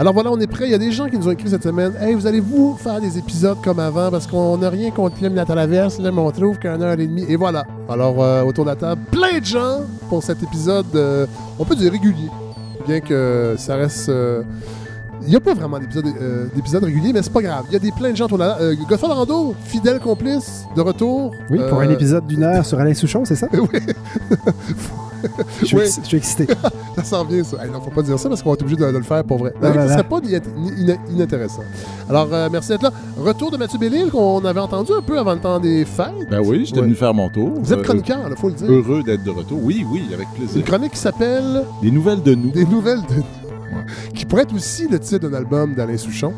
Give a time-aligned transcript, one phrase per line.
[0.00, 0.64] Alors voilà, on est prêt.
[0.64, 3.02] Il y a des gens qui nous ont écrit cette semaine Hey, vous allez-vous faire
[3.02, 6.58] des épisodes comme avant Parce qu'on n'a rien contre la traverse, là, mais on trouve
[6.58, 7.26] qu'un heure et demie.
[7.28, 7.66] Et voilà.
[7.86, 11.26] Alors, euh, autour de la table, plein de gens pour cet épisode, euh,
[11.58, 12.30] on peut dire régulier.
[12.86, 14.08] Bien que ça reste.
[14.08, 14.42] euh,
[15.22, 17.64] il n'y a pas vraiment d'épisode euh, régulier, mais c'est pas grave.
[17.68, 18.64] Il y a des plein de gens autour de la table.
[18.64, 21.34] Euh, Godfrey Rando, fidèle complice, de retour.
[21.50, 23.48] Oui, pour un épisode d'une heure sur Alain Souchon, c'est ça?
[23.52, 23.80] Oui,
[25.60, 25.82] Je suis, Oui.
[25.84, 26.46] ex- je suis excité.
[26.96, 27.64] ça sent bien ça.
[27.64, 29.22] Hey, non, faut pas dire ça parce qu'on va être obligé de, de le faire
[29.24, 29.52] pour vrai.
[29.62, 29.92] Ah, Ce voilà.
[29.92, 30.20] serait pas
[31.12, 31.62] inintéressant.
[32.08, 32.92] Alors, euh, merci d'être là.
[33.18, 36.28] Retour de Mathieu Bellil qu'on avait entendu un peu avant le temps des fêtes.
[36.30, 36.84] Ben oui, j'étais Ouais.
[36.86, 37.50] venu faire mon tour.
[37.62, 38.70] Vous êtes Euh, chroniqueur, il faut le dire.
[38.70, 39.58] Heureux d'être de retour.
[39.62, 40.64] Oui, oui, avec Une plaisir.
[40.64, 42.50] chronique qui s'appelle Des nouvelles de nous.
[42.50, 43.22] Des nouvelles de
[44.14, 46.32] qui pourrait être aussi le titre d'un album d'Alain Souchon.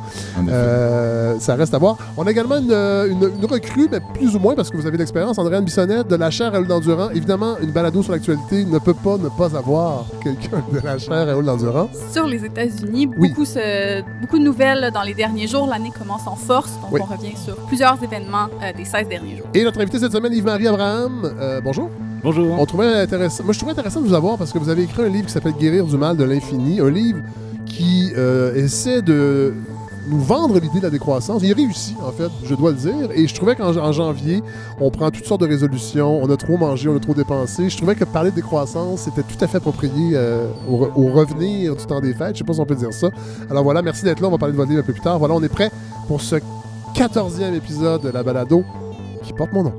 [0.48, 1.96] Euh, ça reste à voir.
[2.16, 4.96] On a également une, une- une recrue, mais plus ou moins parce que vous avez
[4.96, 7.10] de l'expérience, Andréane Bissonnette, de la chaire à Hull d'Endurant.
[7.10, 11.28] Évidemment, une balado sur l'actualité ne peut pas ne pas avoir quelqu'un de la chaire
[11.28, 11.88] à Hull d'Endurant.
[12.12, 13.28] Sur les États-Unis, Oui.
[13.28, 15.66] beaucoup, se- beaucoup de nouvelles dans les derniers jours.
[15.66, 17.00] L'année commence en force, donc Oui.
[17.02, 19.46] on revient sur plusieurs événements euh, des 16 derniers jours.
[19.54, 21.30] Et notre invité cette semaine, Yves-Marie Abraham.
[21.40, 21.90] Euh, bonjour.
[22.24, 22.56] Bonjour.
[22.56, 23.42] On intéressant.
[23.42, 25.32] Moi, je trouvais intéressant de vous avoir parce que vous avez écrit un livre qui
[25.32, 26.80] s'appelle Guérir du mal de l'infini.
[26.80, 27.18] Un livre
[27.66, 29.52] qui euh, essaie de
[30.06, 31.42] nous vendre l'idée de la décroissance.
[31.42, 33.10] Il réussit, en fait, je dois le dire.
[33.12, 34.40] Et je trouvais qu'en en janvier,
[34.80, 36.22] on prend toutes sortes de résolutions.
[36.22, 37.68] On a trop mangé, on a trop dépensé.
[37.68, 41.84] Je trouvais que parler de décroissance, c'était tout à fait approprié euh, au revenir du
[41.86, 42.34] temps des fêtes.
[42.34, 43.08] Je sais pas si on peut dire ça.
[43.50, 44.28] Alors voilà, merci d'être là.
[44.28, 45.18] On va parler de votre livre un peu plus tard.
[45.18, 45.72] Voilà, on est prêt
[46.06, 46.36] pour ce
[46.94, 48.62] 14e épisode de la balado
[49.24, 49.72] qui porte mon nom.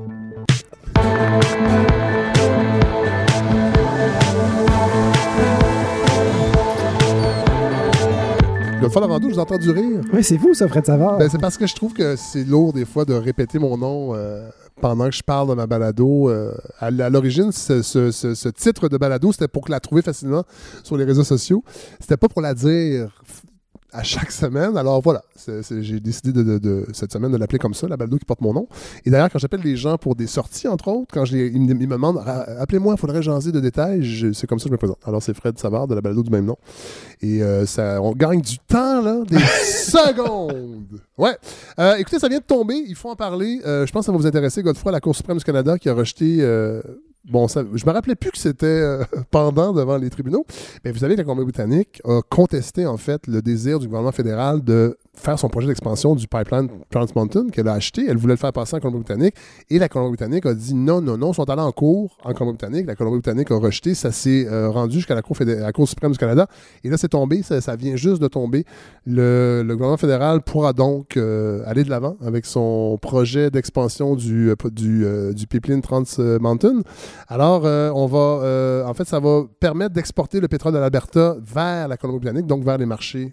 [8.84, 10.00] Godefroy Laurando, je vous entends du rire.
[10.12, 11.18] Oui, c'est vous, ça, Fred Savard.
[11.18, 14.14] Ben, c'est parce que je trouve que c'est lourd des fois de répéter mon nom
[14.14, 14.48] euh,
[14.80, 16.28] pendant que je parle de ma balado.
[16.30, 16.52] euh.
[16.80, 20.44] à, l'origine, ce, ce- ce- ce titre de balado, c'était pour que la trouver facilement
[20.82, 21.62] sur les réseaux sociaux.
[22.00, 23.08] C'était pas pour la dire
[23.94, 24.76] à chaque semaine.
[24.76, 25.22] Alors voilà,
[25.80, 28.40] j'ai décidé de, de- de- cette semaine de l'appeler comme ça, la balado qui porte
[28.40, 28.66] mon nom.
[29.06, 31.60] Et d'ailleurs, quand j'appelle les gens pour des sorties, entre autres, quand je les- ils,
[31.60, 34.68] me, ils me demandent Ra- appelez-moi, il faudrait jaser de détails, c'est comme ça que
[34.70, 34.98] je me présente.
[35.04, 36.56] Alors c'est Fred Savard de la balado du même nom.
[37.22, 41.00] Et euh, ça, on gagne du temps, là, des secondes.
[41.16, 41.36] Ouais.
[41.78, 43.60] Euh, écoutez, ça vient de tomber, il faut en parler.
[43.64, 44.62] Euh, je pense que ça va vous intéresser.
[44.62, 46.38] Godefroy, la Cour suprême du Canada, qui a rejeté.
[47.24, 50.46] Bon, ça, je me rappelais plus que c'était euh, pendant devant les tribunaux.
[50.84, 54.62] Mais vous savez que la Colombie-Britannique a contesté, en fait, le désir du gouvernement fédéral
[54.62, 58.04] de faire son projet d'expansion du pipeline Trans Mountain qu'elle a acheté.
[58.08, 59.34] Elle voulait le faire passer en Colombie-Britannique.
[59.70, 61.32] Et la Colombie-Britannique a dit non, non, non.
[61.32, 62.86] Ils sont allés en cours en Colombie-Britannique.
[62.86, 63.94] La Colombie-Britannique a rejeté.
[63.94, 66.46] Ça s'est euh, rendu jusqu'à la Cour, la Cour suprême du Canada.
[66.82, 67.42] Et là, c'est tombé.
[67.42, 68.64] Ça, vient juste de tomber.
[69.06, 75.32] Le, gouvernement fédéral pourra donc euh, aller de l'avant avec son projet d'expansion du, euh,
[75.32, 76.04] du, pipeline Trans
[76.40, 76.82] Mountain.
[77.28, 81.96] Alors, on va, en fait, ça va permettre d'exporter le pétrole de l'Alberta vers la
[81.96, 83.32] Colombie-Britannique, donc vers les marchés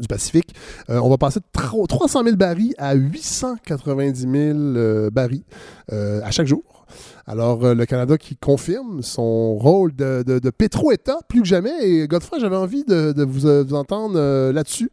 [0.00, 0.54] du Pacifique.
[0.90, 5.44] Euh, on va passer de tro- 300 000 barils à 890 000 euh, barils
[5.92, 6.62] euh, à chaque jour.
[7.26, 11.72] Alors, le Canada qui confirme son rôle de, pétro-État plus que jamais.
[11.82, 14.90] Et Godefroy, j'avais envie de, vous, entendre là-dessus.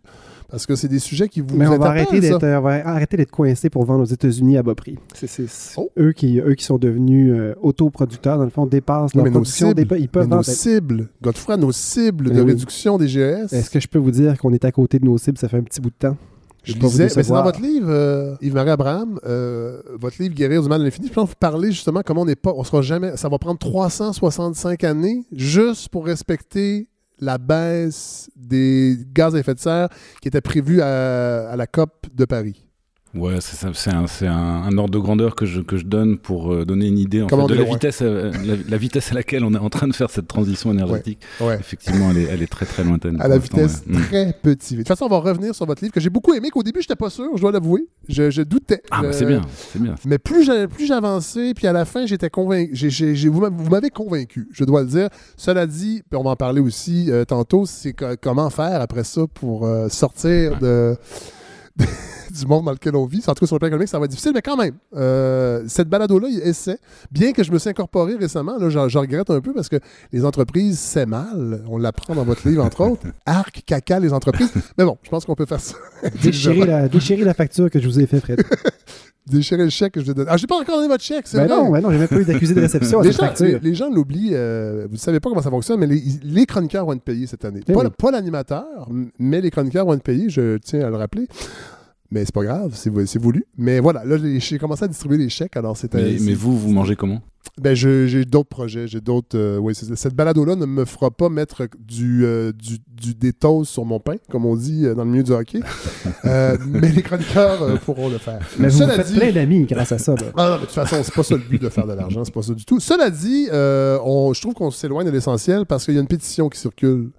[0.52, 2.88] Parce que c'est des sujets qui vous Mais on va, arrêter d'être, euh, on va
[2.88, 4.98] arrêter d'être coincé pour vendre aux États-Unis à bas prix.
[5.14, 5.30] C'est,
[5.78, 5.90] Oh.
[6.00, 9.30] eux, qui, eux qui sont devenus euh, autoproducteurs, dans le fond, dépassent Oui, leur mais
[9.30, 9.68] nos production.
[9.70, 10.46] cibles, dépa- ils Mais peuvent nos vendre.
[10.46, 12.48] cibles, Godefroy, nos cibles Mais de oui.
[12.52, 13.54] réduction des GES.
[13.54, 15.58] Est-ce que je peux vous dire qu'on est à côté de nos cibles, ça fait
[15.58, 16.18] un petit bout de temps?
[16.64, 20.68] Je lisais, mais c'est dans votre livre, euh, Yves-Marie Abraham, euh, votre livre Guérir du
[20.68, 21.08] mal de l'infini.
[21.08, 23.38] Je pense que vous parlez justement comment on n'est pas, on sera jamais, ça va
[23.40, 26.88] prendre 365 années juste pour respecter
[27.20, 29.90] la baisse des gaz à effet de serre
[30.22, 32.69] qui était prévue à, la COP de Paris.
[33.16, 36.54] Ouais, c'est un, c'est un, un ordre de grandeur que je, que je donne pour
[36.54, 39.44] euh, donner une idée en fait, de la vitesse, euh, la, la vitesse à laquelle
[39.44, 41.20] on est en train de faire cette transition énergétique.
[41.42, 41.56] Ouais.
[41.60, 43.20] Effectivement, elle est, elle est très très lointaine.
[43.20, 43.98] À la vitesse ouais.
[43.98, 44.02] Mm.
[44.04, 44.74] très petit.
[44.76, 46.82] De toute façon, on va revenir sur votre livre que j'ai beaucoup aimé, qu'au début,
[46.82, 47.88] je n'étais pas sûr, je dois l'avouer.
[48.08, 48.84] Je, je doutais.
[48.92, 49.42] Ah, bah, Je- c'est bien,
[49.74, 49.96] c'est bien.
[50.06, 50.44] Mais plus
[50.86, 53.28] j'avançais, puis à la fin, j'étais convaincu.
[53.30, 55.10] vous m'a- vous m'avez convaincu, je dois le dire.
[55.36, 59.22] Cela dit, puis on va en parler aussi euh, tantôt, c'est comment faire après ça
[59.34, 60.96] pour euh, sortir de,
[62.32, 63.24] du monde dans lequel on vit.
[63.28, 65.64] En tout cas, sur le plan économique, ça va être difficile, mais quand même, euh,
[65.68, 66.78] cette balado-là, il essaie.
[67.12, 69.78] Bien que je me suis incorporé récemment, là, je, je regrette un peu parce que
[70.12, 71.64] les entreprises, c'est mal.
[71.68, 73.06] On l'apprend dans votre livre, entre autres.
[73.26, 74.52] Arc, caca, les entreprises.
[74.78, 75.76] Mais bon, je pense qu'on peut faire ça.
[76.22, 76.66] Déchirez
[77.24, 78.44] la, facture que je vous ai fait, Fred.
[79.28, 80.30] Déchirer le chèque que je vais donner.
[80.32, 81.56] Ah, j'ai pas encore donné votre chèque, c'est Ben vrai.
[81.56, 83.46] non, ben non, j'ai même pas eu d'accusé de réception à les, cette gens, facture.
[83.46, 84.32] les, les gens l'oublient.
[84.34, 87.28] euh, vous ne savez pas comment ça fonctionne, mais les, les chroniqueurs vont être payés
[87.28, 87.60] cette année.
[87.68, 87.90] Eh pas oui.
[87.96, 88.66] pas l'animateur,
[89.20, 91.28] mais les chroniqueurs vont être payés, je tiens à le rappeler.
[92.12, 93.46] Mais c'est pas grave, c'est vou- c'est voulu.
[93.58, 95.56] Mais voilà, là, j'ai commencé à distribuer des chèques.
[95.58, 96.02] Alors, c'était.
[96.02, 97.22] Mais, mais vous, vous mangez comment?
[97.62, 99.38] Ben, j'ai d'autres projets, j'ai d'autres.
[99.38, 103.86] euh, cette balado-là ne me fera pas mettre du, euh, du, du des toasts sur
[103.86, 105.60] mon pain, comme on dit euh, dans le milieu du hockey.
[106.26, 108.40] Euh, mais les chroniqueurs euh, pourront le faire.
[108.60, 110.16] Mais vous, faites dit- plein d'amis grâce à ça.
[110.16, 110.24] là.
[110.36, 112.24] Ah non, mais de toute façon, c'est pas ça le but de faire de l'argent,
[112.26, 112.80] c'est pas ça du tout.
[112.80, 116.08] Cela dit, euh, on- je trouve qu'on s'éloigne de l'essentiel parce qu'il y a une
[116.08, 117.12] pétition qui circule euh,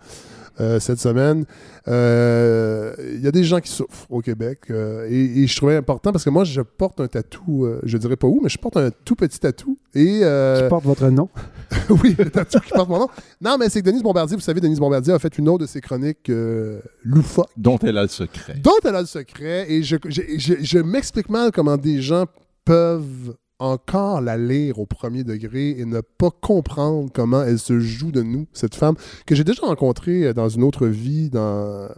[0.79, 1.45] cette semaine.
[1.89, 5.77] Euh, Il y a des gens qui souffrent au Québec euh, et, et je trouvais
[5.77, 8.59] important parce que moi, je porte un tatou, euh, je dirais pas où, mais je
[8.59, 11.29] porte un tout petit tatou et euh, Qui porte votre nom?
[12.03, 13.09] oui, le tatou qui porte mon nom.
[13.41, 15.67] Non, mais c'est que Denise Bombardier, vous savez, Denise Bombardier a fait une autre de
[15.67, 18.55] ses chroniques euh, loufoques Dont elle a le secret.
[18.63, 19.67] dont elle a le secret.
[19.71, 22.27] Et je, je, je- je m'explique mal comment des gens
[22.65, 28.11] peuvent encore la lire au premier degré et ne pas comprendre comment elle se joue
[28.11, 28.95] de nous, cette femme,
[29.27, 31.89] que j'ai déjà rencontrée euh, dans une autre vie, dans,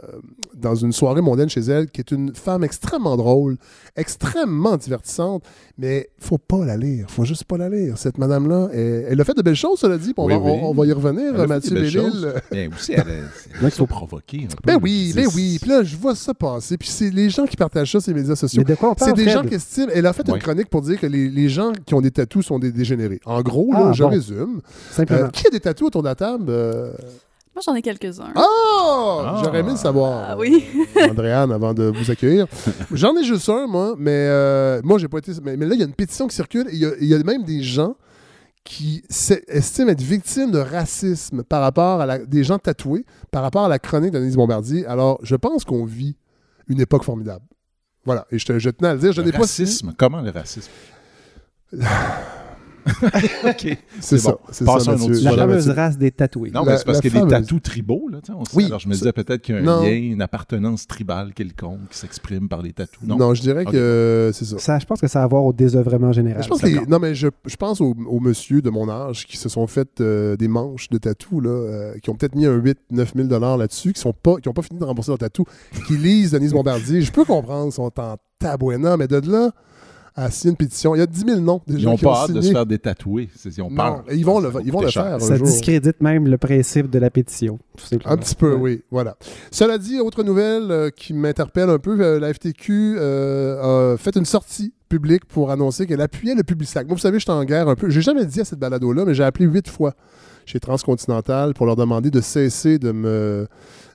[0.55, 3.57] dans une soirée mondaine chez elle, qui est une femme extrêmement drôle,
[3.97, 5.45] extrêmement divertissante,
[5.79, 7.97] mais faut pas la lire, faut juste pas la lire.
[7.99, 10.51] Cette madame-là, elle, elle a fait de belles choses, cela dit, on, Oui, va, oui.
[10.63, 12.35] on- on va y revenir, Elle Mathieu Bellil.
[12.51, 13.25] Mais aussi, elle elle
[14.53, 14.63] un peu.
[14.67, 15.59] Ben oui, ben oui.
[15.61, 16.77] Puis là, je vois ça passer.
[16.77, 18.63] Puis c'est les gens qui partagent ça sur les médias sociaux.
[18.99, 19.89] C'est des gens qui estiment.
[19.93, 22.45] Elle a fait une chronique pour dire que les, les gens qui ont des tatous
[22.47, 23.21] sont des dégénérés.
[23.25, 24.09] En gros, là, Ah, je bon.
[24.11, 24.61] résume.
[24.91, 25.27] Simplement.
[25.27, 26.47] Euh, qui a des tatous autour de la table?
[26.49, 26.93] Euh,
[27.55, 28.33] Moi, j'en ai quelques-uns.
[28.35, 29.21] Oh!
[29.25, 29.41] Ah.
[29.45, 30.25] J'aurais aimé le savoir.
[30.31, 30.65] Ah oui.
[31.11, 32.47] Andréane, avant de vous accueillir.
[32.93, 35.33] J'en ai juste un, moi, mais euh, moi, j'ai pas été.
[35.45, 37.07] Mais, mais là, il y a une pétition qui circule et il y a- il
[37.07, 37.95] y, a même des gens
[38.65, 39.03] qui
[39.49, 43.69] estiment être victimes de racisme par rapport à la, des gens tatoués, par rapport à
[43.69, 44.87] la chronique d'Anaïs Bombardier.
[44.87, 46.17] Alors, je pense qu'on vit
[46.69, 47.45] une époque formidable.
[48.05, 48.27] Voilà.
[48.31, 49.13] Et je, te- je tenais à le dire.
[49.13, 49.93] Je Le n'ai pas racisme.
[49.99, 50.71] Comment le racisme?
[53.45, 53.79] OK.
[54.01, 54.33] C'est ça.
[54.33, 54.39] bon.
[54.49, 55.15] Passons ça, à un autre Mathieu.
[55.15, 55.31] sujet.
[55.31, 56.51] La fameuse race des tatoués.
[56.51, 58.57] Non, La- mais c'est parce qu'il y a des tatous tribaux, là, on sait.
[58.57, 58.65] Oui.
[58.67, 59.83] Alors, je me disais peut-être qu'il y a un Non.
[59.83, 63.05] lien, une appartenance tribale quelconque qui s'exprime par les tatous.
[63.07, 63.17] Non?
[63.17, 64.59] Non, je dirais que euh, c'est ça.
[64.59, 66.43] Ça, je pense que ça a à voir au désœuvrement général.
[66.43, 69.37] Je pense les- non, mais je, je pense aux, aux monsieur de mon âge qui
[69.37, 72.59] se sont fait euh, des manches de tatou, là, euh, qui ont peut-être mis un
[72.59, 72.75] 8-9
[73.29, 75.45] 000 là-dessus, qui sont pas, qui ont pas fini de rembourser leur tatou,
[75.87, 77.01] qui lisent Denise Bombardier.
[77.01, 79.53] Je peux comprendre, ils sont en tabouena, mais de là
[80.15, 82.33] à signer une pétition, il y a 10 000 noms des Ils n'ont pas hâte
[82.33, 82.79] de se faire des
[83.45, 84.05] Ils ont Non, peur.
[84.13, 85.47] ils vont le, ils vont faire un Ça jour.
[85.47, 87.99] discrédite même le principe de la pétition, tout.
[88.05, 88.61] Un petit peu, Ouais.
[88.61, 88.83] oui.
[88.91, 89.17] Voilà.
[89.51, 94.15] Cela dit, autre nouvelle euh, qui m'interpelle un peu, euh, la FTQ euh, a fait
[94.17, 96.87] une sortie publique pour annoncer qu'elle appuyait le Publisac.
[96.87, 97.89] Moi, vous savez, je suis en guerre un peu.
[97.89, 99.95] J'ai jamais dit à cette balado-là, mais j'ai appelé huit fois
[100.45, 103.47] chez Transcontinental pour leur demander de cesser de me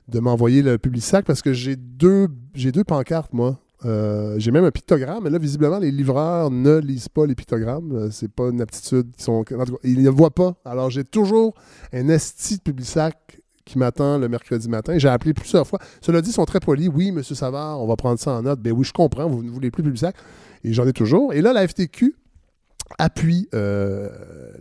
[0.08, 3.60] de m'envoyer le Publisac parce que j'ai deux j'ai deux pancartes, moi.
[3.84, 7.92] Euh, j'ai même un pictogramme, mais là, visiblement, les livreurs ne lisent pas les pictogrammes.
[7.92, 9.08] Euh, C'est pas une aptitude.
[9.28, 10.54] En tout cas, ils ne voient pas.
[10.64, 11.54] Alors, j'ai toujours
[11.92, 14.98] un esti de Publisac qui m'attend le mercredi matin.
[14.98, 15.78] J'ai appelé plusieurs fois.
[16.00, 16.88] Cela dit, ils sont très polis.
[16.92, 17.22] Oui, M.
[17.22, 18.60] Savard, on va prendre ça en note.
[18.60, 20.16] Ben oui, je comprends, vous ne voulez plus Publisac.
[20.64, 21.32] Et j'en ai toujours.
[21.34, 22.16] Et là, la FTQ
[22.98, 24.08] appuie euh,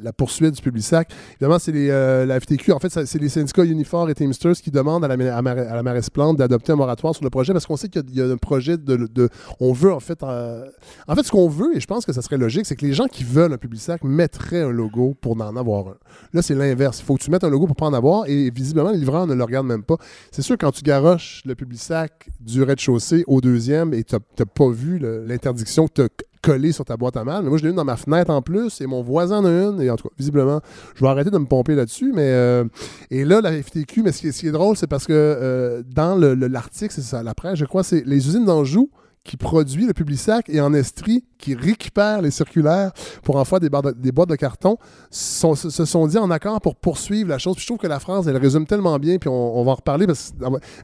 [0.01, 1.09] la poursuite du Publisac.
[1.35, 5.05] Évidemment, c'est euh, la FTQ, en fait, c'est les syndicats Unifor et Teamsters qui demandent
[5.05, 8.21] à la, à Mar- d'adopter un moratoire sur le projet parce qu'on sait qu'il y
[8.21, 9.29] a- un projet de...
[9.59, 10.21] on veut, en fait...
[10.23, 10.65] euh,
[11.07, 12.93] en fait, ce qu'on veut, et je pense que ça serait logique, c'est que les
[12.93, 15.97] gens qui veulent un Publisac mettraient un logo pour en avoir un.
[16.33, 16.99] Là, c'est l'inverse.
[16.99, 19.27] Il faut que tu mettes un logo pour pas en avoir et visiblement, les livreurs
[19.27, 19.97] ne le regardent même pas.
[20.31, 24.69] C'est sûr, quand tu garoches le Publisac du rez-de-chaussée au deuxième et tu n'as pas
[24.69, 26.07] vu l'interdiction que tu
[26.41, 28.41] collée sur ta boîte à mal, mais moi, je l'ai une dans ma fenêtre en
[28.41, 29.81] plus et mon voisin en a une.
[29.81, 30.61] Et en tout cas, visiblement,
[30.95, 32.11] je vais arrêter de me pomper là-dessus.
[32.13, 32.63] Mais euh,
[33.11, 36.33] Et là, la FTQ, mais ce qui est, drôle, c'est parce que euh, dans le-
[36.35, 38.89] le- l'article, c'est ça, la presse, je crois, c'est les usines d'Anjou
[39.23, 42.91] qui produit le Publisac et en Estrie qui récupère les circulaires
[43.23, 44.77] pour en faire des, boîtes de carton
[45.11, 47.55] se se sont dit en accord pour poursuivre la chose.
[47.55, 50.07] Puis je trouve que la phrase, elle résume tellement bien, puis on, va en reparler.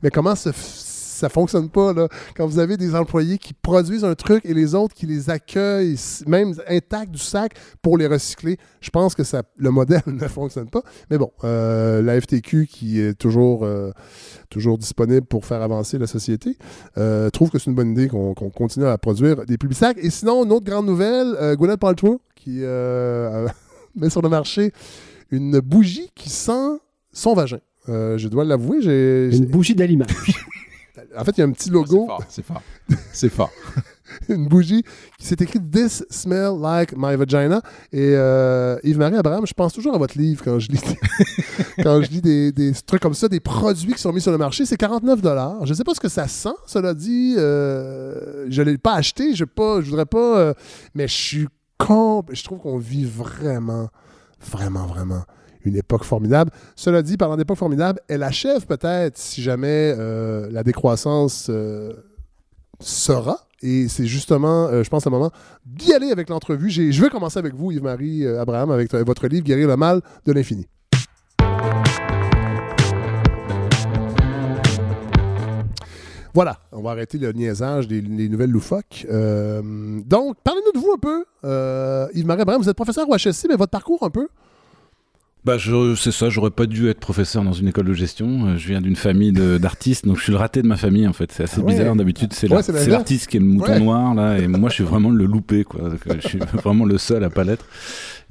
[0.02, 0.52] Mais comment f-
[1.14, 4.76] ça fonctionne pas, là, quand vous avez des employés qui produisent un truc et les
[4.76, 8.58] autres qui les accueillent, même intacts du sac, pour les recycler.
[8.82, 10.82] Je pense que ça, le modèle ne fonctionne pas.
[11.10, 13.92] Mais bon, euh, la FTQ, qui est toujours, euh,
[14.50, 16.58] toujours disponible pour faire avancer la société,
[16.98, 19.98] euh, trouve que c'est une bonne idée qu'on continue à produire des publics sacs.
[20.02, 22.60] Et sinon, une autre grande nouvelle, Gwyneth Paltrow, qui
[23.96, 24.72] met sur le marché
[25.32, 26.80] une bougie qui sent
[27.12, 27.60] son vagin.
[27.88, 29.30] Je dois l'avouer, j'ai...
[29.36, 30.46] Une bougie d'allumage.
[31.18, 32.62] En fait, il y a un petit logo, fort, c'est fort.
[33.12, 33.50] C'est fort.
[34.30, 34.84] une bougie
[35.18, 37.62] qui s'est écrit This smell like my vagina.
[37.92, 40.82] Et euh, Yves-Marie Abraham, je pense toujours à votre livre quand je lis,
[41.84, 44.38] quand je lis des, des trucs comme ça, des produits qui sont mis sur le
[44.38, 44.66] marché.
[44.66, 45.20] C'est 49
[45.64, 47.36] Je ne sais pas ce que ça sent, cela dit.
[47.38, 50.38] Euh, je ne l'ai pas acheté, je ne voudrais pas.
[50.38, 50.54] euh,
[50.94, 51.48] mais je suis
[51.80, 52.24] con.
[52.30, 53.90] Je trouve qu'on vit vraiment,
[54.40, 55.24] vraiment, vraiment
[55.66, 56.52] une époque formidable.
[56.76, 61.94] Cela dit, parlant d'époque formidable, elle achève peut-être, si jamais euh, la décroissance euh,
[62.80, 63.48] sera.
[63.62, 65.32] Et c'est justement, euh, je pense, le moment
[65.66, 66.70] d'y aller avec l'entrevue.
[66.70, 70.68] Je vais commencer avec vous, Yves-Marie Abraham, avec votre livre Guérir le mal de l'infini.
[76.36, 79.06] Voilà, on va arrêter le niaisage des, nouvelles loufoques.
[79.08, 82.10] Donc, parlez-nous de vous un peu.
[82.16, 84.28] Yves-Marie Abraham, vous êtes professeur au HSC, mais votre parcours un peu?
[85.46, 85.58] Bah,
[85.98, 88.48] c'est ça, j'aurais pas dû être professeur dans une école de gestion.
[88.48, 91.12] Euh, Je viens d'une famille d'artistes, donc je suis le raté de ma famille en
[91.12, 91.34] fait.
[91.34, 91.74] C'est assez Ah ouais.
[91.74, 91.96] bizarre.
[91.98, 93.80] D'habitude, c'est Ouais, l'artiste qui est le mouton Ouais.
[93.80, 95.90] noir là, et moi je suis vraiment le loupé quoi.
[95.90, 97.66] Donc, euh, je suis vraiment le seul à pas l'être.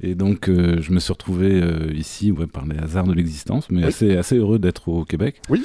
[0.01, 3.67] Et donc euh, je me suis retrouvé euh, ici ouais, par les hasards de l'existence,
[3.69, 3.87] mais Oui.
[3.89, 5.39] assez, assez heureux d'être au Québec.
[5.49, 5.63] Oui.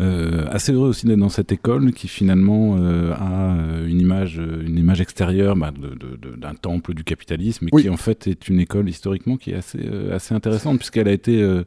[0.00, 4.38] Euh, assez heureux aussi d'être dans cette école qui finalement euh, a euh, une image,
[4.66, 7.82] une image extérieure bah, de- de- de- d'un temple du capitalisme, et Oui.
[7.82, 11.12] qui en fait est une école historiquement qui est assez, euh, assez intéressante puisqu'elle a
[11.12, 11.62] été, euh,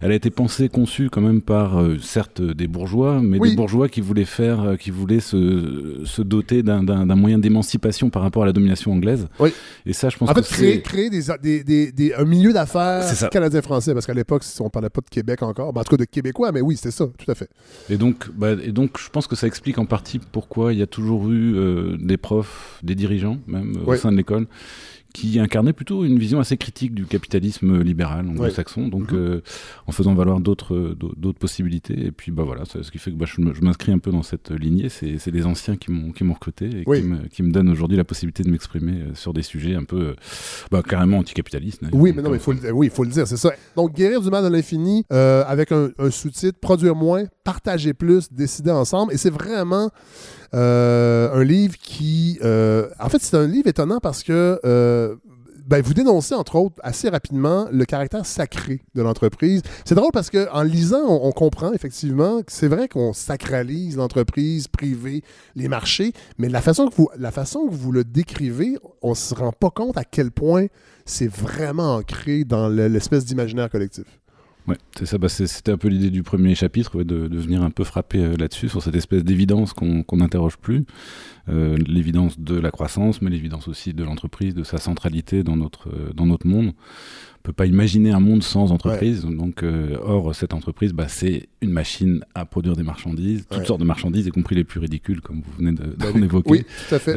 [0.00, 3.50] elle a été pensée, conçue quand même par euh, certes des bourgeois, mais Oui.
[3.50, 6.82] des bourgeois qui voulaient faire, euh, qui voulaient se, se doter d'un-
[7.16, 9.28] moyen d'émancipation par rapport à la domination anglaise.
[9.40, 9.50] Oui.
[9.86, 12.52] Et ça, je pense En fait, que créer, créer des, des, des- des- un milieu
[12.52, 15.90] d'affaires canadien-français, parce qu'à l'époque, si on parlait pas de Québec encore, ben, en tout
[15.96, 17.48] cas de Québécois, mais oui, c'était ça, tout à fait.
[17.90, 20.82] Et donc, bah, et donc, je pense que ça explique en partie pourquoi il y
[20.82, 24.46] a toujours eu euh, des profs, des dirigeants même euh, au sein de l'école,
[25.18, 29.18] qui incarnaient plutôt une vision assez critique du capitalisme libéral anglo-saxon, donc Mhm.
[29.18, 29.40] euh,
[29.86, 32.06] en faisant valoir d'autres euh, d'au- d'autres possibilités.
[32.06, 34.50] Et puis, bah voilà, ce qui fait que bah, je m'inscris un peu dans cette
[34.50, 34.88] lignée.
[34.88, 37.00] C'est les anciens qui m'ont recruté et Oui.
[37.00, 39.84] qui, me, qui me donnent aujourd'hui la possibilité de m'exprimer euh, sur des sujets un
[39.84, 40.14] peu,
[40.70, 41.82] bah, carrément anticapitalistes.
[41.82, 42.00] d'ailleurs.
[42.00, 43.50] Oui, mais non, mais faut le, oui, il faut le dire, c'est ça.
[43.76, 48.32] Donc, Guérir du mal de l'infini, euh, avec un, un sous-titre, Produire moins, partager plus,
[48.32, 49.12] décider ensemble.
[49.12, 49.90] Et c'est vraiment
[50.52, 52.38] un livre qui...
[52.42, 54.60] euh, en fait, c'est un livre étonnant parce que...
[54.64, 55.16] euh,
[55.68, 59.60] ben, vous dénoncez, entre autres, assez rapidement le caractère sacré de l'entreprise.
[59.84, 65.22] C'est drôle parce qu'en lisant, on, comprend effectivement que c'est vrai qu'on sacralise l'entreprise privée,
[65.56, 69.14] les marchés, mais la façon, que vous, la façon que vous le décrivez, on ne
[69.14, 70.68] se rend pas compte à quel point
[71.04, 74.06] c'est vraiment ancré dans le- l'espèce d'imaginaire collectif.
[74.68, 75.16] Ouais, c'est ça.
[75.16, 78.36] Bah, C'était un peu l'idée du premier chapitre, de, de venir un peu frapper euh,
[78.36, 80.84] là-dessus, sur cette espèce d'évidence qu'on qu'on n'interroge plus.
[81.50, 85.88] Euh, l'évidence de la croissance, mais l'évidence aussi de l'entreprise, de sa centralité dans notre,
[85.88, 86.72] euh, dans notre monde.
[87.40, 89.24] On peut pas imaginer un monde sans entreprise.
[89.24, 93.64] Donc, euh, or, cette entreprise, bah, c'est une machine à produire des marchandises, toutes Ouais.
[93.64, 96.24] sortes de marchandises, y compris les plus ridicules, comme vous venez de- Ben d'en oui.
[96.24, 96.50] évoquer.
[96.50, 97.16] Oui, tout à fait.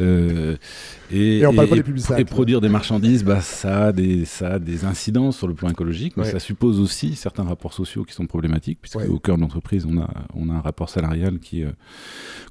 [1.12, 4.24] Et, Et on parle pas des publicités, et produire des marchandises, bah, ça, a des,
[4.24, 6.30] ça a des incidences sur le plan écologique, mais Ouais.
[6.30, 9.08] ça suppose aussi certains rapports sociaux qui sont problématiques, puisque Ouais.
[9.08, 11.70] au cœur de l'entreprise, on a, on a un rapport salarial qui, euh,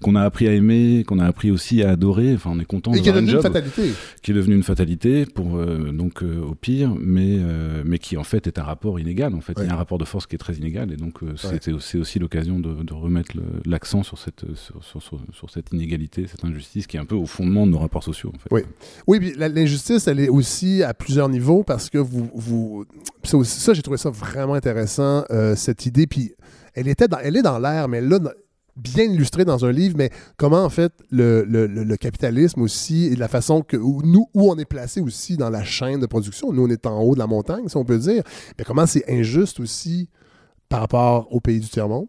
[0.01, 2.33] qu'on a appris à aimer, qu'on a appris aussi à adorer.
[2.35, 3.93] Enfin, on est content Et qui est devenu une fatalité.
[4.21, 8.17] qui est devenu une fatalité pour euh, donc euh, au pire, mais euh, mais qui
[8.17, 9.33] en fait est un rapport inégal.
[9.33, 11.21] En fait, il y a un rapport de force qui est très inégal, et donc
[11.21, 11.59] Ouais.
[11.79, 13.31] c'est aussi l'occasion de, de remettre
[13.65, 17.15] l'accent sur cette sur, sur, sur- sur cette inégalité, cette injustice qui est un peu
[17.15, 18.31] au fondement de nos rapports sociaux.
[18.35, 18.49] En fait.
[18.51, 18.61] Oui.
[19.07, 22.29] Oui, puis l'injustice, elle est aussi à plusieurs niveaux parce que vous.
[22.35, 22.85] vous
[23.23, 25.23] ça, aussi- ça, j'ai trouvé ça vraiment intéressant,
[25.55, 26.07] cette idée.
[26.07, 26.33] Puis
[26.73, 28.19] elle, était dans, elle est dans l'air, mais là,
[28.75, 33.15] bien illustrée dans un livre, mais comment, en fait, le, le- le- capitalisme aussi et
[33.15, 36.51] la façon que où nous, où on est placé aussi dans la chaîne de production.
[36.53, 38.23] Nous, on est en haut de la montagne, si on peut dire.
[38.57, 40.09] Mais comment c'est injuste aussi
[40.69, 42.07] par rapport aux pays du tiers-monde,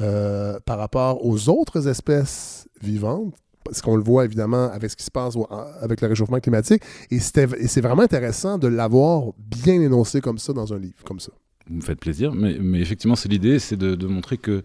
[0.00, 3.34] euh, par rapport aux autres espèces vivantes
[3.64, 5.36] parce qu'on le voit évidemment avec ce qui se passe
[5.80, 6.82] avec le réchauffement climatique.
[7.10, 11.32] Et c'est vraiment intéressant de l'avoir bien énoncé comme ça dans un livre, comme ça.
[11.70, 14.62] Vous me faites plaisir, mais, mais effectivement, c'est l'idée, c'est de, de montrer que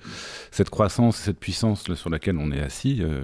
[0.52, 3.24] cette croissance, cette puissance là, sur laquelle on est assis, euh,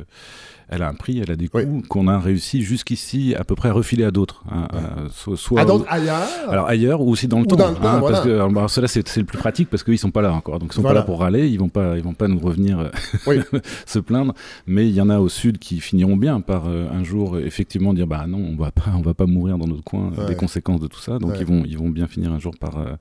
[0.70, 1.84] elle a un prix, elle a des coûts Oui.
[1.90, 4.44] qu'on a réussi jusqu'ici à peu près à refiler à d'autres.
[4.50, 6.24] hein, à- soit, soit À au- d'autres ailleurs.
[6.48, 7.58] Alors ailleurs ou aussi dans le Ou temps.
[7.58, 8.16] dans le temps, hein, voilà.
[8.16, 10.58] Parce que alors, cela c'est le plus pratique parce qu'ils sont pas là encore.
[10.60, 11.02] Donc ils sont Voilà.
[11.02, 12.90] pas là pour râler, ils vont pas ils vont pas nous revenir euh,
[13.28, 13.40] Oui.
[13.86, 14.34] se plaindre.
[14.68, 17.46] Mais il y en a au sud qui finiront bien par euh, un jour euh,
[17.46, 20.22] effectivement dire bah non on va pas on va pas mourir dans notre coin euh,
[20.22, 20.28] Ouais.
[20.30, 21.20] des conséquences de tout ça.
[21.20, 21.38] Donc Ouais.
[21.42, 22.94] ils vont ils vont bien finir un jour par euh,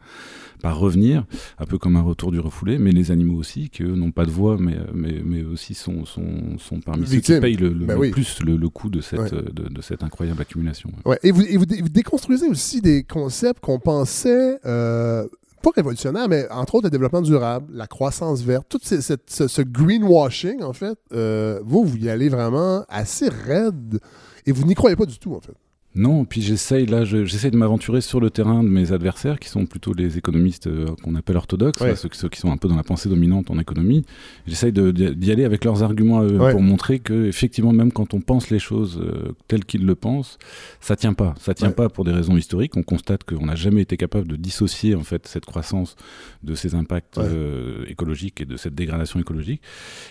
[0.65, 1.25] par revenir,
[1.59, 2.79] un peu comme un retour du refoulé.
[2.79, 6.05] Mais les animaux aussi qui eux n'ont pas de voix mais mais mais aussi sont
[6.07, 8.11] sont, sont parmi ceux qui payent le, le- le oui.
[8.11, 9.35] plus le, le coût de cette Ouais.
[9.35, 10.89] euh, de, de cette incroyable accumulation.
[11.05, 11.13] ouais.
[11.13, 11.19] Ouais.
[11.23, 15.27] Et, vous, et vous dé- vous déconstruisez aussi des concepts qu'on pensait euh,
[15.63, 19.49] pas révolutionnaires, mais entre autres le développement durable, la croissance verte, tout ces- cette- ce,
[19.49, 20.99] ce greenwashing, en fait.
[21.13, 23.99] euh, vous, vous y allez vraiment assez raide
[24.47, 25.55] et vous n'y croyez pas du tout, en fait.
[25.97, 29.49] Non, puis j'essaye là, je- j'essaye de m'aventurer sur le terrain de mes adversaires, qui
[29.49, 31.89] sont plutôt les économistes euh, qu'on appelle orthodoxes, Ouais.
[31.91, 34.05] là, ceux, qui- ceux qui sont un peu dans la pensée dominante en économie.
[34.49, 36.51] J'essaye d'y aller avec leurs arguments à eux, Ouais.
[36.51, 40.39] pour montrer que effectivement, même quand on pense les choses euh, telles qu'ils le pensent,
[40.81, 41.35] ça tient pas.
[41.39, 41.75] Ça tient Ouais.
[41.75, 42.77] pas pour des raisons historiques.
[42.77, 45.95] On constate qu'on n'a jamais été capable de dissocier en fait cette croissance
[46.43, 49.63] de ces impacts euh, écologiques et de cette dégradation écologique.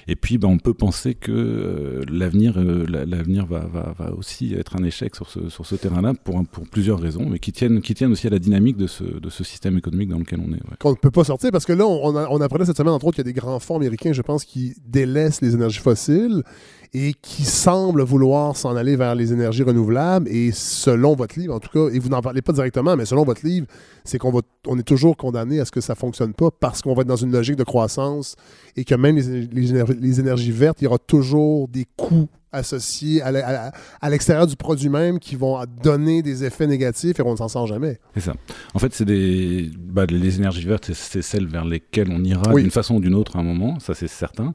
[0.07, 4.77] Et puis, ben, on peut penser que l'avenir, la- l'avenir va, va, va aussi être
[4.77, 8.29] un échec sur ce, sur ce terrain-là pour, plusieurs raisons, mais qui tiennent, aussi à
[8.29, 10.55] la dynamique de ce, système économique dans lequel on est.
[10.55, 10.77] ouais.
[10.79, 13.07] qu'on ne peut pas sortir parce que là, on, a- on apprenait cette semaine, entre
[13.07, 16.43] autres, qu'il y a des grands fonds américains, je pense, qui délaissent les énergies fossiles
[16.93, 20.27] et qui semblent vouloir s'en aller vers les énergies renouvelables.
[20.29, 23.23] Et selon votre livre, en tout cas, et vous n'en parlez pas directement, mais selon
[23.23, 23.65] votre livre,
[24.03, 24.39] c'est qu'on
[24.77, 27.15] est toujours condamné à ce que ça ne fonctionne pas parce qu'on va être dans
[27.15, 28.35] une logique de croissance
[28.75, 34.47] et que même les énergies vertes, il y aura toujours des coûts associés à l'extérieur
[34.47, 37.99] du produit même qui vont donner des effets négatifs et on ne s'en sort jamais.
[38.13, 38.33] C'est ça.
[38.73, 42.53] En fait, c'est des, bah, les énergies vertes, c'est- c'est celles vers lesquelles on ira
[42.53, 42.61] Oui.
[42.61, 44.53] d'une façon ou d'une autre à un moment, ça c'est certain.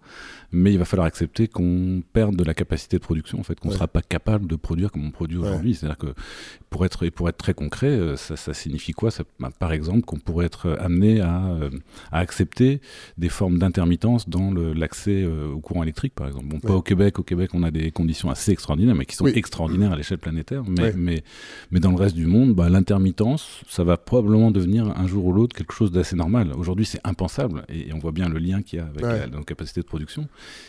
[0.50, 3.68] Mais il va falloir accepter qu'on perde de la capacité de production, en fait, qu'on
[3.68, 3.76] ne Ouais.
[3.76, 5.46] sera pas capable de produire comme on produit Ouais.
[5.46, 5.74] aujourd'hui.
[5.74, 6.14] C'est-à-dire que
[6.70, 9.10] pour être, et pour être très concret, euh, ça, ça signifie quoi?
[9.10, 11.70] Ça, bah, Par exemple, qu'on pourrait être amené à, euh,
[12.12, 12.80] à accepter
[13.18, 16.46] des formes d'intermittence dans l'accès euh, au courant électrique, par exemple.
[16.46, 17.18] Bon, pas au Québec.
[17.18, 19.32] Au Québec, on a des conditions assez extraordinaires, mais qui sont Oui.
[19.34, 20.62] extraordinaires à l'échelle planétaire.
[20.66, 21.22] Mais, mais,
[21.70, 25.32] mais dans le reste du monde, bah, l'intermittence, ça va probablement devenir un jour ou
[25.32, 26.52] l'autre quelque chose d'assez normal.
[26.56, 29.26] Aujourd'hui, c'est impensable, et, et on voit bien le lien qu'il y a avec la-
[29.26, 30.26] nos capacités de production.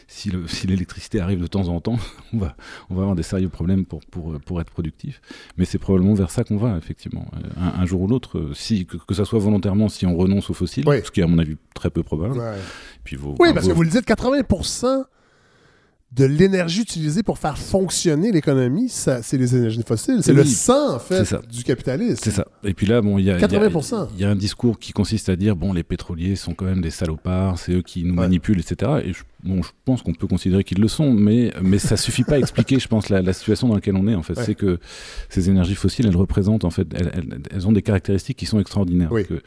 [0.07, 1.97] Si le- si l'électricité arrive de temps en temps,
[2.33, 2.55] on va,
[2.89, 5.21] on va avoir des sérieux problèmes pour, pour, pour être productif.
[5.57, 7.25] Mais c'est probablement vers ça qu'on va, effectivement.
[7.35, 10.15] Euh, Un, un jour ou l'autre, euh, si, que, que ça soit volontairement, si on
[10.17, 12.37] renonce aux fossiles, ce qui est à mon avis très peu probable.
[12.39, 12.55] Ouais.
[13.03, 14.41] Puis vos- Oui, parce que vous le dites, 80
[16.11, 20.21] de l'énergie utilisée pour faire fonctionner l'économie, c'est les énergies fossiles.
[20.23, 22.17] C'est Oui, le sang, en fait, du capitalisme.
[22.23, 22.47] C'est ça.
[22.63, 24.07] Et puis là, bon, il y a, il y a- 80%.
[24.15, 26.81] il y a un discours qui consiste à dire bon, les pétroliers sont quand même
[26.81, 28.21] des salopards, c'est eux qui nous Ouais.
[28.21, 28.91] manipulent, etc.
[29.05, 32.23] Et je, bon, je pense qu'on peut considérer qu'ils le sont, mais, mais ça suffit
[32.23, 34.15] pas à expliquer, je pense, la, la situation dans laquelle on est.
[34.15, 34.43] En fait, Ouais.
[34.45, 34.79] c'est que
[35.29, 38.59] ces énergies fossiles, elles représentent, en fait, elles, elles- elles ont des caractéristiques qui sont
[38.59, 39.11] extraordinaires.
[39.11, 39.25] Oui.
[39.25, 39.41] Que-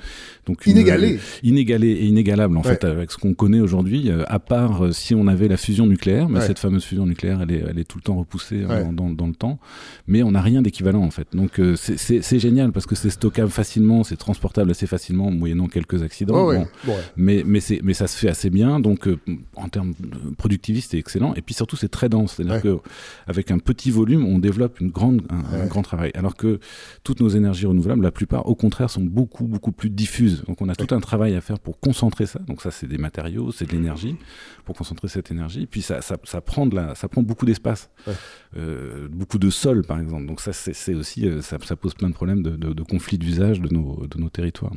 [0.46, 1.18] donc une- Inégalé.
[1.42, 2.68] inégalé et inégalable en Ouais.
[2.70, 5.86] fait avec ce qu'on connaît aujourd'hui, euh, à part euh, si on avait la fusion
[5.86, 6.46] nucléaire, mais Ouais.
[6.46, 9.10] cette fameuse fusion nucléaire, elle est, elle est tout le temps repoussée euh, dans, dans-
[9.10, 9.58] dans le temps,
[10.06, 11.28] mais on n'a rien d'équivalent en fait.
[11.32, 16.02] Donc euh, c'est- génial parce que c'est stockable facilement, c'est transportable assez facilement, moyennant quelques
[16.02, 16.46] accidents.
[16.48, 19.18] Ouais, Bon, mais, mais, c'est- mais ça se fait assez bien, donc euh,
[19.56, 21.34] en termes de productivistes, c'est excellent.
[21.34, 22.34] Et puis surtout, c'est très dense.
[22.36, 22.80] C'est-à-dire Ouais.
[23.26, 26.10] qu'avec un petit volume, on développe une grande, un, grand travail.
[26.14, 26.60] Alors que
[27.04, 30.44] toutes nos énergies renouvelables, la plupart, au contraire, sont beaucoup, beaucoup plus diffuses.
[30.46, 32.38] Donc on a tout un travail à faire pour concentrer ça.
[32.40, 34.16] Donc ça, c'est des matériaux, c'est de l'énergie,
[34.64, 35.66] pour concentrer cette énergie.
[35.66, 38.14] Puis ça, ça, ça prend, de la, ça prend beaucoup d'espace, Ouais.
[38.58, 40.26] Euh, beaucoup de sol, par exemple.
[40.26, 43.16] Donc ça, c'est aussi, euh, ça, ça pose plein de problèmes de, de, de conflits
[43.16, 44.72] d'usage de nos, de nos territoires.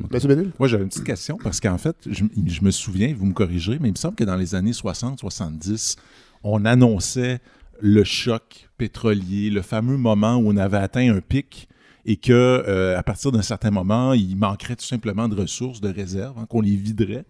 [0.58, 3.78] Moi, j'avais une petite question parce qu'en fait, je, je me souviens, vous me corrigerez,
[3.80, 5.96] mais il me semble que dans les années 60-70,
[6.42, 7.40] on annonçait
[7.80, 11.68] le choc pétrolier, le fameux moment où on avait atteint un pic
[12.04, 15.88] et que euh, à partir d'un certain moment, il manquerait tout simplement de ressources, de
[15.88, 17.24] réserves, hein, qu'on les viderait.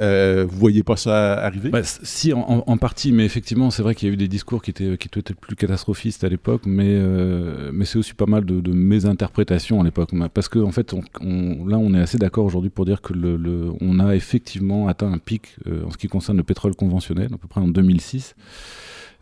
[0.00, 1.68] Euh, vous voyez pas ça arriver?
[1.70, 4.62] Bah, si, en, en- partie, mais effectivement, c'est vrai qu'il y a eu des discours
[4.62, 8.44] qui étaient, qui étaient plus catastrophistes à l'époque, mais, euh, mais c'est aussi pas mal
[8.46, 10.10] de, de mésinterprétations à l'époque.
[10.32, 13.12] Parce qu'en en fait, on, on- là, on est assez d'accord aujourd'hui pour dire que
[13.12, 16.74] le, le- on a effectivement atteint un pic euh, en ce qui concerne le pétrole
[16.74, 18.34] conventionnel, à peu près en 2006.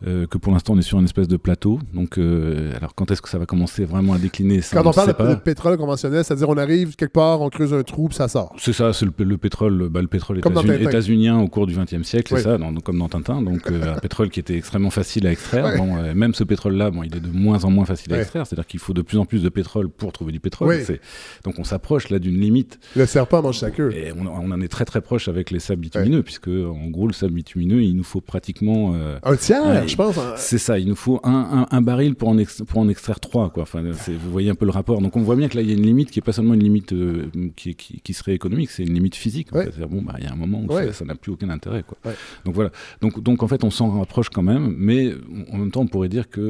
[0.07, 1.79] Euh, que pour l'instant on est sur une espèce de plateau.
[1.93, 4.93] Donc, euh, alors quand est-ce que ça va commencer vraiment à décliner ça, Quand on
[4.93, 8.27] parle de, pétrole conventionnel, c'est-à-dire on arrive quelque part, on creuse un trou, puis ça
[8.27, 8.53] sort.
[8.57, 12.33] C'est ça, c'est le, le pétrole, bah, le pétrole états-unien au cours du XXe siècle,
[12.33, 12.39] Oui.
[12.41, 13.41] c'est ça, dans- comme dans Tintin.
[13.41, 15.65] Donc euh, un pétrole qui était extrêmement facile à extraire.
[15.65, 15.77] Ouais.
[15.77, 18.45] Bon, euh, même ce pétrole-là, bon, il est de moins en moins facile à extraire.
[18.47, 20.69] C'est-à-dire qu'il faut de plus en plus de pétrole pour trouver du pétrole.
[20.69, 20.95] Oui.
[21.43, 22.79] Donc on s'approche là d'une limite.
[22.95, 23.91] Le serpent mange sa queue.
[23.93, 27.07] Et on, on en est très très proche avec les sables bitumineux, puisque en gros
[27.07, 29.85] le sable bitumineux, il nous faut pratiquement euh, Un tiers.
[29.89, 30.17] Je pense.
[30.17, 30.33] hein.
[30.37, 33.49] c'est ça, il nous faut un, un- un baril pour en, pour en extraire trois.
[33.49, 33.63] Quoi.
[33.63, 35.01] Enfin, c'est- vous voyez un peu le rapport.
[35.01, 36.53] Donc on voit bien que là, il y a une limite qui n'est pas seulement
[36.53, 37.25] une limite euh,
[37.55, 39.53] qui, qui- qui serait économique, c'est une limite physique.
[39.53, 39.63] Ouais.
[39.65, 40.93] C'est-à-dire, bon, bah, il y a un moment où Ouais.
[40.93, 41.83] ça- n'a plus aucun intérêt.
[41.83, 41.97] Quoi.
[42.05, 42.13] Ouais.
[42.45, 42.71] Donc voilà.
[43.01, 45.13] Donc, donc en fait, on s'en rapproche quand même, mais
[45.51, 46.43] en même temps, on pourrait dire qu'il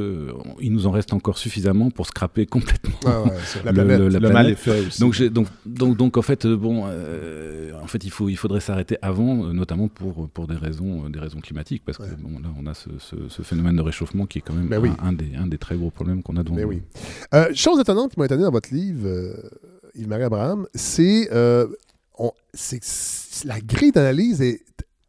[0.72, 3.00] nous en reste encore suffisamment pour scraper complètement
[3.64, 4.00] la planète.
[4.00, 4.34] le- la le planète.
[4.34, 5.00] mal est fait aussi.
[5.00, 8.98] donc, donc, donc, donc, en fait, bon, euh, en fait, il, faut, il faudrait s'arrêter
[9.02, 12.66] avant, euh, notamment pour, pour des, raisons, des raisons climatiques, parce que bon, là, on
[12.68, 14.92] a ce, ce- ce phénomène de réchauffement qui est quand même Ben oui.
[15.02, 16.70] un, un des, un des très gros problèmes qu'on a devant Mais nous.
[16.70, 16.82] oui.
[17.34, 19.34] Euh, chose étonnante qui m'a étonné dans votre livre, euh,
[19.96, 21.68] Yves-Marie Abraham, c'est euh,
[23.46, 24.62] la grille d'analyse est,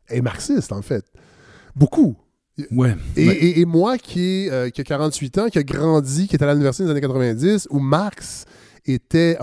[0.08, 1.04] est marxiste, en fait.
[1.74, 2.16] Beaucoup.
[2.70, 2.94] Ouais.
[3.16, 3.34] Et, Ouais.
[3.36, 6.42] et- et moi qui, est, euh, qui a 48 ans, qui a grandi, qui est
[6.42, 8.44] à l'université des années 90, où Marx
[8.86, 9.36] a été,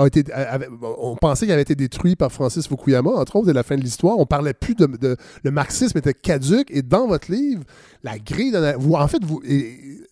[1.00, 3.82] on pensait qu'il avait été détruit par Francis Fukuyama, entre autres, dès la fin de
[3.82, 4.18] l'histoire.
[4.18, 6.70] On parlait plus de, le marxisme était caduque.
[6.72, 7.64] Et dans votre livre,
[8.04, 9.42] la grille, vous, en fait, vous,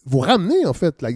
[0.06, 1.10] vous ramenez en fait la-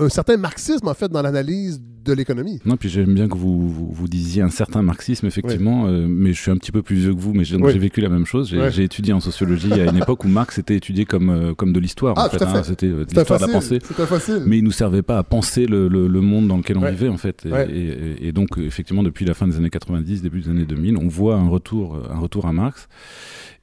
[0.00, 2.58] un certain marxisme en fait dans l'analyse de l'économie.
[2.64, 6.32] Non, puis j'aime bien que vous, vous, vous disiez un certain marxisme, effectivement, euh, mais
[6.32, 7.78] je suis un petit peu plus vieux que vous, mais j'ai Oui.
[7.78, 8.54] vécu la même chose.
[8.70, 11.80] J'ai étudié en sociologie à une époque où Marx était étudié comme, euh, comme de
[11.80, 12.38] l'histoire, Ah, en fait.
[12.38, 12.58] tout à fait.
[12.58, 12.62] hein.
[12.62, 13.78] C'était euh, de l'histoire de la pensée.
[13.86, 14.42] C'était facile.
[14.46, 17.08] Mais il nous servait pas à penser le, le- le monde dans lequel on vivait,
[17.08, 17.44] en fait.
[17.44, 20.96] Et, et- et donc, effectivement, depuis la fin des années 90, début des années 2000,
[20.96, 22.88] on voit un retour, un retour à Marx.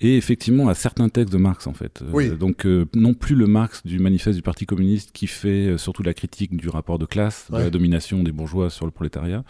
[0.02, 2.04] Et effectivement, à certains textes de Marx, en fait.
[2.14, 5.78] Euh, donc, euh, non plus le Marx du manifeste du Parti communiste qui fait euh,
[5.78, 9.44] surtout la critique du rapport de classe, de la domination des bourgeois sur le prolétariat.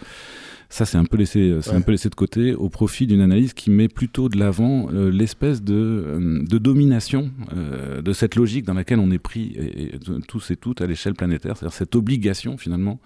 [0.69, 1.77] Ça, c'est un peu laissé, c'est Ouais.
[1.77, 5.61] un peu laissé de côté au profit d'une analyse qui met plutôt de l'avant l'espèce
[5.63, 7.31] de, de domination
[8.03, 11.13] de cette logique dans laquelle on est pris et- et tous et toutes à l'échelle
[11.13, 12.99] planétaire, c'est-à-dire cette obligation finalement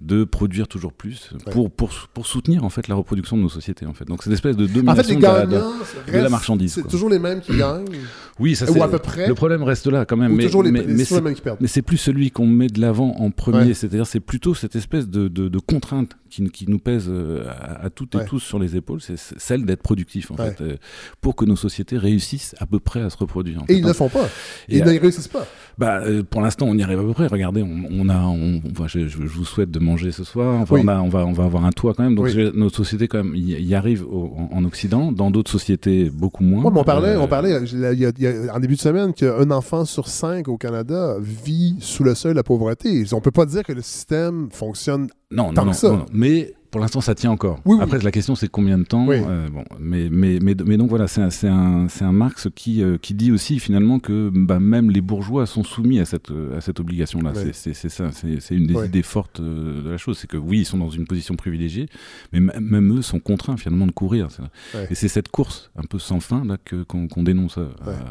[0.00, 1.52] de produire toujours plus Ouais.
[1.52, 4.06] pour, pour, pour soutenir en fait la reproduction de nos sociétés en fait.
[4.06, 5.70] Donc cette espèce de En domination fait, de la- de- gagnants
[6.06, 7.84] de la restent- marchandise, C'est toujours les mêmes qui gagnent.
[8.40, 9.28] Oui, ça Ou c'est à peu près?
[9.28, 10.32] le problème reste là quand même.
[10.32, 11.58] ou mais, toujours les, mais- les- mais toujours c'est- les mêmes qui perdent.
[11.60, 13.74] mais c'est plus celui qu'on met de l'avant en premier, Ouais.
[13.74, 17.84] c'est-à-dire c'est plutôt cette espèce de, de, de contrainte qui, qui nous pèse euh, à,
[17.86, 20.50] à toutes et tous sur les épaules, c'est celle d'être productif en Ouais.
[20.50, 20.76] fait, euh,
[21.20, 23.60] pour que nos sociétés réussissent à peu près à se reproduire.
[23.62, 23.88] en Et fait, ils ne hein.
[23.88, 24.28] le font pas.
[24.68, 25.46] Et Ils ne réussissent pas.
[25.78, 27.26] bah, euh, pour l'instant, on y arrive à peu près.
[27.26, 30.60] Regardez, on, on a, on, je, vous souhaite de manger ce soir.
[30.60, 30.80] Enfin, Oui.
[30.84, 32.14] on, a, on, va, on va avoir un toit quand même.
[32.14, 32.32] Donc, Oui.
[32.32, 35.12] je- notre société, quand même, y, y arrive au- en, en Occident.
[35.12, 36.64] Dans d'autres sociétés, beaucoup moins.
[36.64, 38.80] Ouais, mais on parlait, Euh, on parlait il y a- il y en début de
[38.80, 43.04] semaine qu'un enfant sur cinq au Canada vit sous le seuil de la pauvreté.
[43.12, 45.08] On peut pas dire que le système fonctionne.
[45.30, 46.06] Non, non, non, non.
[46.12, 47.60] Mais pour l'instant, ça tient encore.
[47.64, 47.82] Oui, oui.
[47.84, 49.06] Après, la question, c'est combien de temps.
[49.06, 49.16] Oui.
[49.24, 53.30] euh, bon, mais, mais, mais, mais donc voilà, c'est un, Marx qui, euh, qui dit
[53.30, 57.32] aussi finalement que bah, même les bourgeois sont soumis à cette, euh, à cette obligation-là.
[57.52, 60.18] C'est- ça, c'est une des idées fortes de la chose.
[60.18, 61.88] C'est que oui, ils sont dans une position privilégiée,
[62.32, 64.26] mais même eux sont contraints finalement de courir.
[64.74, 64.88] Ouais.
[64.90, 66.56] Et c'est cette course un peu sans fin là
[66.88, 67.58] qu'on dénonce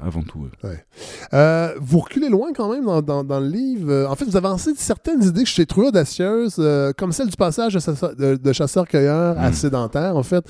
[0.06, 0.48] avant tout.
[1.34, 1.74] euh.
[1.82, 4.08] Vous reculez loin quand même dans, dans- dans le livre.
[4.10, 6.62] En fait, vous avancez certaines idées que j'ai trouvées audacieuses,
[6.98, 9.54] comme celle du passage de- de chasseur-cueilleur à Mm.
[9.54, 10.16] sédentaire.
[10.16, 10.44] En fait,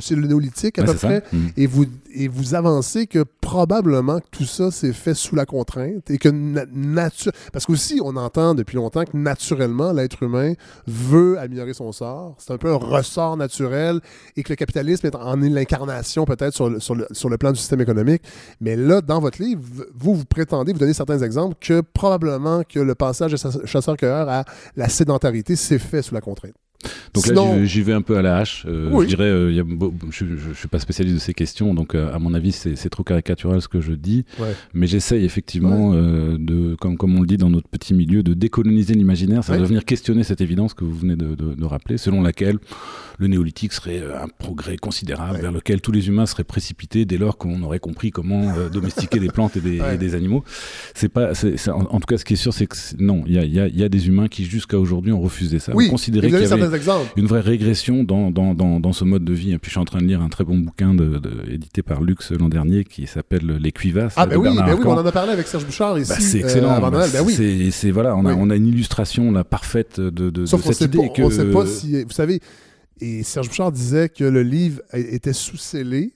[0.00, 1.22] c'est le néolithique à Ouais, peu près.
[1.32, 1.50] Mhm.
[1.56, 6.10] Et vous, et vous avancez que probablement que tout ça s'est fait sous la contrainte
[6.10, 7.32] et que na- nature.
[7.52, 10.52] Parce qu'aussi, on entend depuis longtemps que naturellement, l'être humain
[10.86, 12.34] veut améliorer son sort.
[12.38, 14.00] C'est un peu un ressort naturel
[14.36, 17.38] et que le capitalisme est en est l'incarnation peut-être sur le, sur, le, sur le
[17.38, 18.22] plan du système économique.
[18.60, 19.62] Mais là, dans votre livre,
[19.94, 24.28] vous, vous prétendez, vous donnez certains exemples que probablement que le passage de chasse- chasseur-cueilleur
[24.28, 24.44] à
[24.76, 26.54] la sédentarité s'est fait sous la contrainte.
[27.14, 28.64] Donc Sinon- là, j'y vais- un peu à la hache.
[28.68, 29.04] Euh, Oui.
[29.04, 29.64] Je dirais, euh, y a
[30.10, 33.02] je ne suis pas spécialiste de ces questions, donc euh, à mon avis, c'est trop
[33.02, 34.24] caricatural ce que je dis.
[34.38, 34.54] Ouais.
[34.74, 38.94] Mais j'essaye effectivement, de, comme, comme on le dit dans notre petit milieu, de décoloniser
[38.94, 39.68] l'imaginaire, c'est-à-dire Ouais.
[39.68, 42.58] venir questionner cette évidence que vous venez de, de- de rappeler, selon laquelle
[43.18, 47.38] le néolithique serait un progrès considérable vers lequel tous les humains seraient précipités dès lors
[47.38, 49.94] qu'on aurait compris comment domestiquer des plantes et des, Ouais.
[49.94, 50.44] et des animaux.
[50.94, 51.32] C'est pas,
[51.68, 53.58] en, en tout cas, ce qui est sûr, c'est que non, il y a, y
[53.60, 56.38] a- y a des humains qui jusqu'à aujourd'hui ont refusé ça, Oui, ont considéré qu'il
[56.40, 56.62] y avait
[57.16, 59.52] une vraie régression dans, dans, dans, dans ce mode de vie.
[59.52, 61.82] Et puis je suis en train de lire un très bon bouquin de, de- édité
[61.82, 65.06] par Lux l'an dernier qui s'appelle Les Cuivasses Ah, ben oui, ben oui, on en
[65.06, 66.08] a parlé avec Serge Bouchard ici.
[66.10, 66.90] Bah, c'est euh, excellent.
[66.90, 67.70] Ben oui.
[67.72, 68.38] C'est- voilà, on a, Oui.
[68.40, 71.50] on a une illustration là, parfaite de, de, Sauf cette idée pas, que on sait
[71.50, 72.02] pas si.
[72.04, 72.40] Vous savez,
[73.00, 76.12] et Serge Bouchard disait que le livre était sous-scellé.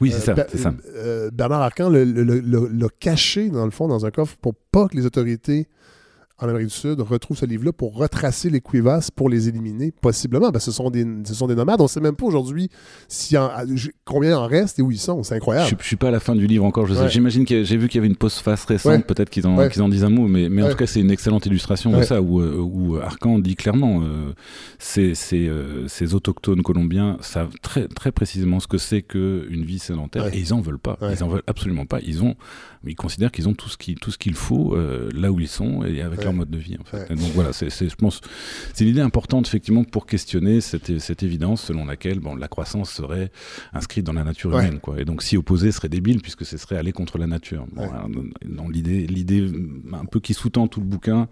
[0.00, 0.74] oui, c'est Euh, ça, c'est ça.
[0.96, 5.06] euh, Bernard Arcan l'a caché, dans le fond, dans un coffre pour pas que les
[5.06, 5.66] autorités
[6.40, 10.50] en Amérique du Sud retrouvent ce livre-là pour retracer les cuivasses pour les éliminer, possiblement.
[10.50, 11.80] Ben, ce, sont des, ce sont des nomades.
[11.80, 12.68] On sait même pas aujourd'hui
[13.36, 13.50] en-
[14.04, 15.22] combien il en reste et où ils sont.
[15.22, 15.76] C'est incroyable.
[15.80, 16.90] je suis pas à la fin du livre encore.
[16.90, 17.08] Ouais.
[17.08, 18.92] J'imagine que j'ai vu qu'il y avait une postface récente.
[18.92, 18.98] Ouais.
[18.98, 19.80] Peut-être qu'ils en, Ouais.
[19.80, 22.20] en disent un mot, mais, mais en tout cas, c'est une excellente illustration de ça
[22.20, 24.32] où, euh, où Arcan dit clairement euh,
[24.80, 29.78] ces, ces, euh, ces autochtones colombiens savent très, très précisément ce que c'est qu'une vie
[29.78, 30.98] sédentaire et ils en veulent pas.
[31.12, 32.00] Ils en veulent absolument pas.
[32.00, 32.34] Ils ont,
[32.84, 33.76] ils considèrent qu'ils ont tout ce
[34.18, 36.23] qu'il faut euh, là où ils sont et avec.
[36.24, 36.76] Leur mode de vie.
[36.80, 37.08] En fait.
[37.08, 38.20] Donc voilà, c'est, je pense,
[38.72, 42.90] c'est une idée importante effectivement pour questionner cette, cette évidence selon laquelle bon, la croissance
[42.90, 43.30] serait
[43.72, 44.80] inscrite dans la nature humaine.
[44.80, 45.00] Quoi.
[45.00, 47.66] Et donc s'y opposer serait débile puisque ce serait aller contre la nature.
[47.72, 47.88] Bon, Ouais.
[47.92, 48.08] alors,
[48.44, 51.28] dans- l'idée, l'idée mm, un peu qui sous-tend tout le bouquin,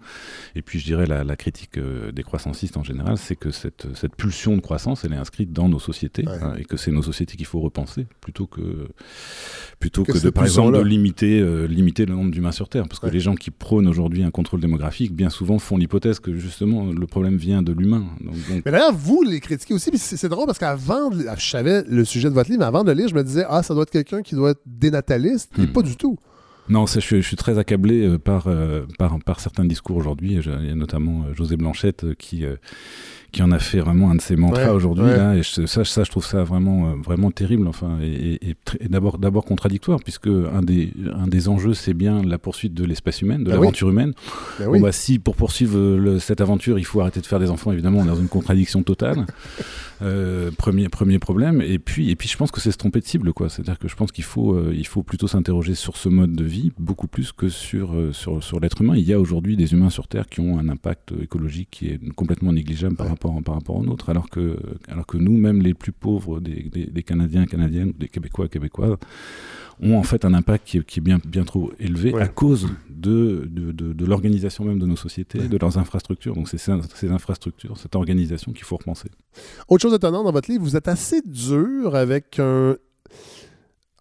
[0.55, 3.87] et puis je dirais la, la critique euh, des croissancistes en général, c'est que cette,
[3.95, 6.37] cette pulsion de croissance, elle est inscrite dans nos sociétés, Ouais.
[6.41, 8.87] hein, et que c'est nos sociétés qu'il faut repenser, plutôt que,
[9.79, 10.89] plutôt Que que, de, par exemple, de pulsion-là.
[10.89, 12.87] limiter, euh, limiter le nombre d'humains sur Terre.
[12.87, 13.11] Parce que Ouais.
[13.11, 17.07] les gens qui prônent aujourd'hui un contrôle démographique, bien souvent font l'hypothèse que justement le
[17.07, 18.05] problème vient de l'humain.
[18.21, 19.91] Donc, donc, Mais d'ailleurs, vous les critiquez aussi.
[19.97, 22.91] C'est drôle parce qu'avant, de- je savais le sujet de votre livre, mais avant de
[22.91, 25.51] le lire, je me disais, ah, ça doit être quelqu'un qui doit être dénataliste.
[25.57, 25.67] Et Hmm.
[25.73, 26.17] pas du tout.
[26.69, 30.41] Non, je, suis, je suis très accablé euh, par, euh, par, par certains discours aujourd'hui.
[30.41, 32.45] Je- Il y a notamment euh, José Blanchette qui,
[33.33, 35.03] qui en a fait vraiment un de ses mantras Ouais, aujourd'hui.
[35.03, 35.17] ouais.
[35.17, 37.67] là, Et je- ça, ça, je trouve ça vraiment, euh, vraiment terrible.
[37.67, 38.39] Enfin, et,
[38.89, 43.21] d'abord, d'abord contradictoire, puisque un des, un des enjeux, c'est bien la poursuite de l'espèce
[43.21, 43.59] humaine, de Ah oui.
[43.61, 44.13] l'aventure humaine.
[44.59, 44.79] Ben Bon, oui.
[44.81, 47.71] bah, si pour poursuivre euh, le- cette aventure, il faut arrêter de faire des enfants,
[47.73, 49.25] évidemment, on est dans une contradiction totale.
[50.01, 51.61] Euh, premier, premier problème.
[51.61, 53.47] Et puis, et puis, je pense que c'est se tromper de cible, quoi.
[53.47, 56.43] C'est-à-dire que je pense qu'il faut, euh, il faut plutôt s'interroger sur ce mode de
[56.43, 58.95] vie beaucoup plus que sur, sur, sur l'être humain.
[58.97, 61.99] Il y a aujourd'hui des humains sur Terre qui ont un impact écologique qui est
[62.15, 63.15] complètement négligeable par, Ouais.
[63.31, 64.57] Rapport, par rapport aux nôtres, alors que,
[64.87, 68.95] alors que nous, même les plus pauvres des, des, des Canadiens, Canadiennes, des Québécois, Québécoises,
[69.81, 72.21] ont en fait un impact qui est, qui est bien, bien trop élevé Ouais.
[72.21, 75.47] à cause de, de, de, de l'organisation même de nos sociétés, Ouais.
[75.47, 76.35] de leurs infrastructures.
[76.35, 79.09] Donc c'est ces, ces infrastructures, cette organisation qu'il faut repenser.
[79.67, 82.75] Autre chose étonnante dans votre livre, vous êtes assez dur avec un.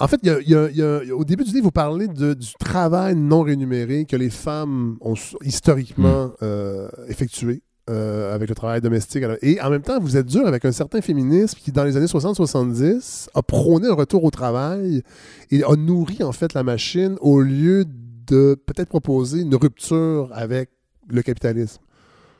[0.00, 2.08] En fait, y a- y a- il y a- au début du livre, vous parlez
[2.08, 6.32] de- du travail non rémunéré que les femmes ont historiquement Mm.
[6.42, 9.24] euh, effectué euh, avec le travail domestique.
[9.42, 12.06] Et en même temps, vous êtes dur avec un certain féminisme qui, dans les années
[12.06, 15.02] 60-70, a prôné un retour au travail
[15.50, 17.84] et a nourri en fait la machine au lieu
[18.26, 20.70] de peut-être proposer une rupture avec
[21.08, 21.80] le capitalisme.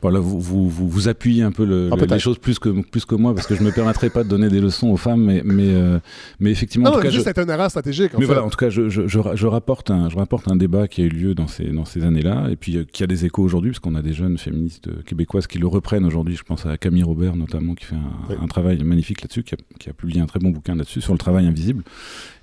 [0.03, 2.69] Voilà, vous, vous, vous, vous appuyez un peu le, Ah, le- les choses plus que,
[2.81, 5.23] plus que moi, parce que je me permettrai pas de donner des leçons aux femmes,
[5.23, 5.99] mais, mais, euh,
[6.41, 8.13] mais effectivement, en Non, tout non, cas, je- juste c'est une erreur stratégique.
[8.13, 8.25] en mais fait.
[8.33, 10.87] voilà, en tout cas, je, je, je, ra- je rapporte un, je rapporte un débat
[10.89, 13.23] qui a eu lieu dans ces, dans ces années-là, et puis euh, qui a des
[13.25, 16.35] échos aujourd'hui, parce qu'on a des jeunes féministes euh, québécoises qui le reprennent aujourd'hui.
[16.35, 18.35] Je pense à Camille Robert, notamment, qui fait un, Oui.
[18.41, 21.13] un travail magnifique là-dessus, qui a, qui a publié un très bon bouquin là-dessus, sur
[21.13, 21.81] le travail invisible.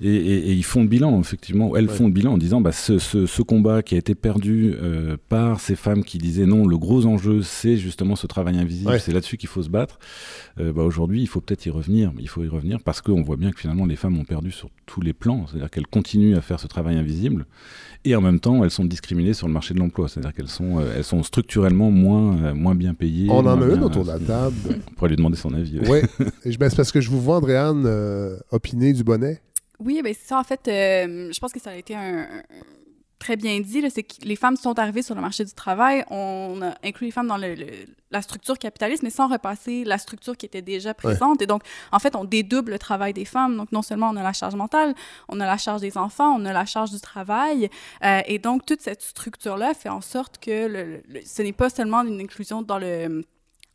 [0.01, 2.73] Et, et- et ils font le bilan, effectivement, elles font le bilan en disant bah,
[2.73, 6.67] ce, ce, ce combat qui a été perdu euh, par ces femmes qui disaient non,
[6.67, 8.99] le gros enjeu, c'est justement ce travail invisible, Ouais.
[8.99, 9.99] c'est là-dessus qu'il faut se battre.
[10.59, 12.13] Euh, bah, aujourd'hui, il faut peut-être y revenir.
[12.19, 14.71] Il faut y revenir parce qu'on voit bien que finalement, les femmes ont perdu sur
[14.87, 15.47] tous les plans.
[15.47, 17.47] C'est-à-dire qu'elles continuent à faire ce travail invisible
[18.05, 20.09] et en même temps, elles sont discriminées sur le marché de l'emploi.
[20.09, 23.29] C'est-à-dire qu'elles sont, euh, elles sont structurellement moins, euh, moins bien payées.
[23.31, 24.57] On en a une autour de la table.
[24.89, 25.79] On pourrait lui demander son avis.
[25.89, 26.01] Oui.
[26.59, 29.41] Ben, c'est parce que je vous vois, Andréane, euh, opiner du bonnet.
[29.79, 30.39] Oui, ben c'est ça.
[30.39, 32.43] En fait, euh, je pense que ça a été un, un-
[33.21, 33.85] très bien dit.
[33.91, 36.05] C'est que les femmes sont arrivées sur le marché du travail.
[36.11, 37.67] On a inclus les femmes dans le- le-
[38.11, 41.41] la structure capitaliste, mais sans repasser la structure qui était déjà présente.
[41.43, 43.57] Et donc, en fait, on dédouble le travail des femmes.
[43.57, 44.95] Donc, non seulement on a la charge mentale,
[45.29, 47.71] on a la charge des enfants, on a la charge du travail.
[48.05, 51.71] Euh, et donc, toute cette structure-là fait en sorte que le- le- ce n'est pas
[51.71, 53.23] seulement une inclusion dans le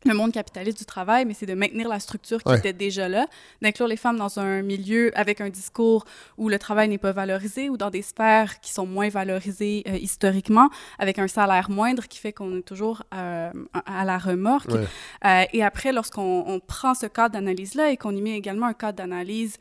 [0.06, 2.58] le monde capitaliste du travail, mais c'est de maintenir la structure qui Ouais.
[2.58, 3.26] était déjà là,
[3.62, 6.04] d'inclure les femmes dans un milieu avec un discours
[6.38, 9.96] où le travail n'est pas valorisé ou dans des sphères qui sont moins valorisées euh,
[9.96, 13.50] historiquement, avec un salaire moindre qui fait qu'on est toujours euh,
[13.86, 14.70] à la remorque.
[14.70, 14.84] Ouais.
[15.24, 18.74] Euh, et après, lorsqu'on on prend ce cadre d'analyse-là et qu'on y met également un
[18.74, 19.56] cadre d'analyse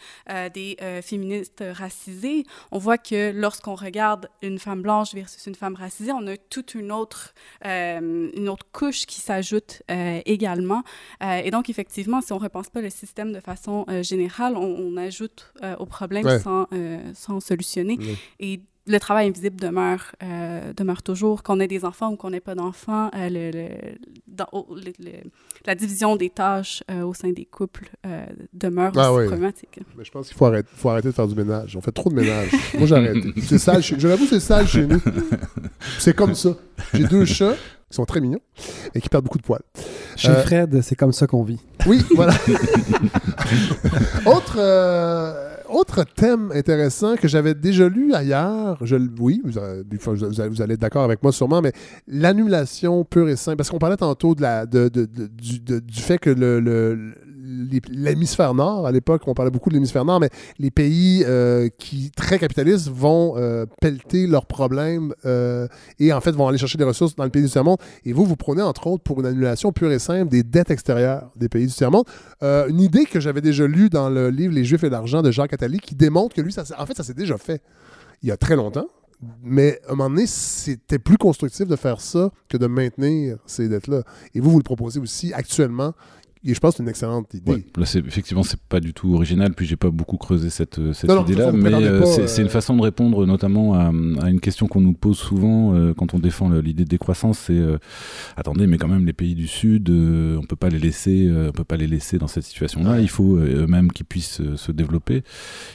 [0.54, 6.12] des féministes racisées, on voit que lorsqu'on regarde une femme blanche versus une femme racisée,
[6.12, 9.82] on a toute une autre, une autre couche qui s'ajoute
[10.36, 10.84] également.
[11.24, 14.54] Euh, et donc, effectivement, si on ne repense pas le système de façon euh, générale,
[14.56, 16.40] on, on ajoute euh, au problème Ouais.
[16.40, 16.68] sans,
[17.14, 17.98] sans solutionner.
[18.00, 18.16] Ouais.
[18.40, 21.42] Et le travail invisible demeure, euh, demeure toujours.
[21.44, 24.94] Qu'on ait des enfants ou qu'on n'ait pas d'enfants, euh, le, le- dans- au- le-
[25.04, 25.30] le-
[25.66, 29.28] la division des tâches euh, au sein des couples euh, demeure Ah aussi oui.
[29.28, 29.80] problématique.
[29.98, 31.76] Mais je pense qu'il faut arrêter, faut arrêter de faire du ménage.
[31.76, 32.50] On fait trop de ménage.
[32.78, 33.18] Moi, j'arrête.
[33.42, 33.82] C'est sale.
[33.82, 35.02] chez- Je l'avoue, c'est sale chez nous.
[35.98, 36.50] C'est comme ça.
[36.94, 37.56] J'ai deux chats
[37.90, 38.40] qui sont très mignons
[38.94, 39.62] et qui perdent beaucoup de poils.
[40.16, 41.60] Chez Euh, Fred, c'est comme ça qu'on vit.
[41.88, 42.34] Oui, voilà.
[44.26, 49.58] autre, euh, autre thème intéressant que j'avais déjà lu ailleurs, je, oui, vous,
[50.62, 51.72] allez être d'accord avec moi sûrement, mais
[52.08, 56.02] l'annulation pure et simple, parce qu'on parlait tantôt de la, de, de- de- du, du
[56.02, 57.14] fait que le, le-
[57.90, 60.30] l'hémisphère nord, à l'époque, on parlait beaucoup de l'hémisphère nord, mais
[60.60, 65.68] les pays euh, qui très capitalistes vont euh, pelleter leurs problèmes euh,
[66.00, 67.78] et en fait vont aller chercher des ressources dans le pays du tiers-monde.
[68.06, 71.32] Et vous, vous prenez entre autres pour une annulation pure et simple des dettes extérieures
[71.36, 72.06] des pays du tiers-monde.
[72.42, 75.54] Une idée que j'avais déjà lue dans le livre Les Juifs et l'argent de Jacques
[75.54, 77.62] Attali qui démontre que lui, ça, en fait, ça s'est déjà fait
[78.24, 78.88] il y a très longtemps.
[79.44, 83.70] Mais à un moment donné, c'était plus constructif de faire ça que de maintenir ces
[83.70, 84.04] dettes-là.
[84.34, 85.94] Et vous, vous le proposez aussi actuellement.
[86.48, 87.52] Et je pense que c'est une excellente idée.
[87.52, 90.78] Ouais, là, c'est, effectivement, c'est pas du tout original, puis j'ai pas beaucoup creusé cette,
[90.78, 93.88] euh, cette Non, idée-là, mais euh, c'est, euh, c'est une façon de répondre notamment à,
[94.22, 97.54] à une question qu'on nous pose souvent euh, quand on défend l'idée de décroissance, c'est
[97.58, 97.78] euh,
[98.38, 101.50] attendez, mais quand même les pays du Sud, euh, on peut pas les laisser, euh,
[101.50, 102.92] on peut pas les laisser dans cette situation-là.
[102.92, 103.02] Ouais.
[103.02, 105.24] Il faut euh, eux-mêmes qu'ils puissent euh, se développer.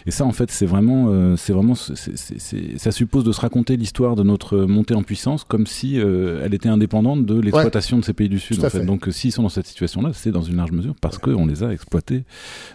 [0.07, 3.77] Et ça, en fait, c'est vraiment, euh, c'est vraiment, c'est- ça suppose de se raconter
[3.77, 8.05] l'histoire de notre montée en puissance comme si euh, elle était indépendante de l'exploitation de
[8.05, 8.59] ces pays du Sud.
[8.59, 8.81] Tout à En fait.
[8.81, 8.87] fait.
[8.87, 11.63] Donc, euh, s'ils sont dans cette situation-là, c'est dans une large mesure parce qu'on les
[11.63, 12.25] a exploités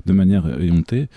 [0.06, 1.08] de manière éhontée.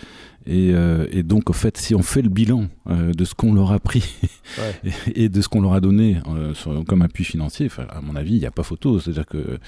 [0.50, 3.52] Et, euh, et, donc, en fait, si on fait le bilan euh, de ce qu'on
[3.52, 4.02] leur a pris
[4.58, 4.92] Ouais.
[5.14, 8.16] et, et de ce qu'on leur a donné euh, sur- comme appui financier, à mon
[8.16, 8.98] avis, il n'y a pas photo.
[8.98, 9.58] C'est-à-dire qu'il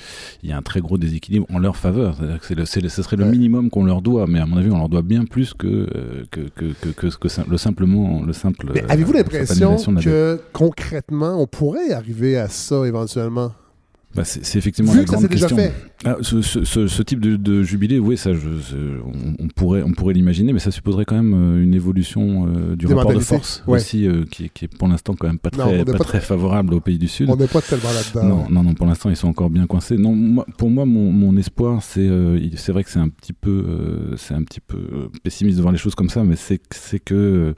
[0.48, 2.16] y a un très gros déséquilibre en leur faveur.
[2.16, 3.30] C'est-à-dire que c'est le, c'est le- ce serait le Ouais.
[3.30, 5.86] minimum qu'on leur doit, mais à mon avis, on leur doit bien plus que,
[6.30, 7.08] que, que,
[7.50, 8.70] le simplement le simple.
[8.74, 13.52] Mais avez-vous l'impression que concrètement, on pourrait arriver à ça éventuellement?
[14.12, 15.56] Bah, c'est effectivement Vu la que ça grande s'est déjà question.
[15.56, 15.72] fait.
[16.04, 18.40] Ah, ce, ce- ce- ce type de, de jubilé, oui, ça, je,
[19.04, 22.74] on, on pourrait, on pourrait l'imaginer, mais ça supposerait quand même euh, une évolution euh,
[22.74, 23.76] du Des rapport de force ouais.
[23.78, 26.20] aussi, euh, qui, est- qui est pour l'instant quand même pas très, pas pas très
[26.20, 27.30] favorable aux pays du Sud.
[27.30, 28.24] On n'est pas tellement là-dedans.
[28.28, 29.96] Non, non, non, pour l'instant, ils sont encore bien coincés.
[29.96, 33.32] Non, moi- pour moi, mon, mon espoir, c'est euh, c'est vrai que c'est un petit
[33.32, 34.78] peu, euh, c'est un petit peu
[35.22, 36.58] pessimiste de voir les choses comme ça, mais c'est
[36.98, 37.54] que-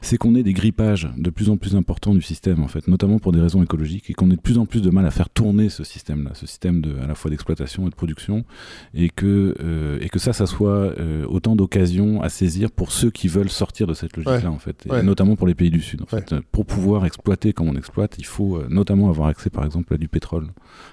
[0.00, 3.18] c'est qu'on ait des grippages de plus en plus importants du système, en fait, notamment
[3.18, 5.28] pour des raisons écologiques, et qu'on ait de plus en plus de mal à faire
[5.28, 8.44] tourner ce système-là, ce système de, à la fois d'exploitation et de production,
[8.94, 13.10] et que, euh, et que ça, ça soit euh, autant d'occasions à saisir pour ceux
[13.10, 14.56] qui veulent sortir de cette logique-là, Ouais.
[14.56, 15.02] en fait, et Ouais.
[15.02, 16.00] notamment pour les pays du Sud.
[16.02, 16.22] En Ouais.
[16.22, 16.34] fait.
[16.52, 19.96] Pour pouvoir exploiter comme on exploite, il faut euh, notamment avoir accès, par exemple, à
[19.98, 20.48] du pétrole,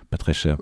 [0.09, 0.57] pas très cher.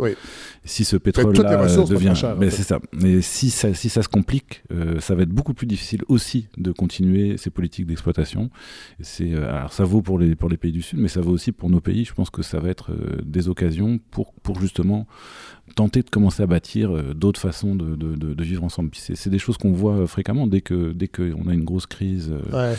[0.63, 2.79] Si ce pétrole-là devient, en mais c'est ça.
[2.93, 6.47] Mais si ça, si ça se complique, euh, ça va être beaucoup plus difficile aussi
[6.57, 8.34] de continuer ces politiques d'exploitation.
[8.99, 11.69] C'est, euh, alors ça vaut pour les pays du Sud, mais ça vaut aussi pour
[11.69, 12.05] nos pays.
[12.05, 15.07] Je pense que ça va être euh, des occasions pour justement
[15.75, 18.91] tenter de commencer à bâtir euh, d'autres façons de, de, vivre ensemble.
[18.93, 22.31] C'est des choses qu'on voit euh, fréquemment dès que dès qu'on a une grosse crise.
[22.31, 22.75] euh, Ouais.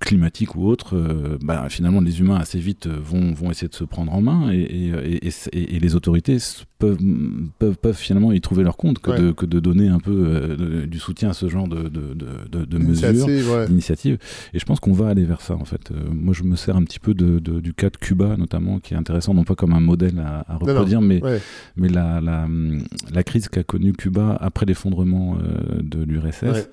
[0.00, 0.96] climatique ou autre,
[1.44, 4.90] bah, finalement les humains assez vite vont, vont essayer de se prendre en main et,
[5.22, 6.38] et, et, les autorités
[6.80, 6.98] peuvent,
[7.60, 9.20] peuvent, peuvent finalement y trouver leur compte que, Ouais.
[9.20, 13.26] de, que de donner un peu euh, du soutien à ce genre de, de, mesures
[13.28, 13.66] ouais.
[13.68, 14.18] d'initiative.
[14.52, 15.92] Et je pense qu'on va aller vers ça, en fait.
[16.10, 19.34] Moi, je me sers un petit peu du cas de Cuba, notamment, qui est intéressant,
[19.34, 20.58] non pas comme un modèle à, à non.
[20.66, 21.20] reproduire, mais,
[21.76, 26.68] mais la, crise qu'a connue Cuba après l'effondrement euh, de l'URSS.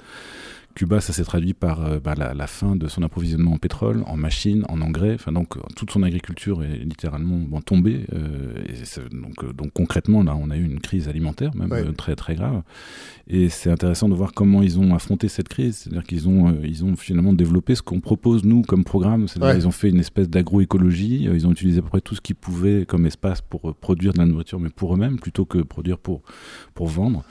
[0.76, 4.04] Cuba, ça s'est traduit par euh, bah, la, la fin de son approvisionnement en pétrole,
[4.08, 5.14] en machines, en engrais.
[5.14, 8.06] Enfin, donc, toute son agriculture est littéralement bon, tombée.
[8.12, 11.72] euh, et c'est- donc, euh, donc, concrètement, là, on a eu une crise alimentaire, même
[11.72, 11.84] Ouais.
[11.94, 12.64] très, très grave.
[13.28, 15.76] Et c'est intéressant de voir comment ils ont affronté cette crise.
[15.78, 19.28] C'est-à-dire qu'ils ont, ils ont finalement développé ce qu'on propose, nous, comme programme.
[19.28, 19.56] C'est-à-dire Ouais.
[19.56, 21.24] qu'ils ont fait une espèce d'agroécologie.
[21.32, 24.18] Ils ont utilisé à peu près tout ce qu'ils pouvaient comme espace pour produire de
[24.18, 26.24] la nourriture, mais pour eux-mêmes, plutôt que produire pour,
[26.74, 27.24] pour vendre.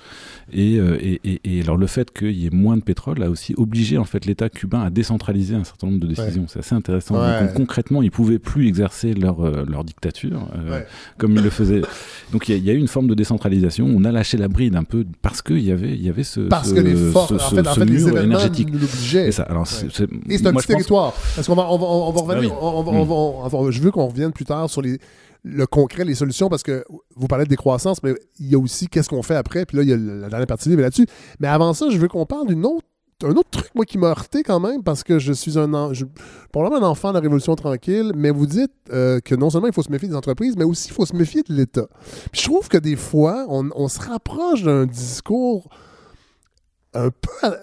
[0.53, 3.55] Et, et, et, et alors le fait qu'il y ait moins de pétrole a aussi
[3.57, 6.45] obligé en fait l'État cubain à décentraliser un certain nombre de décisions.
[6.49, 7.17] C'est assez intéressant.
[7.21, 7.41] Ouais.
[7.41, 10.87] Donc, concrètement, ils pouvaient plus exercer leur, euh, leur dictature euh, Ouais.
[11.19, 11.83] comme ils le faisaient.
[12.31, 13.87] Donc il y, a- il y a eu une forme de décentralisation.
[13.87, 16.41] On a lâché la bride un peu parce qu'il y avait, il y avait ce,
[16.41, 18.69] Parce ce- que les forces, ce- en ce- fait, en ce fait mur énergétique.
[19.15, 21.13] Et ça, alors c'est- un petit pense- territoire.
[21.35, 22.53] Parce qu'on va, on va, on va revenir.
[22.53, 22.59] Ah oui.
[22.61, 24.99] on va- on va- je veux qu'on revienne plus tard sur les,
[25.45, 26.85] le concret, les solutions, parce que
[27.17, 29.67] vous parlez de décroissance, mais il y a aussi qu'est-ce qu'on fait après.
[29.67, 31.07] Puis là, il y a la dernière partie du livre là-dessus.
[31.41, 32.87] Mais avant ça, je veux qu'on parle d'une autre
[33.25, 35.93] un autre truc, moi, qui m'a heurté quand même, parce que je suis un, en-
[36.51, 39.73] probablement un enfant de la Révolution tranquille, mais vous dites euh, que non seulement il
[39.73, 41.87] faut se méfier des entreprises, mais aussi il faut se méfier de l'État.
[42.33, 45.69] Je trouve que des fois, on, on se rapproche d'un discours
[46.95, 47.57] un peu euh.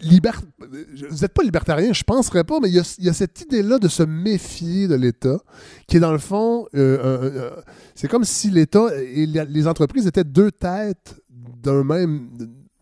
[0.00, 4.04] Vous n'êtes pas libertarien, je penserais pas, mais il y a, cette idée-là de se
[4.04, 5.40] méfier de l'État,
[5.88, 7.50] qui est dans le fond, euh,
[7.96, 11.20] c'est comme si l'État et les entreprises étaient deux têtes
[11.62, 12.28] d'un même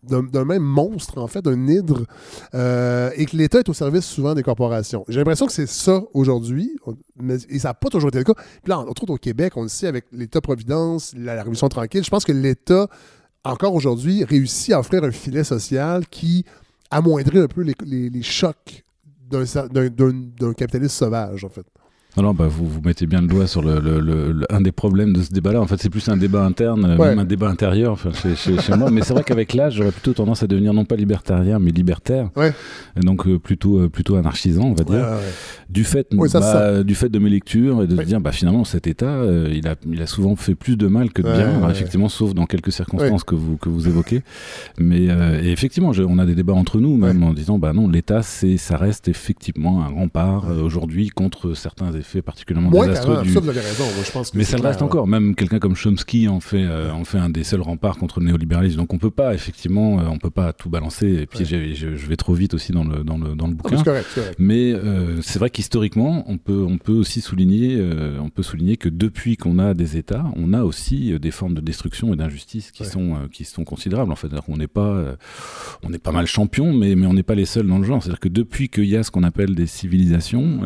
[0.09, 2.05] d'un même monstre, en fait, d'un hydre,
[2.55, 5.05] euh, et que l'État est au service souvent des corporations.
[5.09, 6.77] J'ai l'impression que c'est ça aujourd'hui,
[7.21, 8.35] mais, et ça n'a pas toujours été le cas.
[8.35, 12.05] Puis là, entre autres au Québec, on le sait avec l'État-providence, la, la Révolution tranquille,
[12.05, 12.89] je pense que l'État,
[13.45, 16.45] encore aujourd'hui, réussit à offrir un filet social qui
[16.91, 17.75] amoindrit un peu les,
[18.11, 18.85] les- chocs
[19.29, 21.67] d'un capitalisme sauvage, en fait.
[22.17, 24.61] Non, non, bah, vous, vous mettez bien le doigt sur le, le- le- le- un
[24.63, 25.61] des problèmes de ce débat-là.
[25.61, 27.09] En fait, c'est plus un débat interne, Ouais.
[27.11, 28.91] même un débat intérieur enfin, chez, chez- chez moi.
[28.91, 32.31] Mais c'est vrai qu'avec l'âge, j'aurais plutôt tendance à devenir non pas libertarien, mais libertaire.
[32.35, 32.55] Ouais.
[32.97, 34.95] Et donc euh, plutôt, euh, plutôt anarchisant, on va dire.
[34.95, 35.21] Ouais.
[35.69, 36.83] Du fait, Oui, ça, bah, ça.
[36.85, 39.69] du fait de mes lectures et de se dire, bah, finalement, cet État, euh, il,
[39.69, 41.71] a, il a souvent fait plus de mal que de bien, Alors, ouais.
[41.73, 44.23] effectivement, sauf dans quelques circonstances que, vous, que vous évoquez.
[44.79, 45.05] Mais
[45.43, 48.23] et effectivement, je- on a des débats entre nous, même en disant, bah non, l'État,
[48.23, 53.49] ça reste effectivement un rempart aujourd'hui contre certains effets particulièrement Moins désastreux du, ça, vous
[53.49, 53.85] avez raison.
[53.85, 55.07] Moi, je pense que mais ça le reste encore.
[55.07, 58.27] Même quelqu'un comme Chomsky en fait, euh, en fait un des seuls remparts contre le
[58.27, 58.77] néolibéralisme.
[58.79, 61.07] Donc on peut pas, effectivement, euh, on peut pas tout balancer.
[61.09, 61.75] Et puis Ouais.
[61.75, 63.83] je, je vais trop vite aussi dans le, dans le, dans le bouquin.
[63.83, 64.07] Correct.
[64.39, 68.77] Mais euh, c'est vrai qu'historiquement, on peut, on peut aussi souligner, euh, on peut souligner
[68.77, 72.71] que depuis qu'on a des États, on a aussi des formes de destruction et d'injustice
[72.71, 72.89] qui Ouais.
[72.89, 74.13] sont, qui sont considérables.
[74.13, 75.17] En fait, qu'on n'est pas,
[75.83, 78.03] on est pas mal champion, mais, mais on n'est pas les seuls dans le genre.
[78.03, 80.61] C'est-à-dire que depuis qu'il y a ce qu'on appelle des civilisations,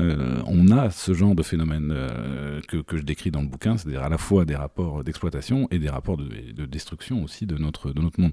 [0.46, 4.02] on a ce genre de phénomènes euh, que, que je décris dans le bouquin, c'est-à-dire
[4.02, 7.92] à la fois des rapports d'exploitation et des rapports de, de destruction aussi de notre,
[7.92, 8.32] de notre monde.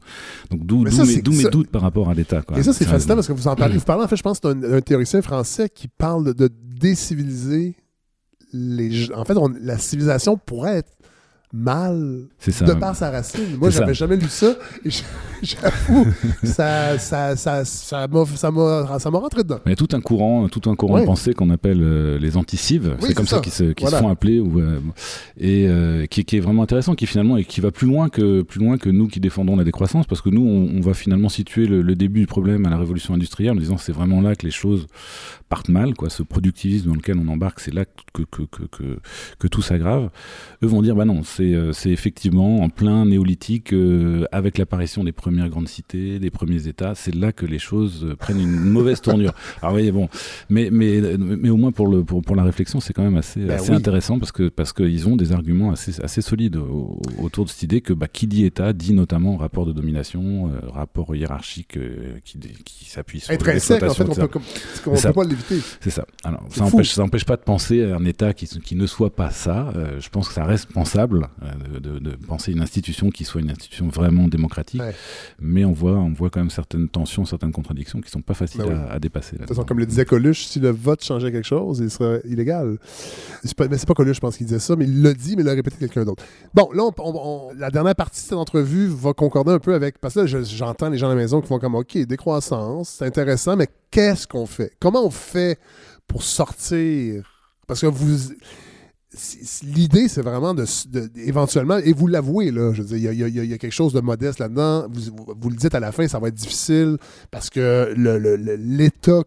[0.52, 2.44] Donc d'où mes, doutes par rapport à l'État.
[2.56, 3.78] Et ça, c'est fascinant parce que vous en parlez.
[3.78, 6.50] Vous parlez, en fait, je pense que c'est un, un théoricien français qui parle de,
[6.80, 7.76] déciviliser
[8.54, 9.12] les.
[9.14, 10.92] En fait, on- la civilisation pourrait être
[11.58, 12.66] mal ça.
[12.66, 13.58] de par sa racine.
[13.60, 14.56] Moi, j'avais jamais lu ça.
[15.44, 16.08] J'avoue,
[16.44, 19.60] ça, ça, ça, ça m'a, ça m'a, ça m'a rentré dedans.
[19.66, 22.38] Il y a tout un courant, tout un courant de pensée qu'on appelle euh, les
[22.38, 22.96] anticives.
[23.02, 24.00] Oui, c'est comme ça, qu'ils se, qu'ils se Voilà.
[24.00, 24.80] font appeler, ou, euh,
[25.40, 28.42] et euh, qui, qui est vraiment intéressant, qui finalement et qui va plus loin que
[28.42, 31.30] plus loin que nous qui défendons la décroissance, parce que nous, on, on va finalement
[31.30, 34.22] situer le, le début du problème à la révolution industrielle en disant que c'est vraiment
[34.22, 34.88] là que les choses
[35.50, 36.10] partent mal, quoi.
[36.10, 39.00] Ce productivisme dans lequel on embarque, c'est là que que, que, que
[39.38, 40.10] que tout s'aggrave.
[40.64, 45.12] Eux vont dire bah non, c'est c'est effectivement en plein néolithique euh, avec l'apparition des
[45.12, 49.02] premières grandes cités, des premiers États, c'est là que les choses euh, prennent une mauvaise
[49.02, 49.34] tournure.
[49.62, 50.10] Alors oui, bon,
[50.50, 53.42] mais mais mais au moins pour le pour, pour la réflexion, c'est quand même assez
[53.42, 53.76] Ben assez oui.
[53.78, 57.64] intéressant parce que parce qu'ils ont des arguments assez assez solides au- autour de cette
[57.64, 62.18] idée que bah, qui dit État dit notamment rapport de domination, euh, rapport hiérarchique euh,
[62.24, 64.30] qui qui s'appuie sur Intrinsèque, en fait, on peut,
[64.88, 65.58] on peut pas l'éviter.
[65.82, 66.06] C'est ça.
[66.24, 69.14] Alors, ça n'empêche ça empêche pas de penser à un État qui, qui ne soit
[69.16, 69.72] pas ça.
[69.76, 73.24] Euh, je pense que ça reste pensable euh, de, de- de penser une institution qui
[73.24, 74.82] soit une institution vraiment démocratique.
[74.82, 74.94] Ouais.
[75.40, 78.62] Mais on voit, on voit quand même certaines tensions, certaines contradictions qui sont pas faciles
[78.62, 78.74] Ben oui.
[78.74, 79.34] à, à dépasser.
[79.34, 82.22] De toute façon, comme le disait Coluche, si le vote changeait quelque chose, il serait
[82.26, 82.78] illégal.
[83.56, 85.42] Pas, mais c'est pas Coluche, je pense, qu'il disait ça, mais il l'a dit, mais
[85.42, 86.24] il l'a répété quelqu'un d'autre.
[86.54, 89.74] Bon, là, on- on- on- la dernière partie de cette entrevue va concorder un peu
[89.74, 90.00] avec.
[90.00, 92.90] Parce que là, je- j'entends les gens à la maison qui font comme OK, décroissance,
[93.00, 94.72] c'est intéressant, mais qu'est-ce qu'on fait?
[94.80, 95.60] Comment on fait
[96.08, 97.24] pour sortir?
[97.68, 98.34] Parce que vous.
[99.64, 100.66] L'idée, c'est vraiment de,
[101.16, 104.40] éventuellement, et vous l'avouez, là, je veux dire, il y a- quelque chose de modeste
[104.40, 104.88] là-dedans.
[104.90, 105.02] Vous,
[105.40, 106.98] vous- le dites à la fin, ça va être difficile
[107.32, 107.94] parce que
[108.58, 109.24] l'État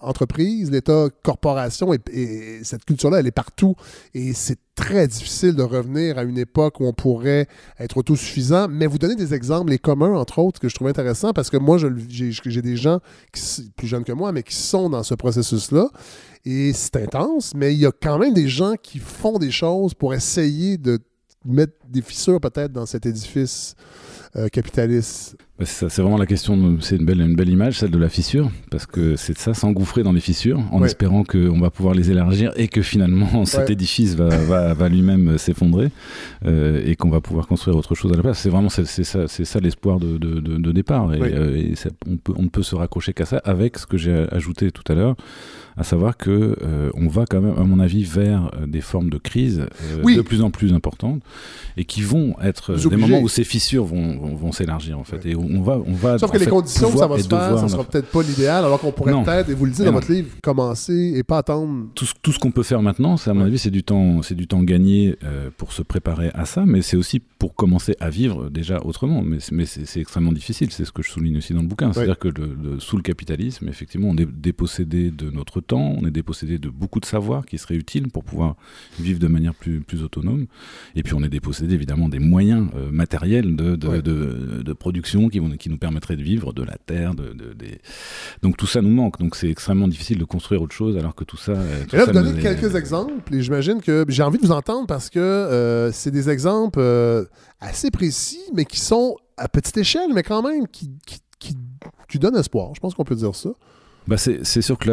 [0.00, 3.74] entreprise, l'État corporation, et, et cette culture-là, elle est partout.
[4.14, 7.46] Et c'est très difficile de revenir à une époque où on pourrait
[7.78, 8.66] être autosuffisant.
[8.68, 11.56] Mais vous donnez des exemples, les communs, entre autres, que je trouve intéressants, parce que
[11.56, 13.00] moi, j'ai des gens
[13.76, 15.88] plus jeunes que moi, mais qui sont dans ce processus-là.
[16.44, 19.92] Et c'est intense, mais il y a quand même des gens qui font des choses
[19.92, 20.98] pour essayer de
[21.44, 23.74] mettre des fissures peut-être dans cet édifice
[24.36, 25.36] euh, capitaliste?
[25.58, 28.50] Bah, c'est vraiment la question, c'est une belle, une belle image, celle de la fissure,
[28.70, 30.86] parce que c'est ça, s'engouffrer dans les fissures, en Ouais.
[30.86, 33.72] espérant qu'on va pouvoir les élargir et que finalement cet Ouais.
[33.72, 35.90] édifice va, va, va lui-même s'effondrer
[36.46, 38.38] euh, et qu'on va pouvoir construire autre chose à la place.
[38.38, 41.12] C'est vraiment c'est, ça, ça l'espoir de, de, de- de départ.
[41.14, 43.86] Et, euh, et ça- on, peut, on ne peut se raccrocher qu'à ça, avec ce
[43.86, 45.16] que j'ai ajouté tout à l'heure,
[45.76, 49.10] à savoir que euh, on va quand même, à mon avis, vers euh, des formes
[49.10, 50.16] de crise euh, Oui.
[50.16, 51.22] de plus en plus importantes
[51.76, 55.24] et qui vont être des moments où ces fissures vont, vont, vont s'élargir en fait.
[55.24, 55.30] Ouais.
[55.32, 56.18] Et on va, on va.
[56.18, 58.64] Sauf que les fait, conditions ça va se faire, devoir ça sera peut-être pas l'idéal,
[58.64, 59.92] alors qu'on pourrait peut-être, et vous le dites dans non.
[59.92, 61.86] votre livre, commencer et pas attendre.
[61.94, 64.22] tout ce, tout ce qu'on peut faire maintenant, c'est à mon avis, c'est du temps,
[64.22, 67.96] c'est du temps gagné euh, pour se préparer à ça, mais c'est aussi pour commencer
[68.00, 69.22] à vivre déjà autrement.
[69.22, 71.66] Mais, c'est- mais c'est c'est extrêmement difficile, c'est ce que je souligne aussi dans le
[71.68, 71.92] bouquin.
[71.92, 76.06] C'est-à-dire que le- le- sous le capitalisme, effectivement, on est dépossédé de notre temps, on
[76.06, 78.56] est dépossédé de beaucoup de savoir qui serait utile pour pouvoir
[78.98, 80.46] vivre de manière plus, plus autonome.
[80.96, 84.02] Et puis on est dépossédé évidemment des moyens euh, matériels de, de, Ouais.
[84.02, 87.52] de- de production qui, vont, qui nous permettraient de vivre, de la terre, de, de-
[87.52, 87.80] des...
[88.42, 89.18] donc tout ça nous manque.
[89.18, 91.52] Donc c'est extrêmement difficile de construire autre chose alors que tout ça.
[91.52, 94.38] euh, tout Et là, ça vous donnez est- quelques exemples, et j'imagine que j'ai envie
[94.38, 97.24] de vous entendre parce que euh, c'est des exemples euh,
[97.60, 101.56] assez précis, mais qui sont à petite échelle, mais quand même qui, qui, qui,
[102.08, 102.72] qui donnent espoir.
[102.74, 103.50] Je pense qu'on peut dire ça.
[104.10, 104.90] Bah c'est sûr que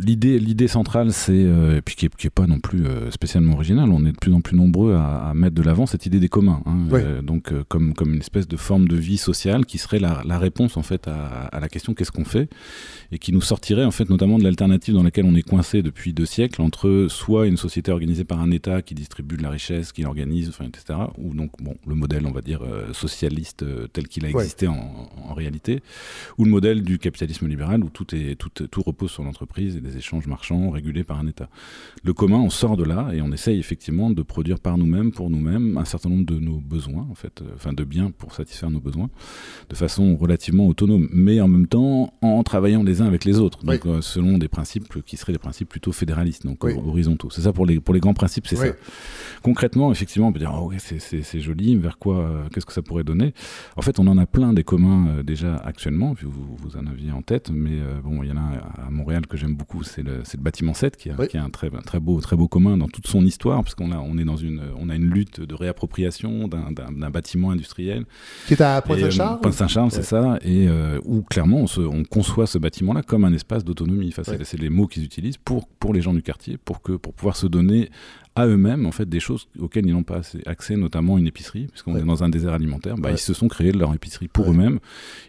[0.00, 3.90] l'idée l'idée centrale, c'est, euh, et puis qui n'est pas non plus euh, spécialement originale,
[3.90, 6.28] on est de plus en plus nombreux à, à mettre de l'avant cette idée des
[6.28, 6.62] communs.
[6.66, 6.78] hein.
[6.90, 7.00] Oui.
[7.02, 10.38] Euh, donc comme, comme une espèce de forme de vie sociale qui serait la, la
[10.38, 12.48] réponse en fait à, à la question qu'est-ce qu'on fait?
[13.12, 16.12] Et qui nous sortirait en fait notamment de l'alternative dans laquelle on est coincé depuis
[16.12, 19.90] deux siècles entre soit une société organisée par un État qui distribue de la richesse,
[19.90, 20.98] qui l'organise, enfin, etc.
[21.18, 22.60] Ou donc bon le modèle on va dire
[22.92, 24.42] socialiste tel qu'il a Ouais.
[24.44, 25.82] existé en, en réalité,
[26.38, 29.80] ou le modèle du capitalisme libéral où tout, est, tout, tout repose sur l'entreprise et
[29.80, 31.48] des échanges marchands régulés par un État.
[32.04, 35.30] Le commun, on sort de là et on essaye effectivement de produire par nous-mêmes, pour
[35.30, 38.70] nous-mêmes, un certain nombre de nos besoins, en fait, euh, enfin de biens pour satisfaire
[38.70, 39.10] nos besoins,
[39.68, 43.64] de façon relativement autonome, mais en même temps en travaillant les uns avec les autres,
[43.64, 46.72] donc euh, selon des principes qui seraient des principes plutôt fédéralistes, donc Oui.
[46.74, 47.30] hor- horizontaux.
[47.30, 48.68] C'est ça pour les, pour les grands principes, c'est Oui.
[48.68, 48.74] ça.
[49.42, 53.04] Concrètement, effectivement, on peut dire, ouais, c'est- joli, vers quoi, euh, qu'est-ce que ça pourrait
[53.04, 53.32] donner?
[53.76, 56.86] En fait, on en a plein des communs euh, déjà actuellement, puis vous, vous en
[56.86, 59.54] aviez en, tête, mais euh, bon, il y en a un à Montréal que j'aime
[59.54, 61.28] beaucoup, c'est le, le bâtiment 7 qui a, Oui.
[61.28, 63.74] qui a un très, un très beau, très beau commun dans toute son histoire, parce
[63.74, 68.04] qu'on a, on est dans une, on a une lutte de réappropriation d'un, bâtiment industriel.
[68.46, 69.40] Qui est à Et, euh, Pointe-Saint-Charles.
[69.40, 73.32] Pointe-Saint-Charles, c'est ça, et euh, où clairement on, se- on conçoit ce bâtiment-là comme un
[73.32, 74.08] espace d'autonomie.
[74.08, 74.44] Enfin, c'est, Ouais.
[74.44, 77.36] c'est les mots qu'ils utilisent pour, pour les gens du quartier, pour, que, pour pouvoir
[77.36, 77.90] se donner
[78.36, 81.94] à eux-mêmes en fait des choses auxquelles ils n'ont pas accès, notamment une épicerie, puisqu'on
[81.94, 82.00] Ouais.
[82.00, 82.94] est dans un désert alimentaire.
[82.96, 83.14] Bah, Ouais.
[83.16, 84.54] Ils se sont créés leur épicerie pour Ouais.
[84.54, 84.78] eux-mêmes.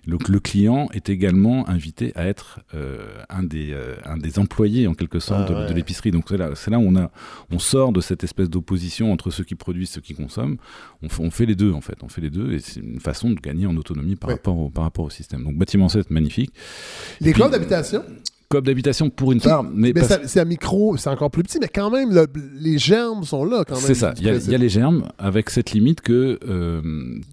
[0.08, 3.00] Donc le client est également invité à être euh,
[3.30, 6.12] un, des, euh, un des employés en quelque sorte Ah de- l'épicerie.
[6.12, 7.12] Donc c'est là, c'est là où on, a,
[7.50, 10.58] on sort de cette espèce d'opposition entre ceux qui produisent et ceux qui consomment.
[11.20, 13.40] On, fait les deux en fait, on fait les deux et c'est une façon de
[13.40, 15.44] gagner en autonomie par, rapport, au, par rapport au système.
[15.44, 16.52] Donc bâtiment 7, magnifique.
[17.20, 18.04] Les clubs d'habitation?
[18.52, 21.44] Coop d'habitation pour une part, mais, Mais parce- ça- c'est un micro, c'est encore plus
[21.44, 22.28] petit, mais quand même, le-
[22.60, 23.84] les germes sont là quand même.
[23.84, 26.82] C'est ça, il y, a- y les germes avec cette limite que euh,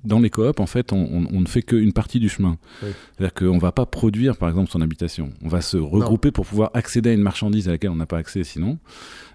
[0.05, 2.57] dans les coops, en fait, on, on- on ne fait qu'une partie du chemin.
[2.83, 2.89] Oui.
[3.17, 5.31] C'est-à-dire qu'on ne va pas produire, par exemple, son habitation.
[5.45, 8.19] On va se regrouper pour pouvoir accéder à une marchandise à laquelle on n'a pas
[8.19, 8.79] accès sinon.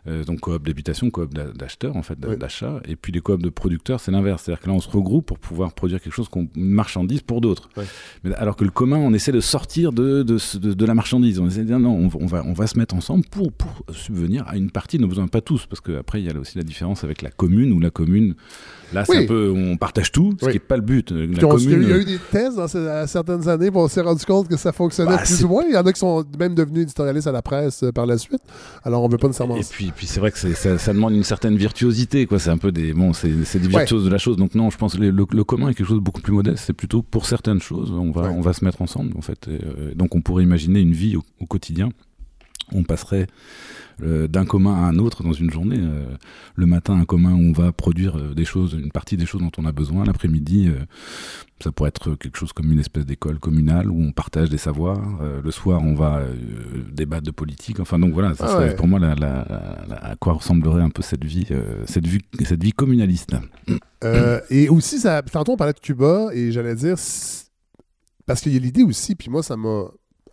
[0.06, 2.82] Euh, donc coop d'habitation, coop d'a- d'acheteurs, en fait, d'achat.
[2.86, 4.44] Et puis les coops de producteurs, c'est l'inverse.
[4.44, 7.70] C'est-à-dire que là, on se regroupe pour pouvoir produire quelque chose, qu'on- marchandise pour d'autres.
[8.24, 11.40] Mais alors que le commun, on essaie de sortir de, de, de- de la marchandise.
[11.40, 13.52] On essaie de dire non, on, va- on va, on va se mettre ensemble pour,
[13.54, 16.38] pour subvenir à une partie de nos besoins, pas tous, parce qu'après, il y a
[16.38, 18.36] aussi la différence avec la commune, où la commune,
[18.94, 19.24] là, c'est Oui.
[19.24, 20.52] un peu, on partage tout, ce Oui.
[20.52, 21.12] qui n'est pas le but.
[21.12, 23.48] La il y a eu- commune, il y a eu des tests dans à certaines
[23.48, 25.64] années, on s'est rendu compte que ça fonctionnait Bah, plus ou moins.
[25.68, 28.18] Il y en a qui sont même devenus éditorialistes à la presse euh, par la
[28.18, 28.42] suite.
[28.84, 29.56] Alors, on veut pas nécessairement.
[29.56, 32.40] Et puis, puis c'est vrai que ça, ça demande une certaine virtuosité, quoi.
[32.40, 33.70] C'est un peu des, bon, c'est des Ouais.
[33.70, 34.38] virtuoses de la chose.
[34.38, 36.34] Donc non, je pense que le, le- le commun est quelque chose de beaucoup plus
[36.34, 36.64] modeste.
[36.66, 38.28] C'est plutôt pour certaines choses, on va, Ouais.
[38.30, 39.48] on va se mettre ensemble, en fait.
[39.48, 41.90] Et, euh, donc on pourrait imaginer une vie au, au quotidien.
[42.74, 43.28] On passerait
[44.02, 45.80] euh, d'un commun à un autre dans une journée.
[45.80, 46.06] Euh,
[46.56, 49.42] le matin, un commun où on va produire euh, des choses, une partie des choses
[49.42, 50.04] dont on a besoin.
[50.06, 50.72] L'après-midi,
[51.64, 55.02] ça pourrait être quelque chose comme une espèce d'école communale où on partage des savoirs.
[55.44, 56.22] Le soir, on va
[56.92, 57.80] débattre de politique.
[57.80, 58.76] Enfin, donc voilà, ça Ah ouais.
[58.76, 59.46] pour moi la, la-
[59.88, 61.48] la- à quoi ressemblerait un peu cette vie,
[61.86, 63.36] cette vie, cette vie communaliste.
[64.50, 66.98] Et aussi, ça, tantôt, on parlait de Cuba, et j'allais dire.
[68.26, 69.84] Parce qu'il y a l'idée aussi, puis moi, ça m'a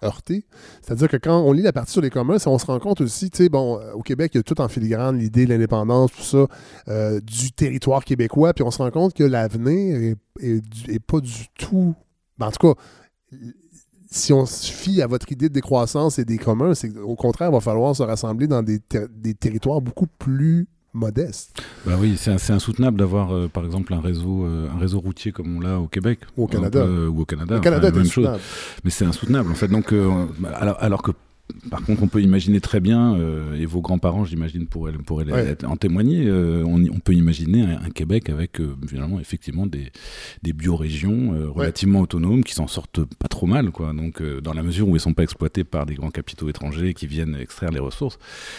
[0.03, 0.45] heurté.
[0.83, 3.31] C'est-à-dire que quand on lit la partie sur les communs, on se rend compte aussi,
[3.31, 6.13] tu sais, bon, euh, au Québec, il y a tout en filigrane, l'idée de l'indépendance,
[6.13, 6.47] tout ça,
[6.89, 11.95] euh, du territoire québécois, puis on se rend compte que l'avenir est, pas du tout.
[12.39, 12.81] ben, en tout cas,
[14.11, 17.51] si on se fie à votre idée de décroissance et des communs, c'est au contraire,
[17.51, 21.63] il va falloir se rassembler dans des territoires beaucoup plus modestes.
[21.87, 25.57] Bah oui, c'est insoutenable d'avoir, euh, par exemple, un réseau, euh, un réseau routier comme
[25.57, 26.21] on l'a au Québec.
[26.37, 26.85] Ou au Canada.
[26.85, 27.55] Peu, ou au Canada.
[27.55, 28.29] Le Canada enfin, est même chose.
[28.85, 29.69] Mais c'est insoutenable en fait.
[29.69, 31.13] Donc, euh, alors, alors que
[31.71, 35.57] par contre, on peut imaginer très bien, euh, et vos grands-parents, j'imagine, pourraient, pourraient Ouais.
[35.65, 39.93] en témoigner, euh, on, on peut imaginer un, un Québec avec euh, finalement effectivement des,
[40.43, 43.71] des biorégions euh, relativement autonomes qui s'en sortent pas trop mal.
[43.71, 43.93] Quoi.
[43.93, 46.95] Donc, euh, dans la mesure où elles sont pas exploitées par des grands capitaux étrangers
[46.95, 48.19] qui viennent extraire les ressources,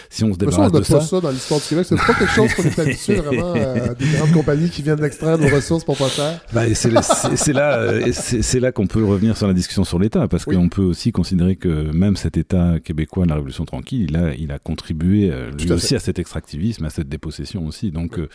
[0.10, 1.02] si on se De débarrasse de pas ça.
[1.02, 1.86] ça dans l'histoire du Québec.
[1.89, 5.38] C'est pas quelque chose qu'on est habitué vraiment à des grandes compagnies qui viennent d'extraire
[5.38, 6.39] nos ressources pour pas faire.
[6.54, 6.92] Bah, c'est
[7.36, 8.12] c'est là, euh,
[8.60, 10.56] là qu'on peut revenir sur la discussion sur l'État, parce Oui.
[10.56, 14.34] qu'on peut aussi considérer que même cet État québécois de la Révolution tranquille, il a,
[14.36, 17.91] il a contribué euh, Tout lui aussi à cet extractivisme, à cette dépossession aussi.
[17.91, 18.27] Donc, euh,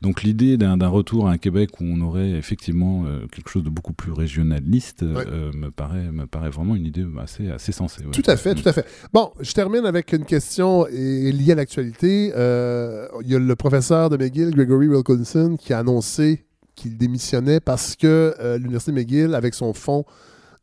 [0.00, 3.70] donc l'idée d'un retour à un Québec où on aurait effectivement euh, quelque chose de
[3.70, 5.24] beaucoup plus régionaliste Ouais.
[5.54, 8.02] me paraît me paraît vraiment une idée assez assez sensée.
[8.04, 8.10] ouais.
[8.12, 8.84] Tout à fait, tout à fait.
[9.12, 12.32] Bon, je termine avec une question liée à l'actualité.
[12.36, 17.60] Euh, Il y a le professeur de McGill, Gregory Wilkinson, qui a annoncé qu'il démissionnait
[17.60, 20.04] parce que euh, l'Université McGill, avec son fonds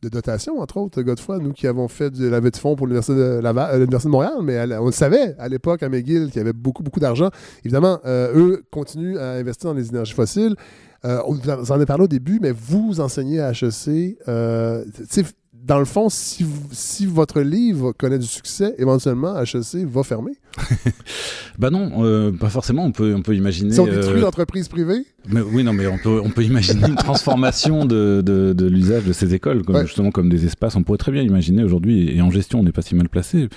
[0.01, 3.17] de dotation, entre autres, Godefroy, nous qui avons fait de la de fonds pour l'Université
[3.17, 6.39] de, Laval- euh, de Montréal, mais on le savait à l'époque à McGill qu'il y
[6.39, 7.29] avait beaucoup, beaucoup d'argent.
[7.65, 10.55] Évidemment, euh, eux continuent à investir dans les énergies fossiles.
[11.05, 14.17] Euh, on en avez parlé au début, mais vous enseignez à HEC.
[15.65, 20.31] Dans le fond, si, si votre livre connaît du succès, éventuellement, HEC va fermer.
[21.57, 22.85] Bah non, euh, pas forcément.
[22.85, 23.73] On peut on peut imaginer.
[23.73, 26.87] Si on détruit euh, l'entreprise privée, Mais oui, non, mais on peut, on peut imaginer
[26.87, 29.85] une transformation de, de, de l'usage de ces écoles, comme, Ouais.
[29.85, 30.77] justement comme des espaces.
[30.77, 33.49] On pourrait très bien imaginer aujourd'hui, et en gestion, on n'est pas si mal placé,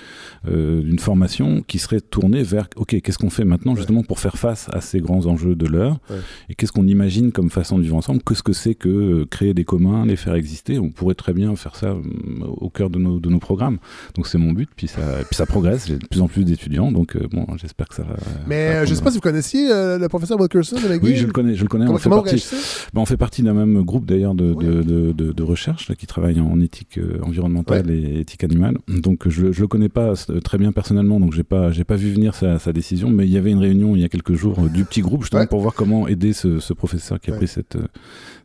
[0.49, 4.35] euh, une formation qui serait tournée vers, OK, qu'est-ce qu'on fait maintenant justement pour faire
[4.37, 6.17] face à ces grands enjeux de l'heure Ouais.
[6.49, 8.21] Et qu'est-ce qu'on imagine comme façon de vivre ensemble?
[8.27, 10.77] Qu'est-ce que c'est que euh, créer des communs, les faire exister?
[10.77, 13.77] On pourrait très bien faire ça euh, au cœur de nos, de nos programmes.
[14.15, 15.87] Donc c'est mon but, puis ça, puis ça progresse.
[15.87, 18.15] J'ai de plus en plus d'étudiants, donc euh, bon, j'espère que ça va.
[18.47, 20.99] mais va euh, je ne sais pas si vous connaissiez le professeur Wilkerson de McGill.
[21.03, 21.85] Oui, je le connais, je le connais.
[21.85, 22.45] Comment, on fait partie.
[22.93, 24.65] Ben, on fait partie d'un même groupe d'ailleurs de, Oui.
[24.65, 28.77] de, de, de- de recherche là, qui travaille en éthique environnementale et éthique animale.
[28.87, 30.13] Donc je ne le connais pas
[30.43, 33.31] très bien personnellement, donc j'ai pas j'ai pas vu venir sa, sa décision, mais il
[33.31, 35.47] y avait une réunion il y a quelques jours du petit groupe justement Ouais.
[35.47, 37.39] pour voir comment aider ce, ce professeur qui a Ouais.
[37.39, 37.77] pris cette,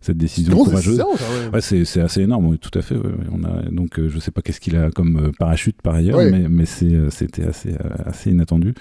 [0.01, 1.03] cette décision courageuse.
[1.53, 2.97] Ouais, c'est assez énorme, oui, tout à fait.
[2.97, 3.11] ouais.
[3.33, 6.19] On a, donc euh, je sais pas qu'est-ce qu'il a comme euh, parachute par ailleurs,
[6.19, 6.47] mais,
[6.83, 8.75] euh, c'était assez, euh, assez inattendu.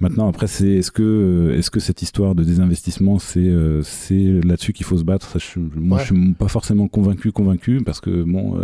[0.00, 4.72] Maintenant, après, c'est est-ce que, euh, est-ce que cette histoire de désinvestissement, c'est, c'est là-dessus
[4.72, 5.28] qu'il faut se battre?
[5.28, 8.58] Ça, je, Moi, je suis pas forcément convaincu, convaincu, parce que bon.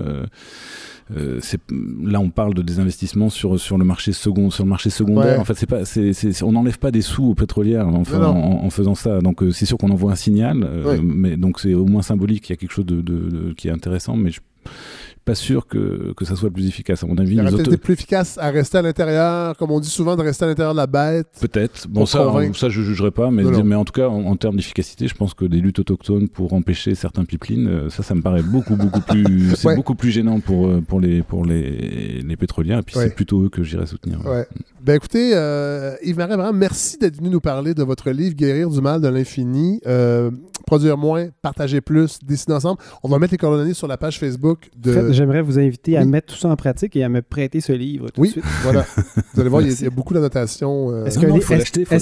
[1.15, 1.61] Euh, c'est
[2.03, 5.39] là on parle de désinvestissement sur sur le marché second sur le marché secondaire Ouais.
[5.39, 8.65] en fait c'est pas c'est c'est- on n'enlève pas des sous aux pétrolières en, en-
[8.65, 11.01] en faisant ça donc euh, c'est sûr qu'on envoie un signal euh, Ouais.
[11.03, 13.69] mais donc c'est au moins symbolique il y a quelque chose de, de- de- qui
[13.69, 14.41] est intéressant mais je
[15.25, 17.77] pas sûr que, que ça soit le plus efficace à mon avis Il aurait été
[17.79, 20.79] plus efficace à rester à l'intérieur, comme on dit souvent, de rester à l'intérieur de
[20.79, 21.29] la bête.
[21.41, 21.89] Peut-être.
[21.89, 22.59] Bon, ça, convaincre.
[22.59, 25.33] ça, je jugerai pas, mais, mais en tout cas, en, en termes d'efficacité, je pense
[25.35, 29.01] que des luttes autochtones pour empêcher certains pipelines, euh, ça, ça me paraît beaucoup, beaucoup
[29.01, 29.77] plus, c'est Ouais.
[29.77, 33.05] beaucoup plus gênant pour, euh, pour les, pour les, les pétrolières, et puis Ouais.
[33.09, 34.25] c'est plutôt eux que j'irai soutenir.
[34.27, 34.47] Ouais.
[34.85, 38.69] Ben écoutez, euh, Yves Marais, vraiment, merci d'être venu nous parler de votre livre Guérir
[38.69, 39.81] du mal de l'infini.
[39.87, 40.31] Euh,
[40.67, 42.79] produire moins, partager plus, dessiner ensemble.
[43.03, 45.11] On va mettre les coordonnées sur la page Facebook de.
[45.13, 46.09] J'aimerais vous inviter à Oui.
[46.09, 48.45] mettre tout ça en pratique et à me prêter ce livre tout Oui, de suite.
[48.63, 48.85] voilà.
[49.35, 49.87] Vous allez voir, il y a- il y, Merci.
[49.87, 50.91] a beaucoup d'annotations.
[50.93, 51.19] euh, Est-ce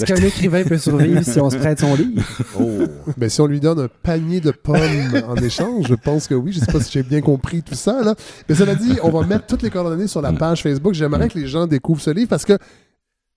[0.05, 2.21] qu'un écrivain peut survivre si on se prête son livre?
[3.17, 4.77] Ben, si on lui donne un panier de pommes
[5.27, 6.51] en échange, je pense que oui.
[6.51, 8.01] Je ne sais pas si j'ai bien compris tout ça.
[8.03, 8.15] Là.
[8.49, 10.93] Mais cela dit, on va mettre toutes les coordonnées sur la page Facebook.
[10.93, 12.53] J'aimerais que les gens découvrent ce livre parce que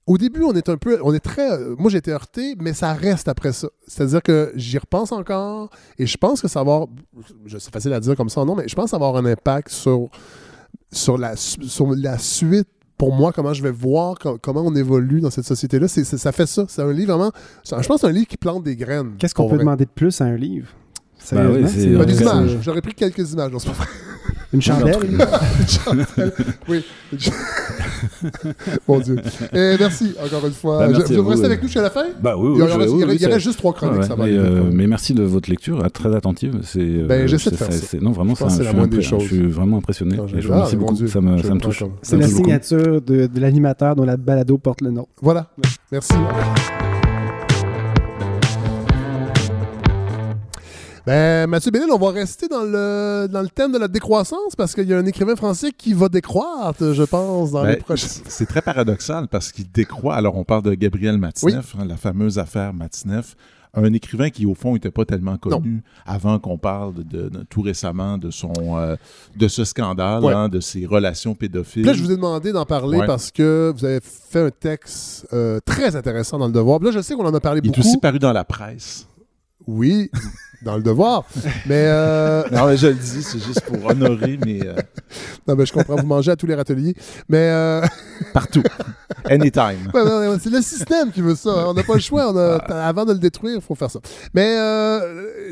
[0.07, 2.73] au début, on est un peu, on est très, euh, moi j'ai été heurté, mais
[2.73, 3.69] ça reste après ça.
[3.89, 6.89] C'est-à-dire que j'y repense encore et je pense que ça va avoir,
[7.45, 9.23] je- c'est facile à dire comme ça, non, mais je pense que ça va avoir
[9.25, 10.09] un impact sur,
[10.93, 12.69] sur, la, su- sur la suite.
[12.99, 16.47] Pour moi, comment je vais voir co- comment on évolue dans cette société-là, ça fait
[16.47, 16.65] ça.
[16.67, 17.31] C'est un livre vraiment.
[17.63, 19.17] je pense que c'est un livre qui plante des graines.
[19.19, 19.65] Qu'est-ce qu'on peut vrai.
[19.65, 20.69] demander de plus à un livre?
[21.33, 22.57] Bah oui, des images.
[22.63, 23.51] J'aurais pris quelques images.
[23.53, 23.87] Non, c'est pas vrai.
[24.53, 24.97] Une chandelle?
[25.11, 26.33] Une chandelle.
[26.69, 26.85] oui.
[28.89, 29.17] Mon Dieu.
[29.53, 30.79] Et merci encore une fois.
[30.79, 31.47] Bah, Je- merci vous à vous, restez euh.
[31.47, 32.05] avec nous jusqu'à la fin?
[32.21, 33.73] Bah oui, il y, oui, je- reste, oui, il oui, reste- il reste juste trois
[33.73, 34.01] chroniques.
[34.01, 34.39] Ouais, ça va mais, aller.
[34.39, 36.59] euh, mais merci de votre lecture, euh, très attentive.
[36.63, 37.79] C'est, euh, Ben, j'essaie de faire ça.
[37.79, 39.23] c'est- Non, vraiment, Je ça, je la suis moindre des impré- choses.
[39.23, 40.17] Je suis vraiment impressionné.
[40.27, 40.95] Je- je vous ah, remercie beaucoup.
[40.95, 41.07] Dieu.
[41.09, 41.85] Ça me, Je ça me prends touche.
[42.03, 45.07] C'est la signature de, de l'animateur dont la balado porte le nom.
[45.23, 45.49] Voilà.
[45.93, 46.15] Merci.
[51.07, 54.75] Ben, Mathieu Bellil, on va rester dans le, dans le thème de la décroissance parce
[54.75, 58.23] qu'il y a un écrivain français qui va décroître, je pense, dans Ben, les prochaines.
[58.27, 60.17] C'est très paradoxal parce qu'il décroît.
[60.17, 63.37] Alors, on parle de Gabriel Matineff, hein, la fameuse affaire Matineff.
[63.79, 68.17] Un écrivain qui, au fond, n'était pas tellement connu avant qu'on parle de, tout récemment
[68.19, 68.97] de, son, euh,
[69.37, 70.33] de ce scandale, Ouais.
[70.33, 71.83] hein, de ses relations pédophiles.
[71.83, 73.07] Puis Là, je vous ai demandé d'en parler Ouais.
[73.07, 76.79] parce que vous avez fait un texte euh, très intéressant dans Le Devoir.
[76.81, 77.87] Puis là, je sais qu'on en a parlé Il est beaucoup.
[77.87, 79.07] aussi paru dans la presse.
[79.67, 80.11] Oui,
[80.67, 81.25] dans Le Devoir.
[81.67, 84.75] mais, euh, Non, mais je le dis, c'est juste pour honorer, mais euh,
[85.49, 86.95] non, mais je comprends, vous mangez à tous les râteliers.
[87.29, 87.81] Mais euh,
[88.35, 88.63] partout.
[89.31, 89.91] Anytime.
[90.41, 91.51] C'est le système qui veut ça.
[91.51, 91.65] hein.
[91.69, 92.31] On n'a pas le choix.
[92.33, 92.89] On a- Ah.
[92.89, 94.01] Avant de le détruire, il faut faire ça.
[94.35, 94.57] Mais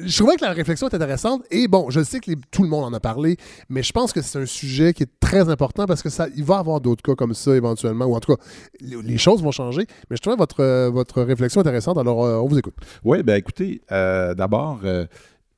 [0.04, 1.42] je trouvais que la réflexion est intéressante.
[1.50, 3.36] Et bon, je sais que les- tout le monde en a parlé,
[3.68, 6.44] mais je pense que c'est un sujet qui est très important parce que ça, il
[6.44, 8.06] va y avoir d'autres cas comme ça éventuellement.
[8.06, 8.42] Ou en tout cas,
[8.80, 9.86] les, choses vont changer.
[10.10, 11.98] Mais je trouvais votre, votre réflexion intéressante.
[11.98, 12.74] Alors, on vous écoute.
[13.04, 15.03] Oui, ben écoutez, d'abord, euh,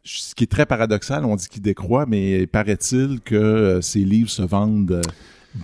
[0.05, 4.31] ce qui est très paradoxal, on dit qu'il décroît, mais paraît-il que euh, ses livres
[4.31, 5.03] se vendent euh,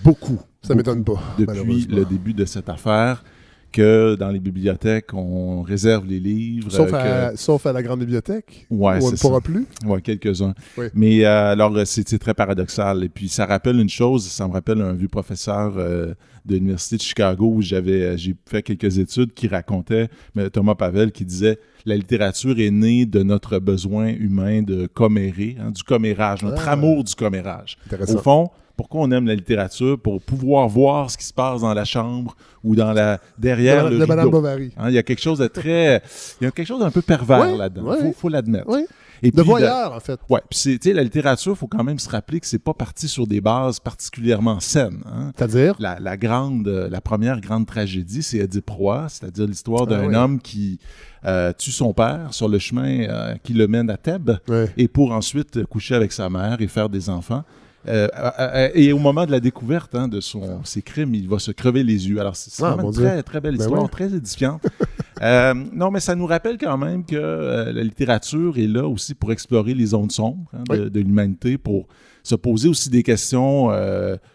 [0.02, 0.40] beaucoup.
[0.62, 1.20] Ça m'étonne pas.
[1.38, 3.24] Depuis le début de cette affaire,
[3.72, 6.70] que dans les bibliothèques, on réserve les livres.
[6.70, 8.66] Sauf, euh, à, sauf à la grande bibliothèque.
[8.68, 9.66] que- ouais, où on ne pourra plus?
[9.84, 10.54] Ouais, quelques-uns.
[10.78, 10.86] Oui.
[10.94, 13.02] Mais euh, alors, euh, c'est très paradoxal.
[13.04, 16.14] Et puis, ça rappelle une chose, ça me rappelle un vieux professeur euh,
[16.44, 21.12] de l'Université de Chicago où j'avais j'ai fait quelques études qui racontaient, mais Thomas Pavel,
[21.12, 26.42] qui disait la littérature est née de notre besoin humain de commérer, hein, du commérage,
[26.42, 26.72] notre Ah.
[26.72, 27.76] amour du commérage.
[28.08, 28.50] Au fond,
[28.82, 29.96] pourquoi on aime la littérature?
[29.98, 33.96] Pour pouvoir voir ce qui se passe dans la chambre ou dans la derrière de
[33.96, 34.30] le Madame rideau.
[34.32, 34.72] Bovary.
[34.76, 36.02] Hein, il y a quelque chose de très...
[36.40, 37.84] Il y a quelque chose d'un peu pervers là-dedans.
[37.84, 38.00] ouais.
[38.00, 38.66] faut, faut l'admettre.
[38.68, 38.84] Oui.
[39.24, 40.18] Et De puis, voyeur, en fait.
[40.28, 42.58] Ouais, puis c'est, tu sais, la littérature, il faut quand même se rappeler que c'est
[42.58, 45.00] pas parti sur des bases particulièrement saines.
[45.06, 45.30] hein.
[45.36, 45.76] C'est-à-dire?
[45.78, 50.14] La, la grande, la première grande tragédie, c'est Oedipe Roi, c'est-à-dire l'histoire d'un Ah oui.
[50.16, 50.80] homme qui
[51.24, 54.32] euh, tue son père sur le chemin euh, qui le mène à Thèbes
[54.76, 57.44] et pour ensuite coucher avec sa mère et faire des enfants.
[57.88, 61.50] Euh, et au moment de la découverte hein, de son, ses crimes, il va se
[61.50, 62.20] crever les yeux.
[62.20, 63.88] Alors, c'est Ah, une très, très belle Ben histoire, ouais.
[63.88, 64.62] très édifiante.
[65.20, 69.14] Euh, non, mais ça nous rappelle quand même que euh, la littérature est là aussi
[69.14, 70.90] pour explorer les zones sombres hein, de, Oui.
[70.90, 71.86] de l'humanité, pour
[72.24, 73.68] se poser aussi des questions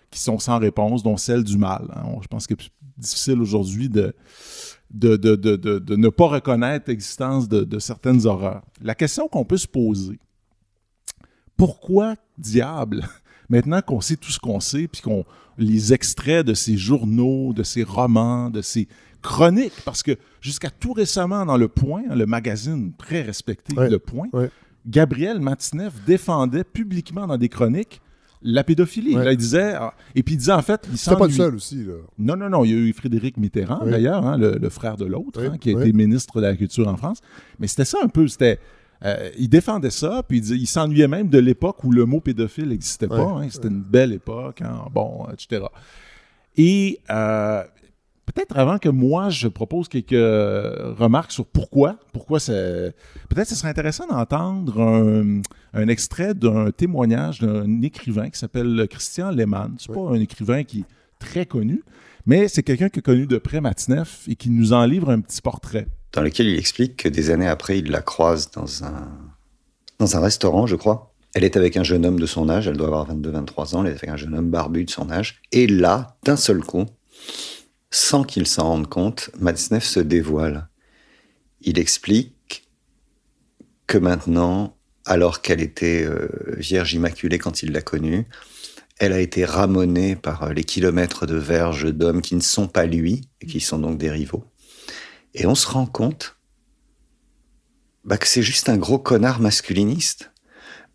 [0.10, 1.88] qui sont sans réponse, dont celle du mal.
[1.94, 2.06] hein.
[2.22, 4.14] Je pense que c'est difficile aujourd'hui de,
[4.92, 8.64] de, de, de, de- de ne pas reconnaître l'existence de, de certaines horreurs.
[8.82, 10.20] La question qu'on peut se poser,
[11.58, 13.04] pourquoi diable,
[13.50, 15.26] maintenant qu'on sait tout ce qu'on sait, puis qu'on
[15.58, 18.88] les extraits de ces journaux, de ces romans, de ces
[19.22, 24.00] chroniques, parce que jusqu'à tout récemment dans Le Point, hein, le magazine très respecté Le
[24.00, 24.28] Point.
[24.86, 28.00] Gabriel Matineff défendait publiquement dans des chroniques
[28.44, 29.16] La pédophilie.
[29.18, 29.26] Ouais.
[29.26, 29.74] Là, il disait.
[30.16, 30.88] Et puis il disait en fait.
[30.92, 31.84] il C'était pas le seul aussi.
[31.84, 31.94] Là.
[32.20, 32.64] Non, non, non.
[32.64, 33.92] Il y a eu Frédéric Mitterrand, Oui.
[33.92, 35.82] d'ailleurs, hein, le, le frère de l'autre, Oui, hein, qui a oui.
[35.82, 37.20] été ministre de la Culture en France.
[37.60, 38.28] Mais c'était ça un peu.
[38.28, 38.60] C'était.
[39.06, 43.08] Euh, il défendait ça, puis il, s'ennuyait même de l'époque où le mot pédophile n'existait
[43.08, 43.26] pas.
[43.26, 43.46] Ouais.
[43.46, 43.48] hein.
[43.50, 45.66] C'était une belle époque, hein, bon, etc.
[46.56, 47.64] Et euh,
[48.26, 52.96] peut-être avant que moi je propose quelques remarques sur pourquoi, pourquoi c'est.
[53.30, 55.42] Peut-être ce serait intéressant d'entendre un,
[55.74, 59.76] un extrait d'un témoignage d'un écrivain qui s'appelle Christian Lehmann.
[59.78, 60.86] C'est pas un écrivain qui est
[61.20, 61.84] très connu,
[62.26, 65.22] mais c'est quelqu'un qui a connu de près Matineff et qui nous en livre un
[65.22, 65.88] petit portrait.
[66.14, 69.12] Dans lequel il explique que des années après, il la croise dans un,
[70.00, 71.14] dans un restaurant, je crois.
[71.34, 73.92] Elle est avec un jeune homme de son âge, elle doit avoir 22-23 ans, elle
[73.92, 75.42] est avec un jeune homme barbu de son âge.
[75.52, 76.86] Et là, d'un seul coup,
[77.92, 80.68] sans qu'il s'en rende compte, Matzneff se dévoile.
[81.62, 82.68] Il explique
[83.86, 86.28] que maintenant, alors qu'elle était euh,
[86.58, 88.28] Vierge Immaculée quand il l'a connue,
[89.00, 92.86] elle a été ramonée par euh, les kilomètres de verges d'hommes qui ne sont pas
[92.86, 94.44] lui, et qui sont donc des rivaux.
[95.34, 96.38] Et on se rend compte
[98.04, 100.32] bah, que c'est juste un gros connard masculiniste,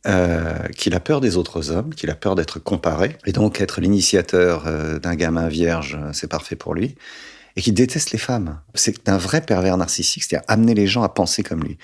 [0.06, 3.80] euh, qu'il a peur des autres hommes, qu'il a peur d'être comparé, et donc être
[3.80, 6.96] l'initiateur euh, d'un gamin vierge, euh, c'est parfait pour lui,
[7.54, 8.58] et qui déteste les femmes.
[8.74, 11.76] C'est un vrai pervers narcissique, c'est-à-dire amener les gens à penser comme lui.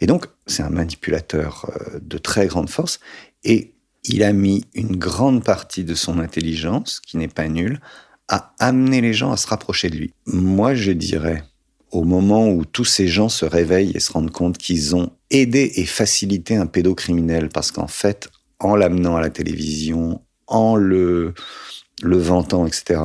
[0.00, 3.00] Et donc, c'est un manipulateur de très grande force,
[3.44, 7.80] et il a mis une grande partie de son intelligence, qui n'est pas nulle,
[8.28, 10.14] à amener les gens à se rapprocher de lui.
[10.26, 11.44] Moi, je dirais,
[11.92, 15.72] au moment où tous ces gens se réveillent et se rendent compte qu'ils ont aidé
[15.76, 18.28] et facilité un pédocriminel, parce qu'en fait,
[18.58, 21.34] en l'amenant à la télévision, en le,
[22.02, 23.00] le vantant, etc.,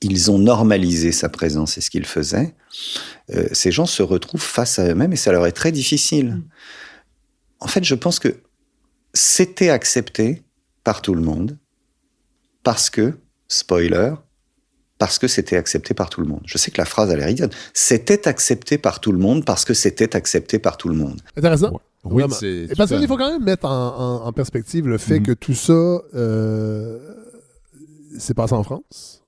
[0.00, 2.54] ils ont normalisé sa présence et ce qu'il faisait,
[3.30, 6.42] euh, ces gens se retrouvent face à eux-mêmes et ça leur est très difficile.
[7.60, 8.42] En fait, je pense que
[9.14, 10.42] c'était accepté
[10.82, 11.56] par tout le monde
[12.62, 14.14] parce que, spoiler,
[15.04, 16.40] parce que c'était accepté par tout le monde.
[16.46, 17.50] Je sais que la phrase, elle est ridicule.
[17.74, 21.20] C'était accepté par tout le monde parce que c'était accepté par tout le monde.
[21.36, 21.72] Intéressant.
[22.04, 22.24] Ouais.
[22.24, 22.68] Oui, c'est.
[22.74, 25.26] Parce qu'il faut quand même mettre en, en- en perspective le fait Mhm.
[25.26, 26.98] que tout ça euh,
[28.18, 29.22] s'est passé en France.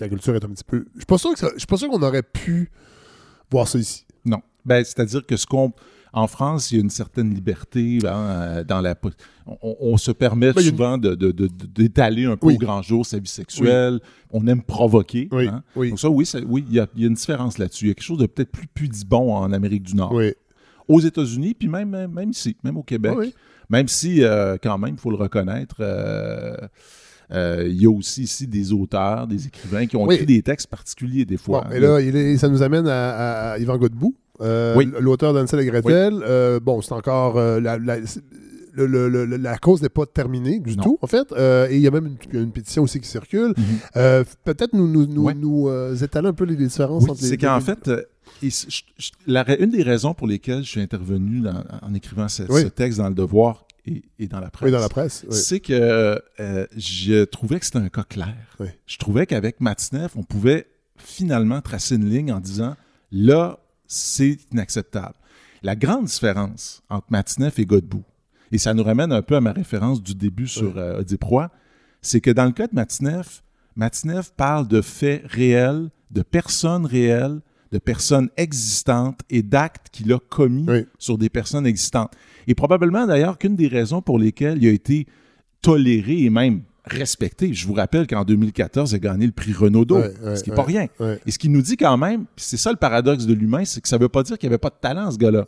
[0.00, 0.84] La culture est un petit peu.
[0.94, 2.70] Je suis pas sûr que ça- je suis pas sûr qu'on aurait pu
[3.50, 4.04] voir ça ici.
[4.26, 4.42] Non.
[4.66, 5.72] Ben, c'est-à-dire que ce qu'on.
[6.14, 8.94] En France, il y a une certaine liberté hein, euh, dans la.
[9.46, 11.32] On, on se permet Ben, une- souvent de- de-
[11.74, 12.54] d'étaler un peu Oui.
[12.56, 13.98] au grand jour sa vie sexuelle.
[14.30, 15.28] On aime provoquer.
[15.32, 15.48] Oui.
[15.48, 15.62] hein.
[15.74, 17.86] Donc ça, oui, ça- oui, il y, a, il y a une différence là-dessus.
[17.86, 20.12] Il y a quelque chose de peut-être plus pudibond en Amérique du Nord.
[20.12, 20.34] Oui.
[20.88, 23.14] Aux États-Unis, puis même, même ici, même au Québec.
[23.70, 26.54] Même si, euh, quand même, il faut le reconnaître, euh,
[27.30, 30.16] euh, il y a aussi ici des auteurs, des écrivains qui ont Oui.
[30.16, 31.62] écrit des textes particuliers des fois.
[31.62, 34.90] Bon, et là, il est- ça nous amène à, à Yvan Godbout, euh, Oui.
[35.00, 36.22] l'auteur d'Ansel et Gretel.
[36.26, 37.36] Euh, bon, c'est encore.
[37.38, 38.22] euh, la, la- c'est-
[38.74, 40.82] le- le- le- la cause n'est pas terminée du Non.
[40.82, 41.30] tout, en fait.
[41.32, 43.52] Euh, et il y a même une, une pétition aussi qui circule.
[43.56, 44.24] Mhm.
[44.44, 45.34] Peut-être nous, nous, nous, Ouais.
[45.34, 45.68] nous,
[46.02, 47.90] étaler un peu les différences Oui, entre les c'est qu'en fait,
[48.42, 51.62] et c- je- je- la ra- une des raisons pour lesquelles je suis intervenu dans-
[51.82, 54.88] en écrivant ce, texte dans le Devoir et, et dans la presse, Oui, dans la
[54.88, 55.26] presse.
[55.30, 56.18] c'est que
[56.76, 58.34] je trouvais que c'était un cas clair.
[58.86, 60.66] Je trouvais qu'avec Matineff, on pouvait
[60.96, 62.74] finalement tracer une ligne en disant
[63.10, 63.58] là,
[63.92, 65.14] c'est inacceptable.
[65.62, 68.04] La grande différence entre Matineff et Godbout,
[68.50, 71.02] et ça nous ramène un peu à ma référence du début sur euh,
[72.00, 73.42] c'est que dans le cas de Matineff,
[73.76, 77.40] Matineff parle de faits réels, de personnes réelles,
[77.70, 80.86] de personnes existantes et d'actes qu'il a commis Oui.
[80.98, 82.12] sur des personnes existantes.
[82.46, 85.06] Et probablement d'ailleurs qu'une des raisons pour lesquelles il a été
[85.62, 87.52] toléré et même respecté.
[87.54, 90.50] Je vous rappelle qu'en 2014, il a gagné le prix Renaudot, Ouais, ouais, ce qui
[90.50, 90.62] n'est ouais.
[90.62, 90.86] pas rien.
[91.26, 93.88] Et ce qu'il nous dit quand même, c'est ça le paradoxe de l'humain, c'est que
[93.88, 95.46] ça ne veut pas dire qu'il n'y avait pas de talent, ce gars-là.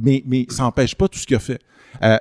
[0.00, 1.60] Mais, mais ça n'empêche pas tout ce qu'il a fait.
[2.02, 2.16] Euh,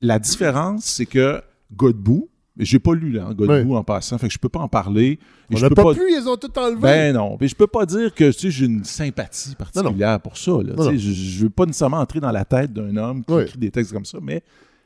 [0.00, 1.40] la différence, c'est que
[1.76, 4.66] Godbout, j'ai pas lu là, hein, Godbout en passant, fait que je peux pas en
[4.68, 5.20] parler.
[5.50, 6.80] Et On n'a peux pas, pu, ils ont tout enlevé.
[6.80, 10.36] Ben non, mais je peux pas dire que tu sais, j'ai une sympathie particulière pour
[10.36, 10.50] ça.
[10.50, 10.74] là.
[10.76, 10.90] Non.
[10.90, 13.92] Je, je veux pas nécessairement entrer dans la tête d'un homme qui écrit des textes
[13.92, 14.42] comme ça, mais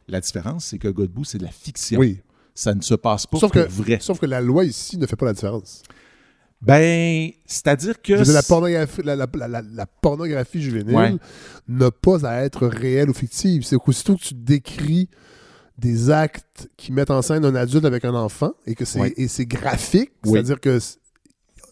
[0.07, 1.99] la différence, c'est que Godbout, c'est de la fiction.
[1.99, 2.19] oui.
[2.55, 3.99] Ça ne se passe pas Sauf pour que, vrai.
[4.01, 5.83] sauf que la loi ici ne fait pas la différence.
[6.61, 8.23] Ben, c'est-à-dire que...
[8.23, 11.15] Dire, la pornographie, la, la- la- la- la pornographie juvénile Ouais.
[11.69, 13.65] n'a pas à être réelle ou fictive.
[13.65, 15.09] C'est qu'aussitôt que tu décris
[15.79, 19.15] des actes qui mettent en scène un adulte avec un enfant et que c'est Ouais.
[19.47, 20.33] graphique, Oui.
[20.35, 20.79] c'est-à-dire que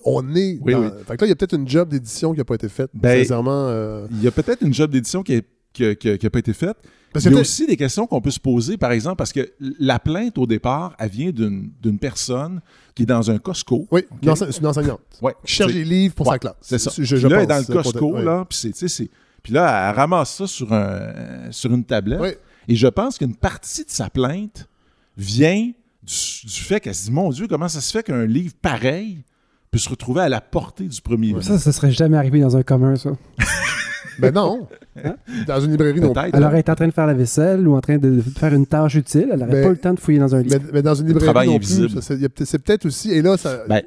[0.04, 0.88] on est Oui, dans- oui.
[1.06, 2.90] Fait que là, il y a peut-être une job d'édition qui n'a pas été faite.
[2.94, 3.66] Ben, sincèrement.
[3.68, 5.34] euh, Il y a peut-être une job d'édition qui
[5.78, 6.76] n'a pas été faite.
[7.12, 9.50] Parce Il y a aussi des questions qu'on peut se poser, par exemple, parce que
[9.80, 12.60] la plainte, au départ, elle vient d'une personne
[12.94, 13.88] qui est dans un Costco.
[13.90, 14.18] Oui, OK?
[14.22, 15.00] une, ense- c'est une enseignante.
[15.20, 16.54] Ouais, Qui cherche des livres pour Ouais, sa classe.
[16.60, 16.92] C'est ça.
[16.96, 19.10] Je, je là, elle est dans le Costco, là, puis c'est- tu sais, c'est-
[19.42, 22.40] Puis là, elle ramasse ça sur, un, sur une tablette.
[22.68, 24.68] Et je pense qu'une partie de sa plainte
[25.16, 28.54] vient du, du fait qu'elle se dit, mon Dieu, comment ça se fait qu'un livre
[28.62, 29.24] pareil
[29.72, 31.42] peut se retrouver à la portée du premier livre?
[31.42, 33.10] Ça, ça serait jamais arrivé dans un commun, ça.
[34.20, 34.66] Ben non.
[35.04, 35.14] Hein?
[35.46, 36.20] Dans une librairie non plus.
[36.22, 36.34] Peut-être.
[36.36, 38.66] Elle aurait été en train de faire la vaisselle ou en train de faire une
[38.66, 39.28] tâche utile.
[39.32, 40.58] Elle n'aurait Mais- pas eu le temps de fouiller dans un livre.
[40.64, 41.88] Mais, mais dans une Le librairie travail non invisible.
[42.00, 42.44] plus.
[42.46, 43.10] C'est peut-être aussi.
[43.12, 43.64] Et là, ça.
[43.68, 43.82] Ben,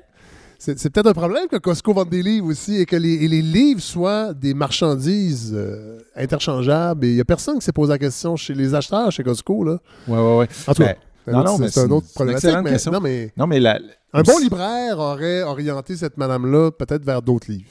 [0.57, 3.41] C'est peut-être un problème que Costco vende des livres aussi et que les, et les
[3.41, 7.03] livres soient des marchandises euh, interchangeables.
[7.05, 9.63] Et il n'y a personne qui s'est posé la question chez les acheteurs chez Costco.
[9.65, 9.79] Là.
[10.07, 10.47] ouais, ouais, ouais.
[10.67, 12.49] En tout cas, Ben, c'est un non, autre- non, c'est un problématique.
[12.63, 12.91] mais- question.
[12.93, 13.79] non, mais Non, mais la,
[14.13, 17.69] un bon libraire aurait orienté cette madame-là peut-être vers d'autres livres.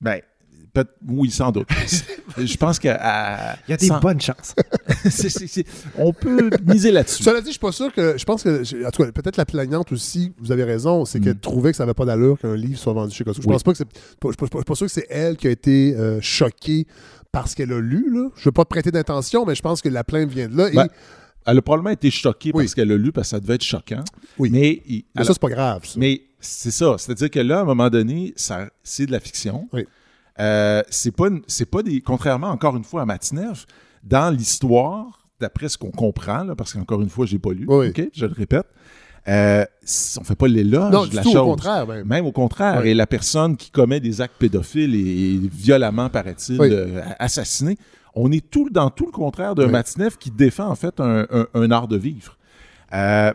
[0.00, 0.20] Ben,
[1.06, 1.68] oui, sans doute.
[2.38, 2.88] je pense que.
[2.88, 4.54] à- Il y a des sans- bonnes chances.
[5.98, 7.22] on peut miser là-dessus.
[7.22, 8.16] Cela dit, je suis pas sûr que.
[8.18, 8.86] Je pense que.
[8.86, 11.40] En tout cas, peut-être la plaignante aussi, vous avez raison, c'est qu'elle Mm.
[11.40, 13.42] trouvait que ça n'avait pas d'allure qu'un livre soit vendu chez Costco.
[13.42, 13.54] Je Oui.
[13.54, 13.86] pense pas que c'est.
[14.22, 16.86] Je suis pas, sûr que c'est elle qui a été euh, choquée
[17.32, 18.06] parce qu'elle a lu.
[18.12, 18.28] Là.
[18.36, 20.68] Je veux pas te prêter d'intention, mais je pense que la plainte vient de là.
[20.70, 20.88] Et- Ben,
[21.48, 22.64] Elle a probablement été choquée Oui.
[22.64, 24.02] parce qu'elle a lu, parce que ça devait être choquant.
[24.38, 24.50] Oui.
[24.50, 25.84] Mais, il- mais alors- ça, c'est pas grave.
[25.84, 25.94] ça.
[25.96, 26.96] mais c'est ça.
[26.98, 29.68] C'est-à-dire que là, à un moment donné, ça, c'est de la fiction.
[29.72, 29.86] Oui.
[30.38, 31.28] Euh, c'est pas,
[31.70, 32.00] pas des.
[32.00, 33.66] Contrairement encore une fois à Matineff,
[34.04, 37.88] dans l'histoire, d'après ce qu'on comprend, là, parce qu'encore une fois, j'ai pas lu, Oui.
[37.88, 38.66] ok, je le répète,
[39.28, 39.64] euh,
[40.20, 41.36] on fait pas l'éloge de la tout, chose.
[41.40, 41.86] au contraire.
[41.86, 42.06] Même.
[42.06, 42.80] Même au contraire.
[42.82, 42.90] Oui.
[42.90, 46.68] Et la personne qui commet des actes pédophiles et, violemment, paraît-il, Oui.
[46.70, 47.76] euh, assassinée,
[48.14, 49.72] on est tout, dans tout le contraire d'un Oui.
[49.72, 52.36] Matineff qui défend en fait un, un- un art de vivre.
[52.94, 53.32] Euh,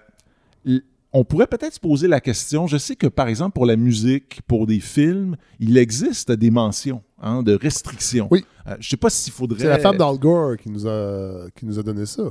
[1.14, 4.42] on pourrait peut-être se poser la question, je sais que par exemple pour la musique,
[4.48, 8.28] pour des films, il existe des mentions hein, de restrictions.
[8.32, 8.46] Oui.
[8.68, 9.60] Euh, je sais pas s'il faudrait...
[9.60, 12.24] C'est la femme d'Al Gore qui nous, a, qui nous a donné ça.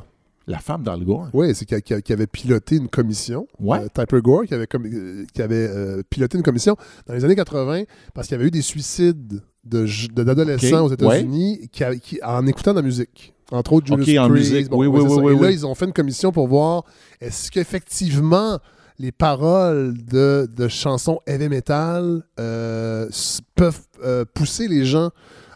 [0.47, 1.29] La femme d'Al Gore?
[1.35, 3.47] Oui, c'est qui, qui- qui avait piloté une commission.
[3.61, 3.79] Ouais.
[3.81, 6.77] Euh, Typer Gore qui avait, euh, qui avait euh, piloté une commission
[7.07, 7.83] dans les années 80
[8.15, 12.47] parce qu'il y avait eu des suicides de j- de- d'adolescents aux États-Unis qui- en
[12.47, 13.35] écoutant de la musique.
[13.51, 14.69] Entre autres, Julius Ok, en musique.
[14.69, 16.85] bon, Oui, oui, oui, Et là, ils ont fait une commission pour voir
[17.21, 18.59] est-ce qu'effectivement
[18.99, 23.09] les paroles de, de chansons heavy metal euh,
[23.55, 25.11] peuvent euh, pousser les gens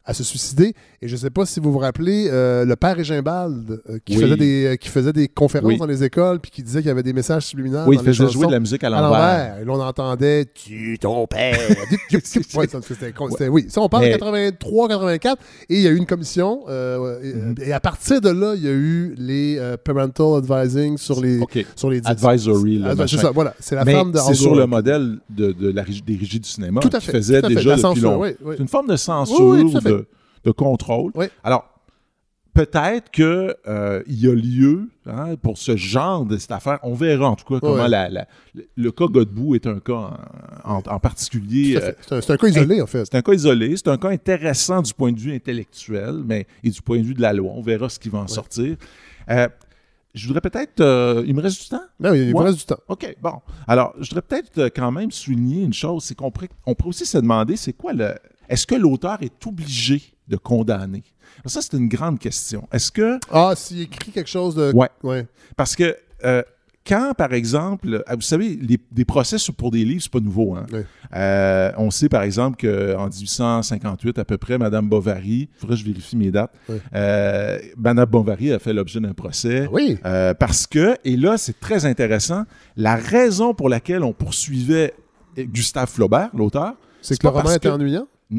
[0.05, 0.75] à se suicider?
[1.05, 4.17] Et je ne sais pas si vous vous rappelez, euh, le père Régimbald, euh, qui,
[4.17, 4.23] Oui.
[4.23, 5.77] faisait des, euh, qui faisait des conférences Oui.
[5.77, 8.05] dans les écoles, puis qui disait qu'il y avait des messages subliminaux Oui, il dans
[8.05, 9.59] faisait jouer de la musique à l'envers.
[9.61, 11.59] Et là, on entendait «Tu ton père».
[12.57, 12.79] Ouais, ça,
[13.51, 15.43] oui, ça, on parle Mais- de 83, 84.
[15.69, 16.61] Et il y a eu une commission.
[16.71, 16.73] et,
[17.35, 17.55] Mhm.
[17.67, 21.39] et à partir de là, il y a eu les parental advising sur les,
[21.77, 22.01] sur les.
[22.07, 23.55] Advisory, c'est ça, voilà.
[23.61, 26.41] C'est la Mais femme de c'est sur le modèle de, de la, régie- des régies
[26.41, 27.13] du cinéma Tout à qui fait.
[27.13, 27.55] faisait tout à fait.
[27.57, 28.23] déjà La depuis censure, longtemps.
[28.23, 28.55] oui, oui.
[28.57, 30.07] C'est une forme de censure de,
[30.45, 31.11] de contrôle.
[31.15, 31.27] Oui.
[31.43, 31.69] Alors,
[32.53, 33.55] peut-être qu'il
[34.07, 36.79] y a lieu hein, pour ce genre de cette affaire.
[36.83, 37.89] On verra en tout cas comment Ouais.
[37.89, 38.29] la- la-
[38.77, 39.93] le, cas Godbout est un cas
[40.65, 41.77] en, en- en particulier.
[41.77, 41.93] Euh.
[42.09, 43.05] C'est un, cas isolé, en fait.
[43.07, 46.71] c'est un cas isolé, c'est un cas intéressant du point de vue intellectuel, mais et
[46.71, 47.53] du point de vue de la loi.
[47.55, 48.77] On verra ce qui va en sortir.
[49.31, 49.49] Euh,
[50.15, 50.81] je voudrais peut-être.
[50.81, 51.83] euh, il me reste du temps?
[51.99, 52.45] Non, il il Ouais.
[52.45, 52.79] reste du temps.
[52.87, 53.33] OK, bon.
[53.67, 56.91] Alors, je voudrais peut-être euh, quand même souligner une chose, c'est qu'on pourrait, on pourrait
[56.91, 58.15] aussi se demander, c'est quoi le...
[58.49, 61.03] Est-ce que l'auteur est obligé de condamner?
[61.47, 62.69] Ça, c'est une grande question.
[62.73, 63.19] Est-ce que...
[63.31, 64.73] Ah, s'il écrit quelque chose de.
[64.73, 64.89] Ouais.
[65.03, 65.27] ouais.
[65.57, 66.43] Parce que euh,
[66.87, 70.55] quand, par exemple, euh, vous savez, les, des procès pour des livres, c'est pas nouveau.
[70.55, 70.67] Hein?
[71.15, 75.81] Euh, on sait, par exemple, qu'en 1858, à peu près, Madame Bovary, il faudrait que
[75.81, 76.55] je vérifie mes dates,
[76.95, 79.65] euh, Madame Bovary a fait l'objet d'un procès.
[79.67, 79.99] Ah oui.
[80.05, 82.45] Euh, parce que, et là, c'est très intéressant,
[82.77, 84.95] la raison pour laquelle on poursuivait
[85.37, 88.07] Gustave Flaubert, l'auteur, C'est que le roman était que- ennuyant?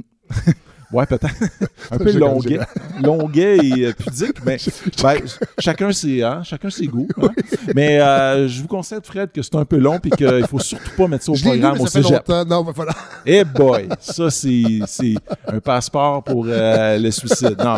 [0.91, 1.27] ouais, peut-être,
[1.91, 2.59] un peu longuet,
[3.03, 4.57] longuet et euh, pudique, mais
[5.01, 5.21] ben,
[5.59, 7.07] chacun ses, hein, chacun ses goûts.
[7.21, 7.29] hein.
[7.75, 10.91] Mais euh, je vous concède, Fred, que c'est un peu long et qu'il faut surtout
[10.97, 12.27] pas mettre ça au Je l'ai lu, programme mais au ça fait cégep.
[12.27, 12.45] longtemps.
[12.45, 12.93] Non, ben voilà.
[13.25, 15.15] Eh boy, ça c'est c'est
[15.47, 17.55] un passeport pour euh, le suicide.
[17.63, 17.77] Non.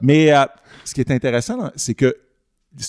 [0.00, 0.44] Mais euh,
[0.84, 2.16] ce qui est intéressant, c'est que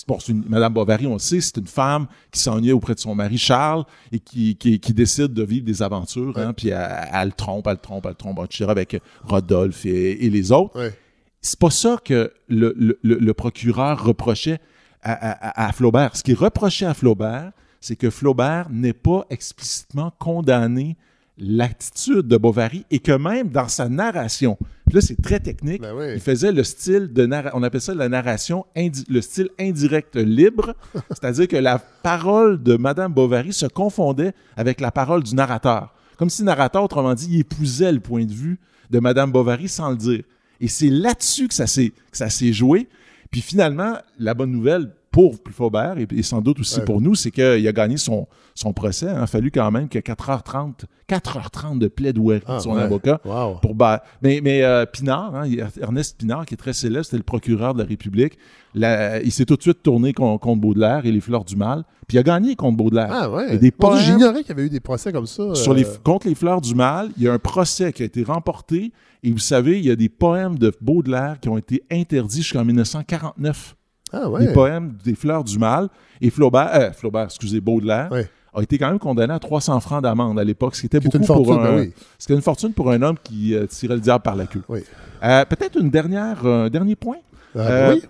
[0.06, 3.14] bon, une- Madame Bovary, on le sait, c'est une femme qui s'ennuyait auprès de son
[3.14, 6.36] mari Charles et qui, qui, qui décide de vivre des aventures.
[6.38, 8.64] hein, puis elle, elle le trompe, elle le trompe, elle le trompe, etc.
[8.68, 10.78] avec Rodolphe et, et les autres.
[10.78, 10.92] Ouais.
[11.40, 14.58] C'est pas ça que le, le- le- le procureur reprochait
[15.02, 16.16] à, à- à Flaubert.
[16.16, 20.96] Ce qu'il reprochait à Flaubert, c'est que Flaubert n'ait pas explicitement condamné
[21.38, 24.56] l'attitude de Bovary et que même dans sa narration,
[24.86, 26.12] puis là c'est très technique, Ben oui.
[26.14, 30.74] il faisait le style de narration, on appelle ça la narration, le style indirect libre,
[31.10, 35.94] c'est-à-dire que la parole de Madame Bovary se confondait avec la parole du narrateur.
[36.16, 38.58] Comme si le narrateur, autrement dit, il épousait le point de vue
[38.90, 40.22] de Madame Bovary sans le dire.
[40.60, 42.88] Et c'est là-dessus que ça s'est que ça s'est joué.
[43.30, 46.84] Puis finalement, la bonne nouvelle pour Flaubert et, et sans doute aussi Ouais.
[46.84, 49.06] pour nous, c'est qu'il a gagné son, son procès.
[49.10, 52.82] Il a fallu quand même que 4h30, 4h30 de plaidoirie Ah, de son ouais.
[52.82, 53.18] avocat.
[53.24, 53.54] Wow.
[53.62, 55.44] Pour ba- mais mais euh, Pinard, hein,
[55.80, 58.36] Ernest Pinard, qui est très célèbre, c'était le procureur de la République.
[58.74, 61.84] La- il s'est tout de suite tourné con- contre Baudelaire et les fleurs du mal.
[62.06, 63.08] Puis il a gagné contre Baudelaire.
[63.10, 63.56] Ah ouais.
[63.56, 65.54] Des poèmes- J'ignorais qu'il y avait eu des procès comme ça.
[65.54, 68.06] Sur les, euh, contre les fleurs du mal, il y a un procès qui a
[68.06, 68.92] été remporté.
[69.22, 72.66] Et vous savez, il y a des poèmes de Baudelaire qui ont été interdits jusqu'en
[72.66, 73.76] 1949.
[74.12, 74.46] Ah ouais.
[74.46, 75.88] Les poèmes des fleurs du mal.
[76.20, 78.28] Et Flaubert, euh, Flaubert, excusez, Baudelaire, Ouais.
[78.54, 81.16] a été quand même condamné à 300 francs d'amende à l'époque, ce qui était beaucoup
[81.18, 81.92] une fortune, pour un, ben oui.
[82.18, 84.62] c'était une fortune pour un homme qui euh, tirait le diable par la queue.
[84.68, 84.80] Oui.
[85.22, 87.16] Euh, Peut-être une dernière, un dernier point?
[87.58, 88.02] Ah, oui.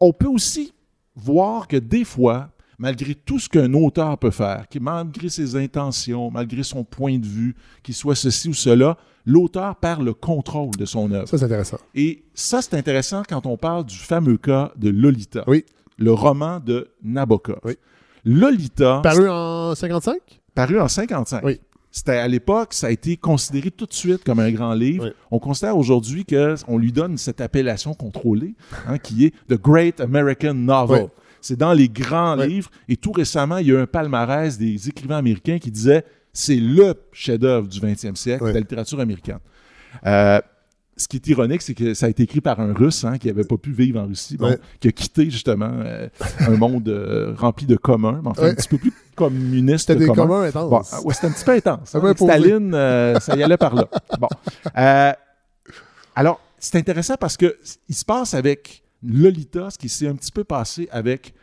[0.00, 0.72] On peut aussi
[1.16, 6.30] voir que des fois, malgré tout ce qu'un auteur peut faire, qui, malgré ses intentions,
[6.30, 8.96] malgré son point de vue, qu'il soit ceci ou cela,
[9.28, 11.28] l'auteur perd le contrôle de son œuvre.
[11.28, 11.78] Ça, c'est intéressant.
[11.94, 15.64] Et ça, c'est intéressant quand on parle du fameux cas de Lolita, Oui.
[15.98, 17.58] le roman de Nabokov.
[17.64, 17.74] Oui.
[18.24, 20.16] Lolita, Paru en 55?
[20.54, 21.42] paru en 55.
[21.44, 21.60] Oui.
[21.90, 25.04] C'était à l'époque, ça a été considéré tout de suite comme un grand livre.
[25.06, 25.10] Oui.
[25.30, 28.54] On considère aujourd'hui qu'on lui donne cette appellation contrôlée,
[28.86, 31.02] hein, qui est The Great American Novel.
[31.04, 31.08] Oui.
[31.40, 32.48] C'est dans les grands Oui.
[32.48, 32.70] livres.
[32.88, 36.04] Et tout récemment, il y a eu un palmarès des écrivains américains qui disait
[36.38, 38.50] c'est le chef-d'œuvre du 20e siècle Oui.
[38.50, 39.40] de la littérature américaine.
[40.06, 40.40] Euh,
[40.96, 43.26] ce qui est ironique, c'est que ça a été écrit par un Russe hein, qui
[43.26, 44.58] n'avait pas pu vivre en Russie, bon, Ouais.
[44.78, 46.08] qui a quitté justement euh,
[46.40, 48.50] un monde euh, rempli de communs, mais enfin Ouais.
[48.50, 50.22] un petit peu plus communiste C'était que des commun.
[50.22, 50.90] communs intenses.
[51.02, 51.94] Bon, ouais, c'était un petit peu intense.
[51.96, 52.14] Hein.
[52.16, 53.88] Staline, euh, ça y allait par là.
[54.20, 54.28] Bon.
[56.14, 57.56] Alors, c'est intéressant parce que
[57.88, 61.34] il se passe avec Lolita ce qui s'est un petit peu passé avec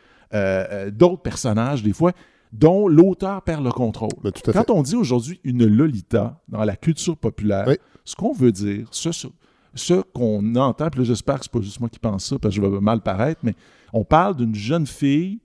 [0.92, 2.12] d'autres personnages, des fois,
[2.58, 4.10] dont l'auteur perd le contrôle.
[4.22, 4.64] Ben, tout à fait.
[4.64, 7.76] Quand on dit aujourd'hui une Lolita dans la culture populaire, Oui.
[8.04, 9.26] ce qu'on veut dire, ce, ce,
[9.74, 12.62] ce qu'on entend, puis j'espère que c'est pas juste moi qui pense ça, parce que
[12.62, 13.54] je vais mal paraître, mais
[13.92, 15.40] on parle d'une jeune fille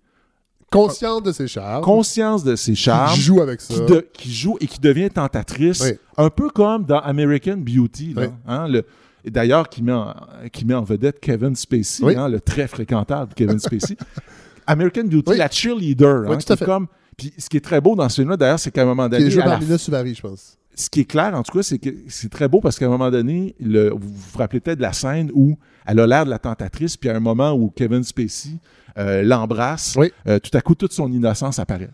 [0.72, 1.84] Consciente de ses charmes.
[1.84, 3.74] conscience de ses charmes, Qui joue avec ça.
[3.74, 5.98] qui, de- qui joue et qui devient tentatrice, Oui.
[6.16, 8.14] un peu comme dans American Beauty.
[8.14, 8.28] là, Oui.
[8.48, 8.86] hein, le-
[9.26, 10.16] D'ailleurs, qui, met en-
[10.52, 12.16] qui met en vedette Kevin Spacey, Oui.
[12.16, 13.96] hein, le très fréquentable Kevin Spacey.
[14.66, 16.22] American Beauty, la cheerleader.
[16.22, 16.66] Oui, hein, tout qui à est fait.
[16.66, 16.88] comme,
[17.18, 19.12] puis ce qui est très beau dans ce film-là, d'ailleurs, c'est qu'à un moment Qui
[19.12, 20.58] donné, est joué par Mina Suvari, je pense.
[20.76, 22.90] ce qui est clair, en tout cas, c'est que c'est très beau parce qu'à un
[22.90, 26.30] moment donné, le- vous vous rappelez peut-être de la scène où elle a l'air de
[26.30, 28.52] la tentatrice, puis à un moment où Kevin Spacey
[28.98, 30.12] euh, l'embrasse, Oui.
[30.28, 31.90] euh, tout à coup, toute son innocence apparaît.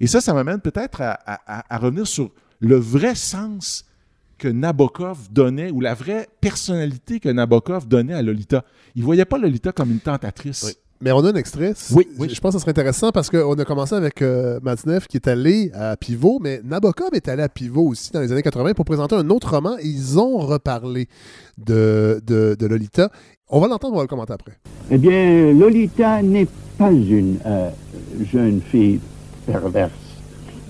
[0.00, 2.30] Et ça, ça m'amène peut-être à, à- à- à revenir sur
[2.60, 3.84] le vrai sens
[4.38, 8.64] que Nabokov donnait, ou la vraie personnalité que Nabokov donnait à Lolita.
[8.94, 10.62] Il voyait pas Lolita comme une tentatrice.
[10.66, 10.72] Oui.
[11.02, 11.72] Mais on a un extrait.
[11.92, 12.28] Oui, Je- oui.
[12.28, 14.60] Je pense que ce serait intéressant parce qu'on a commencé avec euh,
[15.08, 18.42] qui est allé à Pivot, mais Nabokov est allé à Pivot aussi dans les années
[18.42, 21.08] 80 pour présenter un autre roman et ils ont reparlé
[21.56, 23.10] de, de, de Lolita.
[23.48, 24.52] On va l'entendre, on va le commenter après.
[24.90, 26.46] Eh bien, Lolita n'est
[26.76, 27.70] pas une euh,
[28.30, 29.00] jeune fille
[29.46, 29.90] perverse.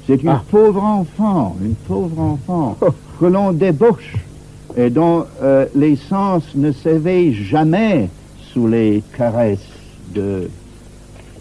[0.07, 2.76] C'est une pauvre enfant, une pauvre enfant
[3.18, 4.14] que l'on débauche
[4.76, 8.09] et dont euh, les sens ne s'éveillent jamais
[8.53, 9.59] sous les caresses
[10.14, 10.48] de,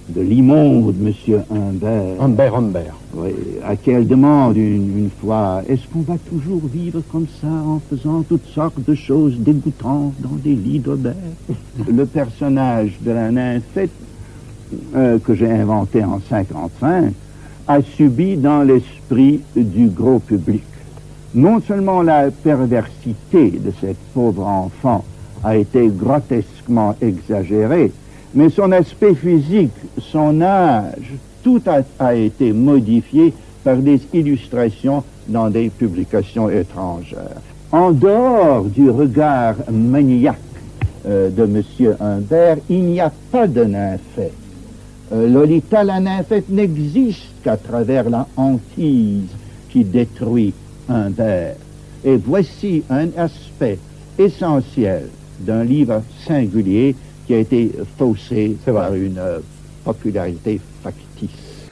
[0.09, 2.21] de l'immonde Monsieur Humbert.
[2.21, 2.95] Humbert, Humbert.
[3.13, 3.31] Oui,
[3.65, 7.79] à qui elle demande une, une fois Est-ce qu'on va toujours vivre comme ça en
[7.89, 11.15] faisant toutes sortes de choses dégoûtantes dans des lits d'Aubert?
[11.87, 13.91] Le personnage de la nymphette
[14.95, 17.13] euh, que j'ai inventé en 55
[17.67, 20.63] a subi dans l'esprit du gros public.
[21.35, 25.03] Non seulement la perversité de cette pauvre enfant
[25.43, 27.91] a été grotesquement exagérée,
[28.33, 31.13] mais son aspect physique, son âge,
[31.43, 31.61] tout
[31.99, 37.41] a, été modifié par des illustrations dans des publications étrangères.
[37.71, 40.37] En dehors du regard maniaque
[41.07, 41.95] euh, de M.
[41.99, 44.33] Humbert, il n'y a pas de nymphette.
[45.11, 49.29] Euh, Lolita la nymphette n'existe qu'à travers la hantise
[49.69, 50.53] qui détruit
[50.87, 51.55] Humbert.
[52.03, 53.79] Et voici un aspect
[54.17, 55.09] essentiel
[55.39, 56.95] d'un livre singulier
[57.29, 59.37] qui a été faussé par une euh,
[59.85, 60.59] popularité.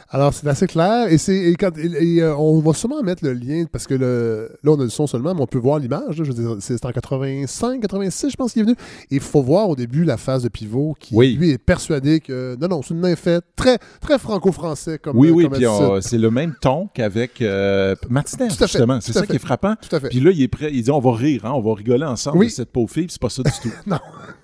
[0.09, 1.11] Alors, c'est assez clair.
[1.11, 3.93] Et, c'est, et quand- et- et, euh, on va sûrement mettre le lien, parce que
[3.93, 6.17] le, là, on a le son seulement, mais on peut voir l'image.
[6.19, 6.23] là.
[6.23, 8.75] je veux dire, c'est, en 85, 86, je pense qu'il est venu.
[9.11, 11.35] Et il faut voir au début la phase de pivot qui, Oui.
[11.35, 13.43] lui, est persuadé que non, non, c'est une nymphette.
[13.55, 15.65] Très, très franco-français comme Oui, euh, oui, comme puis
[16.01, 19.01] c'est le même ton qu'avec euh, Martinez, Tout à fait, justement.
[19.01, 19.27] C'est ça fait.
[19.27, 19.75] qui est frappant.
[19.81, 20.09] Tout à fait.
[20.09, 20.69] Puis là, il est prêt.
[20.73, 22.47] Il dit on va rire, hein, on va rigoler ensemble Oui.
[22.47, 23.71] de cette pauvre fille, puis c'est pas ça du tout.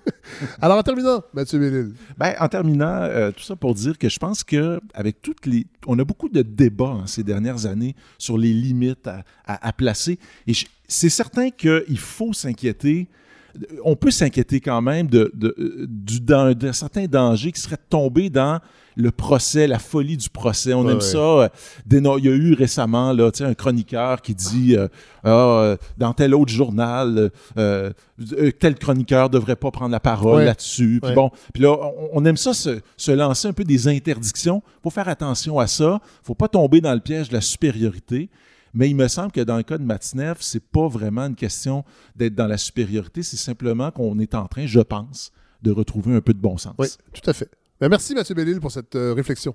[0.60, 1.92] Alors, en terminant, Mathieu Bellil.
[2.18, 5.53] Ben, en terminant, euh, tout ça pour dire que je pense que avec toutes les,
[5.86, 10.18] on a beaucoup de débats ces dernières années sur les limites à, à- placer.
[10.46, 10.52] Et
[10.88, 13.08] c'est certain qu'il faut s'inquiéter
[13.84, 18.30] on peut s'inquiéter quand même de, de, du, d'un, certain danger qui serait de tomber
[18.30, 18.60] dans
[18.96, 20.72] le procès, la folie du procès.
[20.72, 21.02] On Ouais, aime ouais.
[21.02, 21.18] ça.
[21.18, 21.48] euh,
[21.90, 24.86] Il y a eu récemment là, un chroniqueur qui dit euh,
[25.24, 27.90] Ah, euh, dans tel autre journal, euh,
[28.60, 30.44] tel chroniqueur devrait pas prendre la parole Ouais.
[30.44, 31.00] là-dessus.
[31.02, 31.76] Puis bon, puis là,
[32.12, 34.62] on, aime ça se, se lancer un peu des interdictions.
[34.82, 36.00] faut faire attention à ça.
[36.22, 38.30] faut pas tomber dans le piège de la supériorité.
[38.74, 41.84] Mais il me semble que dans le cas de Matineff, c'est pas vraiment une question
[42.16, 45.30] d'être dans la supériorité, c'est simplement qu'on est en train, je pense,
[45.62, 46.74] de retrouver un peu de bon sens.
[46.78, 47.48] Oui, tout à fait.
[47.80, 49.54] Ben, merci, Mathieu Bellil, pour cette euh, réflexion.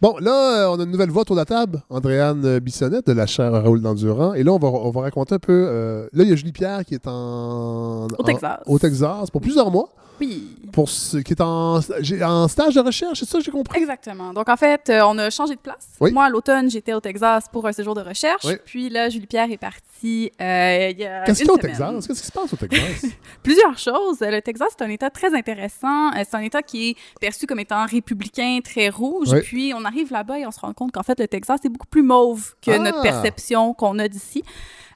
[0.00, 3.12] Bon, là, euh, on a une nouvelle voix autour de la table, Andréane Bissonnette de
[3.12, 4.32] la chaire Raoul d'Endurant.
[4.34, 5.66] Et là, on va, on va raconter un peu.
[5.68, 8.06] euh, là, il y a Julie Pierre qui est en.
[8.06, 8.60] Au en- Texas.
[8.66, 9.88] au Texas pour plusieurs mois.
[10.20, 10.56] Oui.
[10.72, 13.78] Pour ce, qui est en, en stage de recherche, c'est ça que j'ai compris?
[13.80, 14.32] Exactement.
[14.32, 15.88] Donc, en fait, euh, on a changé de place.
[16.00, 16.12] Oui.
[16.12, 18.44] Moi, à l'automne, j'étais au Texas pour un séjour de recherche.
[18.44, 18.54] Oui.
[18.64, 21.58] Puis là, Julie Pierre est partie euh, il y a Qu'est-ce qu'il y a au.
[21.58, 22.06] Texas?
[22.06, 23.06] Qu'est-ce qui se passe au Texas?
[23.42, 24.20] Plusieurs choses.
[24.20, 26.08] Le Texas, c'est un État très intéressant.
[26.10, 29.28] Euh, C'est un État qui est perçu comme étant républicain, très rouge.
[29.32, 29.40] Oui.
[29.42, 31.86] Puis, on arrive là-bas et on se rend compte qu'en fait, le Texas, c'est beaucoup
[31.88, 32.78] plus mauve que Ah!
[32.78, 34.42] notre perception qu'on a d'ici.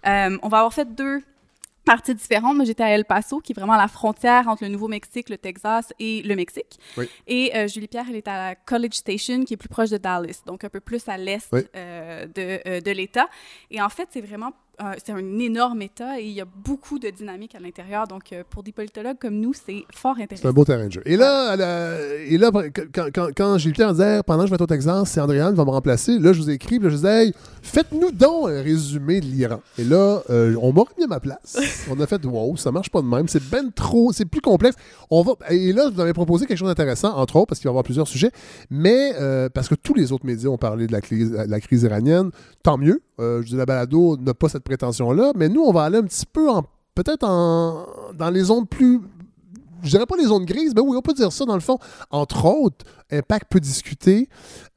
[0.07, 1.23] Euh, on va avoir fait deux
[1.85, 2.57] parties différentes.
[2.57, 5.93] Moi, j'étais à El Paso, qui est vraiment la frontière entre le Nouveau-Mexique, le Texas
[5.99, 6.79] et le Mexique.
[6.97, 7.09] Oui.
[7.27, 9.97] Et euh, Julie Pierre, elle est à la College Station, qui est plus proche de
[9.99, 11.61] Dallas, donc un peu plus à l'est Oui.
[11.77, 13.29] euh, de, euh, de l'État.
[13.71, 14.53] Et en fait, c'est vraiment
[15.05, 18.07] c'est un énorme État et il y a beaucoup de dynamique à l'intérieur.
[18.07, 20.49] Donc, euh, pour des politologues comme nous, c'est fort C'est intéressant.
[20.49, 21.03] un beau terrain de jeu.
[21.05, 21.55] Et là,
[22.27, 22.51] et là
[22.93, 25.53] quand, quand, quand Julie Pierre disait pendant que je vais être au Texas, c'est Andréane
[25.53, 28.13] qui va me remplacer, là, je vous ai écrit, puis là, je disais, hey, faites-nous
[28.13, 29.61] donc un résumé de l'Iran.
[29.79, 31.59] Et là, euh, on m'a remis à ma place.
[31.91, 33.29] on a fait, wow, ça marche pas de même.
[33.29, 34.77] C'est ben trop, c'est plus complexe.
[35.11, 37.71] On va, et là, vous avez proposé quelque chose d'intéressant, entre autres, parce qu'il va
[37.71, 38.31] y avoir plusieurs sujets,
[38.71, 41.83] mais euh, parce que tous les autres médias ont parlé de la crise, la crise
[41.83, 42.31] iranienne,
[42.63, 43.03] tant mieux.
[43.21, 46.05] Euh, je dis, la balado n'a pas cette prétention-là, mais nous, on va aller un
[46.05, 46.65] petit peu en
[46.95, 49.01] peut-être en, dans les zones plus
[49.83, 51.79] je dirais pas les zones grises, mais oui, on peut dire ça dans le fond.
[52.11, 54.29] Entre autres, Impact peut discuter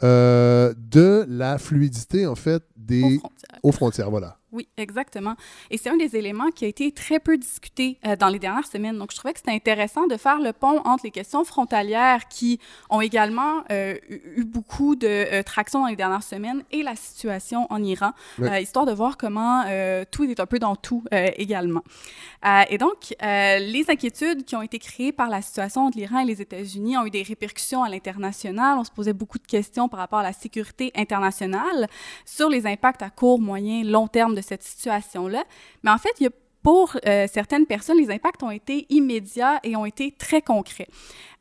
[0.03, 3.59] euh, de la fluidité, en fait, des Aux frontières.
[3.61, 4.09] aux frontières.
[4.09, 4.37] Voilà.
[4.55, 5.35] Oui, exactement.
[5.69, 8.65] Et c'est un des éléments qui a été très peu discuté euh, dans les dernières
[8.65, 8.97] semaines.
[8.97, 12.61] Donc, je trouvais que c'était intéressant de faire le pont entre les questions frontalières qui
[12.89, 17.67] ont également euh, eu beaucoup de euh, traction dans les dernières semaines et la situation
[17.69, 18.47] en Iran, Oui.
[18.61, 19.63] histoire de voir comment
[20.09, 21.81] tout est un peu dans tout également.
[22.69, 26.41] Et donc, les inquiétudes qui ont été créées par la situation entre l'Iran et les
[26.41, 28.77] États-Unis ont eu des répercussions à l'international.
[28.77, 31.87] On se posait beaucoup de questions par rapport à la sécurité internationale
[32.25, 35.43] sur les impacts à court, moyen, long terme de cette situation-là.
[35.83, 36.31] Mais en fait, il y a
[36.65, 40.87] pour euh, certaines personnes, les impacts ont été immédiats et ont été très concrets.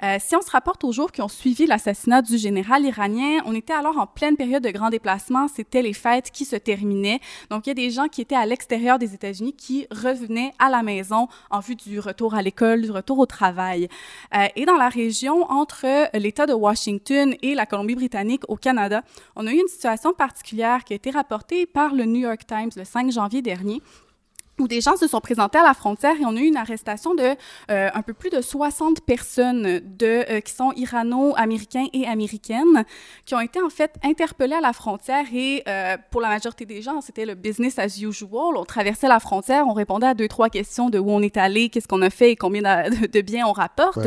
[0.03, 3.55] Euh, si on se rapporte aux jours qui ont suivi l'assassinat du général iranien, on
[3.55, 5.49] était alors en pleine période de grands déplacements.
[5.49, 7.21] C'était les fêtes qui se terminaient.
[7.49, 10.69] Donc, il y a des gens qui étaient à l'extérieur des États-Unis qui revenaient à
[10.69, 13.89] la maison en vue du retour à l'école, du retour au travail.
[14.35, 15.87] Euh, et dans la région entre
[16.19, 19.01] l'État de Washington et la Colombie-Britannique au Canada,
[19.37, 22.73] on a eu une situation particulière qui a été rapportée par le New York Times
[22.77, 23.81] le 5 janvier dernier
[24.59, 27.15] où des gens se sont présentés à la frontière et on a eu une arrestation
[27.15, 27.35] de
[27.71, 32.85] euh, un peu plus de 60 personnes de, euh, qui sont irano-américains et américaines
[33.25, 36.83] qui ont été en fait interpellées à la frontière et euh, pour la majorité des
[36.83, 38.57] gens, c'était le business as usual.
[38.57, 41.69] On traversait la frontière, on répondait à deux, trois questions de où on est allé,
[41.69, 44.07] qu'est-ce qu'on a fait et combien de, de biens on rapporte.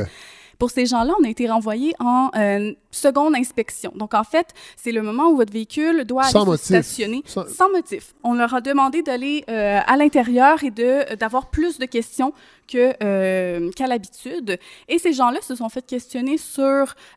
[0.59, 3.91] Pour ces gens-là, on a été renvoyés en euh, seconde inspection.
[3.95, 6.65] Donc, en fait, c'est le moment où votre véhicule doit aller se motif.
[6.65, 8.13] stationner Sans- sans motif.
[8.23, 10.71] On leur a demandé d'aller euh, à l'intérieur et
[11.15, 12.33] d'avoir plus de questions
[12.75, 14.57] euh, qu'à l'habitude.
[14.87, 16.63] Et ces gens-là se sont fait questionner sur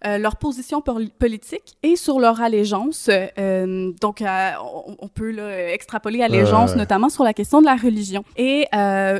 [0.06, 3.08] euh, leur position pol- politique et sur leur allégeance.
[3.38, 6.76] Euh, donc, on, on peut là, extrapoler allégeance, Ouais.
[6.76, 8.24] notamment sur la question de la religion.
[8.36, 8.66] Et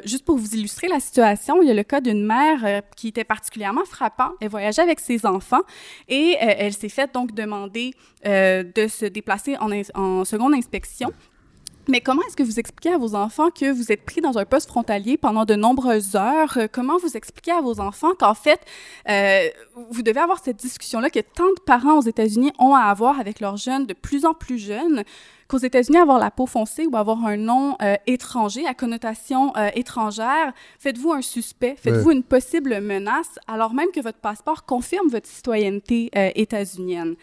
[0.05, 3.25] juste pour vous illustrer la situation, il y a le cas d'une mère qui était
[3.25, 4.31] particulièrement frappant.
[4.41, 5.63] Elle voyageait avec ses enfants
[6.09, 7.93] et elle s'est fait donc demander
[8.25, 9.57] de se déplacer
[9.95, 11.11] en seconde inspection.
[11.91, 14.45] Mais comment est-ce que vous expliquez à vos enfants que vous êtes pris dans un
[14.45, 16.57] poste frontalier pendant de nombreuses heures?
[16.57, 18.61] Euh, Comment vous expliquez à vos enfants qu'en fait,
[19.09, 19.49] euh,
[19.91, 23.41] vous devez avoir cette discussion-là que tant de parents aux États-Unis ont à avoir avec
[23.41, 25.03] leurs jeunes de plus en plus jeunes,
[25.51, 29.69] qu'aux États-Unis, avoir la peau foncée ou avoir un nom euh, étranger à connotation euh,
[29.75, 35.27] étrangère, faites-vous un suspect, faites-vous une possible menace, alors même que votre passeport confirme votre
[35.27, 37.17] citoyenneté euh, états-unienne.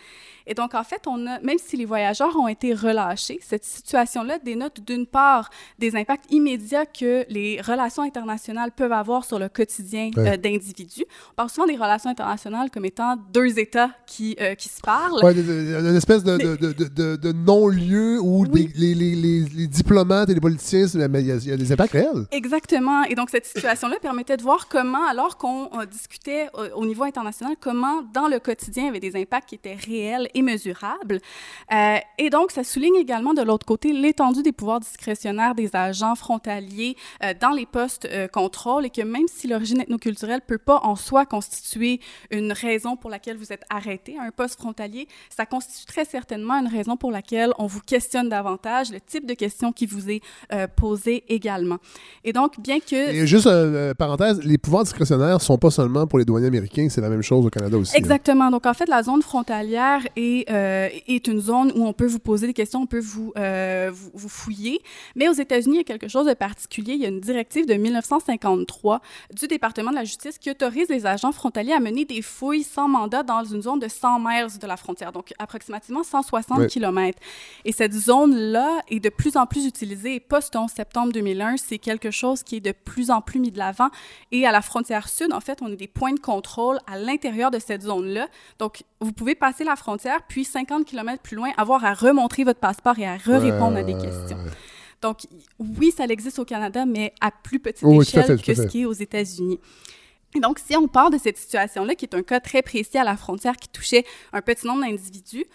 [0.49, 4.39] Et donc, en fait, on a, même si les voyageurs ont été relâchés, cette situation-là
[4.39, 10.09] dénote d'une part des impacts immédiats que les relations internationales peuvent avoir sur le quotidien
[10.15, 10.29] Ouais.
[10.33, 11.03] euh, d'individus.
[11.31, 15.21] On parle souvent des relations internationales comme étant deux États qui, euh, qui se parlent.
[15.23, 18.67] Ouais, une espèce de, de, de, de- de non-lieu Oui.
[18.67, 21.57] des- les, les- les- les diplomates et les politiciens, il y, a- il y a
[21.57, 22.25] des impacts réels.
[22.31, 23.03] Exactement.
[23.03, 27.03] Et donc, cette situation-là permettait de voir comment, alors qu'on euh, discutait euh, au niveau
[27.03, 31.19] international, comment, dans le quotidien, il y avait des impacts qui étaient réels et mesurables.
[31.73, 36.15] Euh, et donc, ça souligne également, de l'autre côté, l'étendue des pouvoirs discrétionnaires des agents
[36.15, 40.95] frontaliers euh, dans les postes contrôle et que même si l'origine ethnoculturelle peut pas en
[40.95, 41.99] soi constituer
[42.31, 46.55] une raison pour laquelle vous êtes arrêté à un poste frontalier, ça constitue très certainement
[46.55, 50.21] une raison pour laquelle on vous questionne davantage, le type de questions qui vous est
[50.53, 51.77] euh, posé également.
[52.23, 52.95] Et donc, bien que...
[52.95, 56.87] Et juste, euh, euh, parenthèse, les pouvoirs discrétionnaires sont pas seulement pour les douaniers américains,
[56.89, 57.93] c'est la même chose au Canada aussi.
[57.95, 57.99] hein.
[57.99, 58.49] Exactement.
[58.51, 62.19] Donc, en fait, la zone frontalière est, euh, est une zone où on peut vous
[62.19, 64.79] poser des questions, on peut vous, euh, vous, vous fouiller.
[65.15, 66.93] Mais aux États-Unis, il y a quelque chose de particulier.
[66.93, 69.01] Il y a une directive de 1953
[69.33, 72.87] du département de la justice qui autorise les agents frontaliers à mener des fouilles sans
[72.87, 76.67] mandat dans une zone de 100 miles de la frontière, donc approximativement 160 Ouais.
[76.67, 77.19] km.
[77.65, 80.15] Et cette zone-là est de plus en plus utilisée.
[80.15, 83.57] Et post-11 septembre 2001, c'est quelque chose qui est de plus en plus mis de
[83.57, 83.89] l'avant.
[84.31, 87.51] Et à la frontière sud, en fait, on a des points de contrôle à l'intérieur
[87.51, 88.27] de cette zone-là.
[88.59, 92.59] Donc, vous pouvez passer la frontière, puis 50 km plus loin, avoir à remontrer votre
[92.59, 94.37] passeport et à re-répondre à des questions.
[95.01, 95.27] Donc,
[95.59, 98.85] oui, ça existe au Canada, mais à plus petite échelle fait, que ce qui est
[98.85, 99.59] aux États-Unis.
[100.35, 103.03] Et donc, si on part de cette situation-là, qui est un cas très précis à
[103.03, 105.45] la frontière qui touchait un petit nombre d'individus,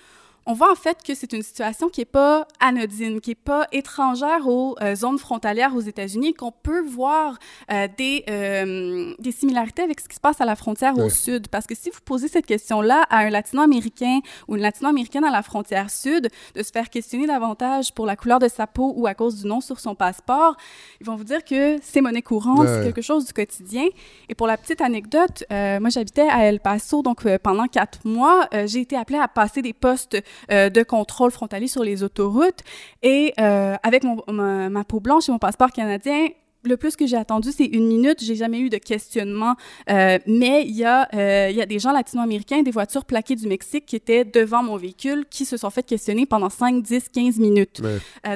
[0.46, 3.66] on voit en fait que c'est une situation qui n'est pas anodine, qui n'est pas
[3.70, 7.38] étrangère aux euh, zones frontalières aux États-Unis, et qu'on peut voir
[7.70, 11.48] euh, des, euh, des similarités avec ce qui se passe à la frontière au sud.
[11.48, 15.42] Parce que si vous posez cette question-là à un latino-américain ou une latino-américaine à la
[15.42, 19.14] frontière sud, de se faire questionner davantage pour la couleur de sa peau ou à
[19.14, 20.56] cause du nom sur son passeport,
[21.00, 23.86] ils vont vous dire que c'est monnaie courante, c'est quelque chose du quotidien.
[24.28, 28.48] Et pour la petite anecdote, euh, moi j'habitais à El Paso, donc pendant quatre mois,
[28.66, 30.16] j'ai été appelée à passer des postes
[30.50, 32.60] euh, de contrôle frontalier sur les autoroutes.
[33.02, 36.28] Et euh, avec mon, ma, ma peau blanche et mon passeport canadien,
[36.64, 38.18] le plus que j'ai attendu, c'est une minute.
[38.22, 39.56] J'ai jamais eu de questionnement.
[39.90, 41.08] Euh, mais il y, a,
[41.50, 44.76] il y a des gens latino-américains, des voitures plaquées du Mexique qui étaient devant mon
[44.76, 47.82] véhicule, qui se sont fait questionner pendant 5, 10, 15 minutes.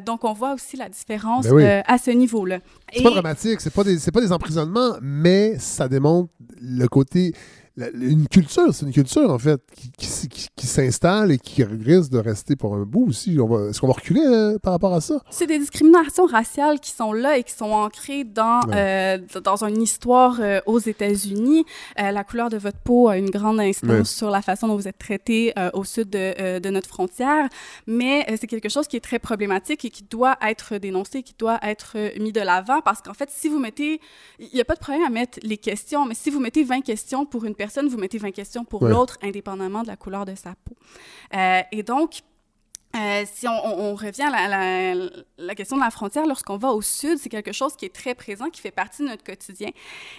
[0.05, 1.64] Donc, on voit aussi la différence Ben oui.
[1.64, 2.59] à ce niveau-là.
[2.93, 6.28] C'est Et- pas dramatique, c'est pas des pas des emprisonnements, mais ça démontre
[6.60, 7.32] le côté
[7.76, 11.62] la- une culture, c'est une culture en fait qui, qui, qui- qui s'installe et qui
[11.64, 13.32] risque de rester pour un bout aussi.
[13.32, 15.20] Est-ce qu'on va reculer euh, par rapport à ça?
[15.30, 19.18] C'est des discriminations raciales qui sont là et qui sont ancrées dans, Ouais.
[19.34, 21.64] euh, dans une histoire euh, aux États-Unis.
[22.00, 24.04] Euh, la couleur de votre peau a une grande instance Ouais.
[24.04, 27.48] sur la façon dont vous êtes traité euh, au sud de, euh, de notre frontière,
[27.86, 31.58] mais c'est quelque chose qui est très problématique et qui doit être dénoncé, qui doit
[31.62, 34.00] être mis de l'avant parce qu'en fait, si vous mettez,
[34.38, 36.80] il n'y a pas de problème à mettre les questions, mais si vous mettez 20
[36.80, 38.90] questions pour une personne, vous mettez 20 questions pour Ouais.
[38.90, 40.74] l'autre, indépendamment de la couleur de sa peau.
[41.34, 42.20] Euh, et donc,
[42.97, 46.56] euh, si on, on- on revient à la, la- la question de la frontière, lorsqu'on
[46.56, 49.22] va au sud, c'est quelque chose qui est très présent, qui fait partie de notre
[49.24, 49.68] quotidien.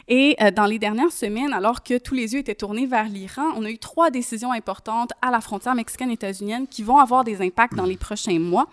[0.08, 3.52] Et euh, dans les dernières semaines, alors que tous les yeux étaient tournés vers l'Iran,
[3.56, 7.74] on a eu trois décisions importantes à la frontière mexicaine-états-unienne qui vont avoir des impacts
[7.74, 8.68] dans les prochains mois.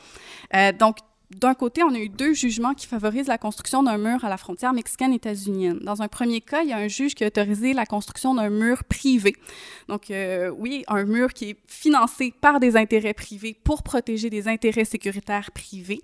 [0.54, 0.98] Euh, donc,
[1.40, 4.36] d'un côté, on a eu deux jugements qui favorisent la construction d'un mur à la
[4.36, 5.78] frontière mexicaine-états-unienne.
[5.80, 8.50] Dans un premier cas, il y a un juge qui a autorisé la construction d'un
[8.50, 9.34] mur privé.
[9.88, 14.48] Donc, euh, oui, un mur qui est financé par des intérêts privés pour protéger des
[14.48, 16.00] intérêts sécuritaires privés,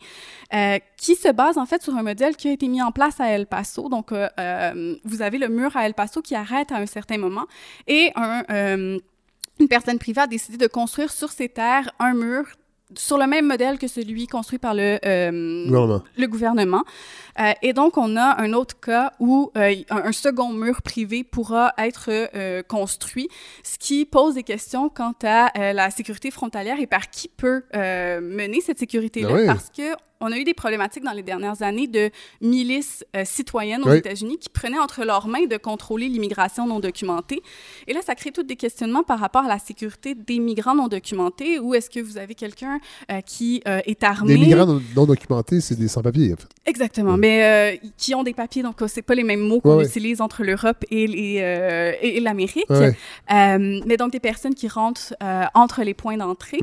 [0.54, 3.20] euh, qui se base en fait sur un modèle qui a été mis en place
[3.20, 3.88] à El Paso.
[3.88, 7.46] Donc, euh, vous avez le mur à El Paso qui arrête à un certain moment
[7.86, 8.98] et un,
[9.60, 12.46] une personne privée a décidé de construire sur ses terres un mur
[12.96, 16.02] sur le même modèle que celui construit par le, euh, Gouvernement.
[16.16, 16.84] le gouvernement.
[17.38, 21.24] Euh, et donc, on a un autre cas où euh, un, un second mur privé
[21.24, 23.28] pourra être euh, construit,
[23.62, 27.64] ce qui pose des questions quant à euh, la sécurité frontalière et par qui peut
[27.74, 29.28] euh, mener cette sécurité-là.
[29.28, 29.46] Ben oui.
[29.46, 32.10] Parce que on a eu des problématiques dans les dernières années de
[32.40, 33.98] milices euh, citoyennes aux Oui.
[33.98, 37.42] États-Unis qui prenaient entre leurs mains de contrôler l'immigration non documentée.
[37.86, 40.88] Et là, ça crée tous des questionnements par rapport à la sécurité des migrants non
[40.88, 41.58] documentés.
[41.58, 42.78] Ou est-ce que vous avez quelqu'un
[43.10, 44.34] euh, qui euh, est armé?
[44.34, 46.32] Les migrants non, non documentés, c'est des sans-papiers.
[46.34, 46.48] en fait.
[46.66, 50.44] Exactement, mais qui ont des papiers, donc c'est pas les mêmes mots qu'on utilise entre
[50.44, 52.66] l'Europe et, et, et l'Amérique.
[53.28, 55.14] Mais donc des personnes qui rentrent
[55.54, 56.58] entre les points d'entrée.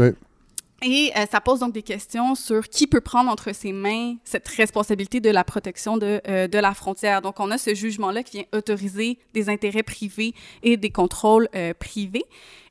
[0.83, 4.47] Et euh, ça pose donc des questions sur qui peut prendre entre ses mains cette
[4.47, 7.21] responsabilité de la protection de, euh, de la frontière.
[7.21, 11.73] Donc, on a ce jugement-là qui vient autoriser des intérêts privés et des contrôles euh,
[11.73, 12.25] privés.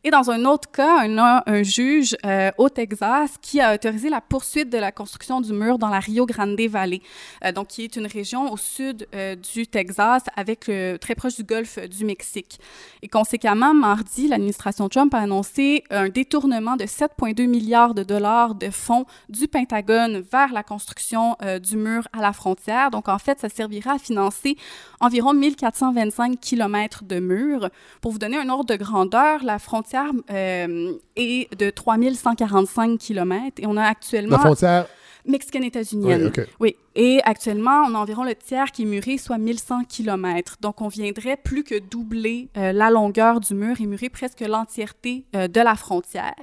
[0.05, 1.07] Et dans un autre cas,
[1.47, 5.79] un juge euh, au Texas qui a autorisé la poursuite de la construction du mur
[5.79, 7.01] dans la Rio Grande Valley,
[7.45, 10.71] euh, donc qui est une région au sud euh, du Texas, avec
[11.01, 12.59] très proche du golfe du Mexique.
[13.03, 18.71] Et conséquemment, mardi, l'administration Trump a annoncé un détournement de 7,2 milliards de dollars de
[18.71, 22.91] fonds du Pentagone vers la construction du mur à la frontière.
[22.91, 24.57] Donc, en fait, ça servira à financer
[25.01, 27.71] environ 1425 kilomètres de murs.
[28.01, 33.67] Pour vous donner un ordre de grandeur, la frontière euh, est de 3145 kilomètres et
[33.67, 34.37] on a actuellement...
[34.37, 34.87] La frontière
[35.27, 36.23] mexicaine-états-unienne.
[36.23, 36.49] Oui, OK.
[36.61, 36.77] Oui.
[36.95, 40.57] Et actuellement, on a environ le tiers qui est muré, soit 1100 km.
[40.61, 45.27] Donc, on viendrait plus que doubler euh, la longueur du mur et murer presque l'entièreté
[45.35, 46.35] euh, de la frontière.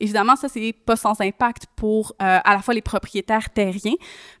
[0.00, 3.94] Évidemment, ça, c'est pas sans impact pour euh, à la fois les propriétaires terriens,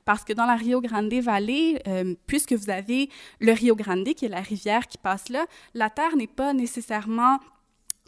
[0.04, 1.80] parce que dans la Rio Grande Valley,
[2.26, 3.08] puisque vous avez
[3.38, 7.38] le Rio Grande, qui est la rivière qui passe là, la terre n'est pas nécessairement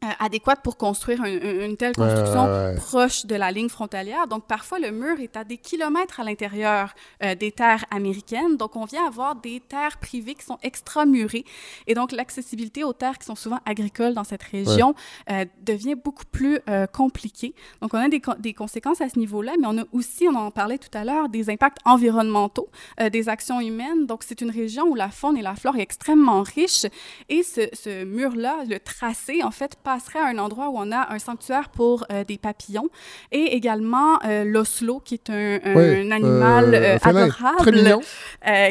[0.02, 2.74] euh, adéquate pour construire un- un- une telle construction ouais, ouais.
[2.76, 4.26] proche de la ligne frontalière.
[4.26, 8.56] Donc, parfois, le mur est à des kilomètres à l'intérieur euh, des terres américaines.
[8.56, 11.44] Donc, on vient avoir des terres privées qui sont extramurées.
[11.86, 14.94] Et donc, l'accessibilité aux terres qui sont souvent agricoles dans cette région
[15.30, 17.54] euh, devient beaucoup plus euh, compliquée.
[17.80, 20.34] Donc, on a des, co- des conséquences à ce niveau-là, mais on a aussi, on
[20.34, 22.68] en parlait tout à l'heure, des impacts environnementaux,
[23.12, 24.06] des actions humaines.
[24.06, 26.86] Donc, c'est une région où la faune et la flore est extrêmement riche.
[27.28, 31.12] Et ce, ce mur-là, le tracé, en fait, passerait à un endroit où on a
[31.12, 32.88] un sanctuaire pour euh, des papillons
[33.30, 37.24] et également euh, l'oslo, qui est un, animal euh, félin.
[37.24, 38.00] adorable.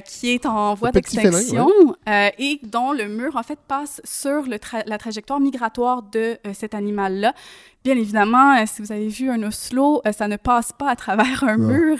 [0.05, 1.69] Qui est en voie d'extinction
[2.07, 6.73] et dont le mur, en fait, passe sur le tra- la trajectoire migratoire de cet
[6.73, 7.33] animal-là.
[7.83, 10.95] Bien évidemment, euh, si vous avez vu un oslo, euh, ça ne passe pas à
[10.95, 11.97] travers un mur.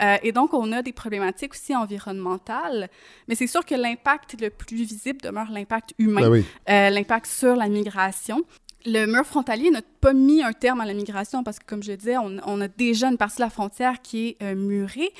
[0.00, 2.88] Euh, et donc, on a des problématiques aussi environnementales.
[3.26, 6.44] Mais c'est sûr que l'impact le plus visible demeure l'impact humain Ben oui.
[6.68, 8.42] l'impact sur la migration.
[8.86, 11.92] Le mur frontalier n'a pas mis un terme à la migration parce que, comme je
[11.92, 15.12] le disais, on, on a déjà une partie de la frontière qui est euh, murée.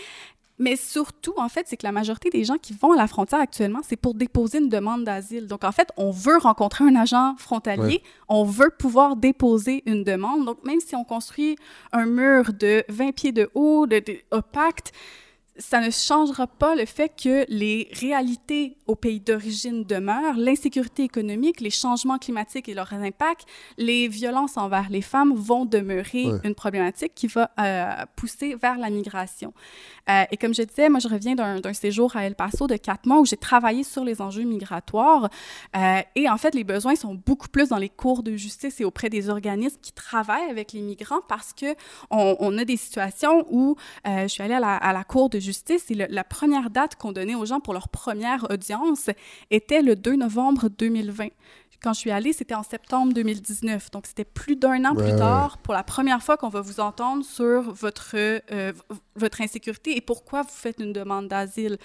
[0.59, 3.41] Mais surtout, en fait, c'est que la majorité des gens qui vont à la frontière
[3.41, 5.49] actuellement, c'est pour déposer une demande d'asile.
[5.49, 10.45] Donc, en fait, on veut rencontrer un agent frontalier, on veut pouvoir déposer une demande.
[10.45, 11.57] Donc, même si on construit
[11.93, 14.93] un mur de 20 pieds de haut, de, de opaque,
[15.57, 21.61] ça ne changera pas le fait que les réalités au pays d'origine demeurent, l'insécurité économique,
[21.61, 23.45] les changements climatiques et leurs impacts,
[23.79, 26.41] les violences envers les femmes vont demeurer Ouais.
[26.45, 29.53] une problématique qui va euh, pousser vers la migration.
[30.11, 33.07] Euh, et comme je disais, moi, je reviens d'un séjour à El Paso de quatre
[33.07, 35.29] mois où j'ai travaillé sur les enjeux migratoires.
[35.77, 38.85] Euh, et en fait, les besoins sont beaucoup plus dans les cours de justice et
[38.85, 41.75] auprès des organismes qui travaillent avec les migrants parce que
[42.11, 45.39] on, on a des situations où je suis allée à la, à la cour de
[45.91, 49.11] la première date qu'on donnait aux gens pour leur première audience
[49.51, 51.29] était le 2 novembre 2020.
[51.85, 53.91] Quand je suis allée, c'était en septembre 2019.
[53.91, 56.81] Donc, c'était plus d'un an Ouais, plus tard pour la première fois qu'on va vous
[56.81, 58.73] entendre sur votre, euh,
[59.17, 61.77] votre insécurité et pourquoi vous faites une demande d'asile.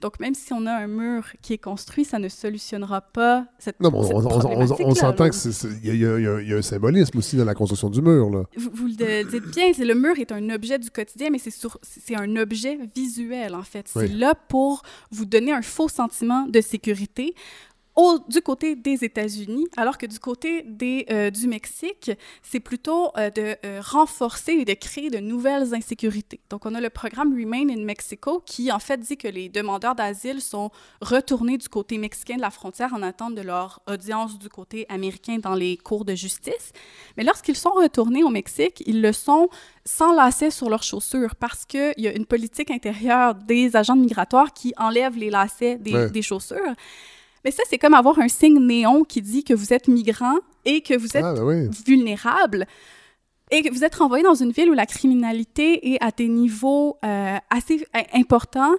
[0.00, 3.80] Donc, même si on a un mur qui est construit, ça ne solutionnera pas cette,
[3.80, 5.30] Non, cette on, s'entend là.
[5.30, 8.00] que c'est- c'est- il y, a- y y un symbolisme aussi dans la construction du
[8.00, 8.30] mur.
[8.30, 8.44] Là.
[8.56, 12.36] Vous, vous le dites bien, le mur est un objet du quotidien, mais c'est un
[12.36, 13.88] objet visuel en fait.
[13.88, 14.08] C'est Oui.
[14.10, 17.34] là pour vous donner un faux sentiment de sécurité.
[18.00, 22.12] Au, du côté des États-Unis, alors que du côté des, euh, du Mexique,
[22.44, 26.38] c'est plutôt euh, de euh, renforcer et de créer de nouvelles insécurités.
[26.48, 29.96] Donc, on a le programme Remain in Mexico qui, en fait, dit que les demandeurs
[29.96, 30.70] d'asile sont
[31.00, 35.38] retournés du côté mexicain de la frontière en attente de leur audience du côté américain
[35.38, 36.72] dans les cours de justice.
[37.16, 39.48] Mais lorsqu'ils sont retournés au Mexique, ils le sont
[39.84, 44.52] sans lacets sur leurs chaussures parce qu'il y a une politique intérieure des agents migratoires
[44.52, 46.10] qui enlèvent les lacets des, Ouais.
[46.10, 46.74] des chaussures.
[47.44, 50.80] Mais ça, c'est comme avoir un signe néon qui dit que vous êtes migrant et
[50.80, 51.68] que vous êtes Ah, ben oui.
[51.86, 52.66] vulnérable
[53.50, 56.98] et que vous êtes renvoyé dans une ville où la criminalité est à des niveaux
[57.04, 58.74] euh, assez euh, importants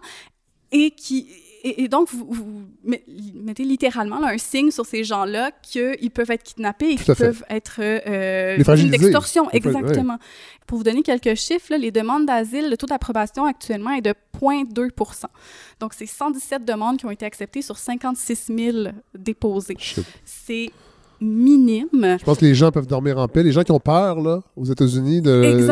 [0.71, 1.27] et qui
[1.63, 3.03] et, et donc vous, vous met-
[3.35, 7.43] mettez littéralement là, un signe sur ces gens-là qu'ils peuvent être kidnappés et qu'ils peuvent
[7.49, 9.43] être euh, Les victimes d'extorsion.
[9.45, 9.51] Ouais.
[9.57, 10.17] Exactement.
[10.67, 14.13] Pour vous donner quelques chiffres, là, les demandes d'asile, le taux d'approbation actuellement est de
[14.39, 15.25] 0,2%
[15.79, 18.77] Donc, c'est 117 demandes qui ont été acceptées sur 56 000
[19.17, 19.77] déposées.
[20.25, 20.69] C'est
[21.21, 22.17] minime.
[22.19, 23.43] je pense que les gens peuvent dormir en paix.
[23.43, 25.67] Les gens qui ont peur là, aux États-Unis de,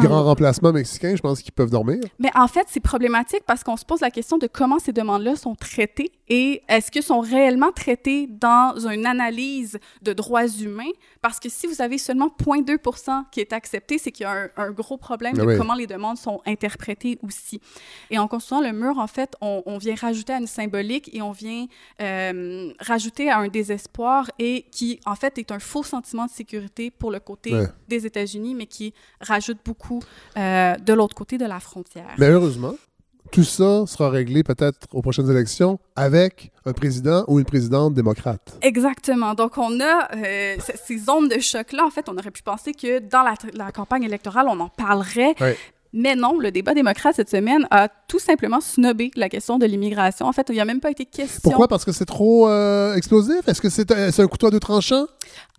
[0.00, 1.98] du grand remplacement mexicain, je pense qu'ils peuvent dormir.
[2.18, 5.36] Mais en fait, c'est problématique parce qu'on se pose la question de comment ces demandes-là
[5.36, 10.90] sont traitées et est-ce qu'elles sont réellement traitées dans une analyse de droits humains?
[11.22, 14.48] Parce que si vous avez seulement 0,2 qui est accepté, c'est qu'il y a un,
[14.56, 15.56] un gros problème de Ah oui.
[15.56, 17.60] comment les demandes sont interprétées aussi.
[18.10, 21.22] Et en construisant le mur, en fait, on, on vient rajouter à une symbolique et
[21.22, 21.66] on vient
[22.00, 26.90] euh, rajouter à un désespoir et qui, en fait, est un faux sentiment de sécurité
[26.90, 27.66] pour le côté Ouais.
[27.88, 30.00] des États-Unis, mais qui rajoute beaucoup
[30.36, 32.14] euh, de l'autre côté de la frontière.
[32.18, 32.74] Mais heureusement
[33.30, 38.56] tout ça sera réglé peut-être aux prochaines élections avec un président ou une présidente démocrate.
[38.62, 39.34] Exactement.
[39.34, 40.56] Donc, on a euh,
[40.86, 41.84] ces zones de choc-là.
[41.84, 45.34] En fait, on aurait pu penser que dans la, la campagne électorale, on en parlerait.
[45.92, 50.26] Mais non, le débat démocrate cette semaine a tout simplement snobé la question de l'immigration.
[50.26, 51.40] En fait, il n'y a même pas été question.
[51.42, 51.68] Pourquoi?
[51.68, 53.46] Parce que c'est trop euh, explosif?
[53.46, 55.06] Est-ce que c'est un, c'est un couteau à deux tranchants?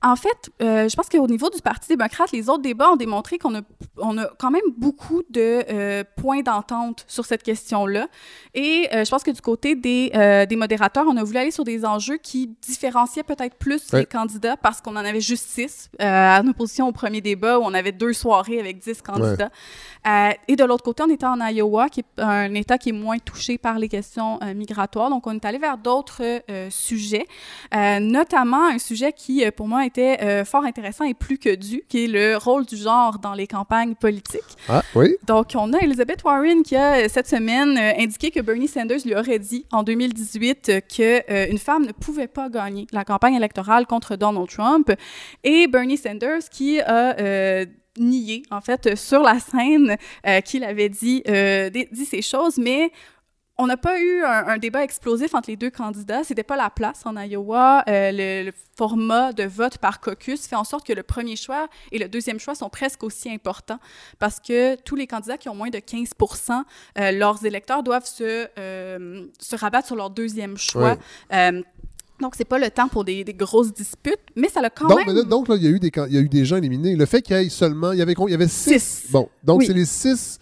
[0.02, 3.38] En fait, euh, je pense qu'au niveau du Parti démocrate, les autres débats ont démontré
[3.38, 3.62] qu'on a,
[3.98, 8.08] on a quand même beaucoup de euh, points d'entente sur cette question-là.
[8.54, 11.52] Et euh, je pense que du côté des, euh, des modérateurs, on a voulu aller
[11.52, 15.90] sur des enjeux qui différenciaient peut-être plus les candidats parce qu'on en avait juste six,
[16.02, 19.52] euh, en opposition au premier débat où on avait deux soirées avec dix candidats.
[20.28, 22.94] Euh, et de l'autre côté, on était en Iowa, qui est un État qui est
[22.94, 25.10] moins touché par les questions euh, migratoires.
[25.10, 27.26] Donc, on est allé vers d'autres euh, sujets,
[28.02, 32.08] notamment un sujet qui, pour moi, était fort intéressant et plus que dû, qui est
[32.08, 34.42] le rôle du genre dans les campagnes politiques.
[34.68, 35.16] Ah, oui.
[35.26, 39.40] Donc, on a Elizabeth Warren qui a, cette semaine, indiqué que Bernie Sanders lui aurait
[39.40, 43.86] dit en 2018 euh, que euh, une femme ne pouvait pas gagner la campagne électorale
[43.86, 44.92] contre Donald Trump.
[45.44, 47.16] Et Bernie Sanders qui a
[48.00, 52.58] nié, en fait, euh, sur la scène, euh, qu'il avait dit, euh, dit ces choses,
[52.58, 52.92] mais
[53.62, 56.24] on n'a pas eu un, un débat explosif entre les deux candidats.
[56.24, 57.84] C'était pas la place en Iowa.
[57.90, 61.68] Euh, le, le format de vote par caucus fait en sorte que le premier choix
[61.92, 63.80] et le deuxième choix sont presque aussi importants
[64.18, 66.64] parce que tous les candidats qui ont moins de 15%
[66.98, 70.98] euh, leurs électeurs doivent se, euh, se rabattre sur leur deuxième choix.
[72.22, 74.98] Donc, c'est pas le temps pour des, des grosses disputes, mais ça l'a quand Donc,
[75.00, 75.08] même...
[75.08, 76.58] mais là, donc là, il y, a eu des, il y a eu des gens
[76.58, 76.96] éliminés.
[76.96, 77.92] Le fait qu'il y ait seulement.
[77.92, 78.80] Il y avait, il y avait six.
[78.80, 79.12] Six.
[79.12, 79.66] Bon, donc Oui.
[79.68, 80.40] c'est les six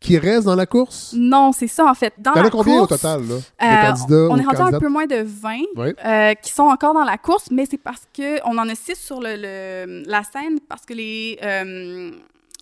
[0.00, 1.12] qui restent dans la course?
[1.14, 2.14] Non, c'est ça, en fait.
[2.16, 3.34] Dans Il y en la a combien au total, là?
[3.34, 5.88] Euh, candidats on est rendu à un peu moins de 20 Oui.
[6.04, 8.94] euh, qui sont encore dans la course, mais c'est parce que on en a 6
[8.96, 12.12] sur le, le- la scène parce que les, euh,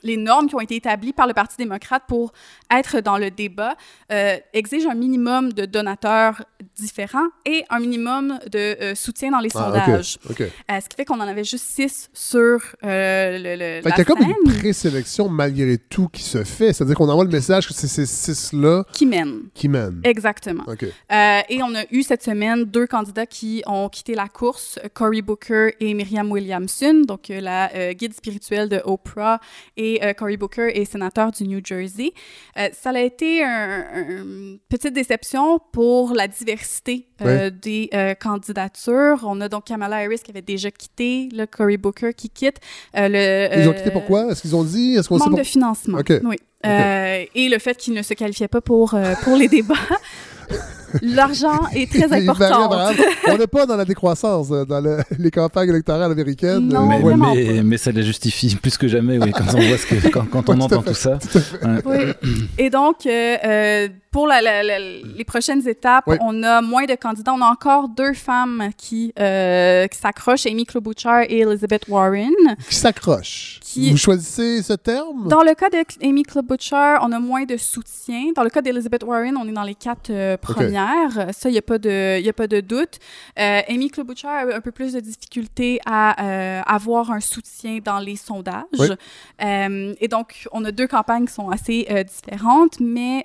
[0.03, 2.33] les normes qui ont été établies par le Parti démocrate pour
[2.70, 3.77] être dans le débat
[4.12, 6.45] euh, exigent un minimum de donateurs
[6.77, 10.19] différents et un minimum de euh, soutien dans les Ah, sondages.
[10.31, 13.99] Euh, ce qui fait qu'on en avait juste 6 sur le, le, Fait la qu'il
[13.99, 16.73] y a comme une présélection malgré tout qui se fait.
[16.73, 19.43] C'est-à-dire qu'on envoie le message que c'est ces six-là qui mène.
[19.55, 20.01] qui mènent.
[20.05, 20.65] Exactement.
[21.11, 25.75] Et on a eu cette semaine deux candidats qui ont quitté la course, Cory Booker
[25.81, 29.41] et Myriam Williamson, donc la guide spirituelle de Oprah,
[29.77, 32.12] et euh, Cory Booker est sénateur du New Jersey.
[32.59, 37.90] Euh, ça a été un- un- une petite déception pour la diversité euh, des
[38.20, 39.20] candidatures.
[39.24, 42.56] On a donc Kamala Harris qui avait déjà quitté, le Cory Booker qui quitte.
[42.94, 44.31] le, Ils ont quitté pourquoi?
[44.31, 44.94] Est-ce qu'ils ont dit?
[44.97, 45.98] Est-ce qu'on sait Manque pour- de financement.
[45.98, 46.12] OK.
[46.24, 46.36] Oui.
[46.65, 48.94] Et le fait qu'il ne se qualifiait pas pour,
[49.24, 49.74] pour les débats.
[51.02, 52.70] L'argent est très important.
[53.28, 56.69] On n'est pas dans la décroissance euh, dans le- les campagnes électorales américaines.
[56.69, 57.02] Non, mais, ouais.
[57.02, 57.62] vraiment mais, pas.
[57.62, 60.48] mais ça les justifie plus que jamais, oui, quand on voit ce que, quand, quand
[60.48, 61.19] on Ouais, tout à entend tout ça.
[61.85, 61.97] Oui.
[62.59, 66.16] Et donc, euh, euh, pour la- la- la- les prochaines étapes, Oui.
[66.20, 67.32] on a moins de candidats.
[67.35, 72.32] On a encore deux femmes qui, euh, qui s'accrochent, Amy Klobuchar et Elizabeth Warren.
[72.69, 73.60] Qui s'accroche.
[73.70, 75.28] Qui- Vous choisissez ce terme?
[75.28, 78.32] Dans le cas d'Amy Klobuchar, on a moins de soutien.
[78.35, 81.28] Dans le cas d'Elizabeth Warren, on est dans les quatre euh, premières.
[81.35, 82.99] Ça, il n'y a, pas de- y a pas de doute.
[83.39, 87.99] Euh, Amy Klobuchar a un peu plus de difficulté à euh, avoir un soutien dans
[87.99, 88.65] les sondages.
[88.78, 88.89] Oui.
[89.45, 93.24] Euh, et donc, on a deux campagnes qui sont assez différentes, mais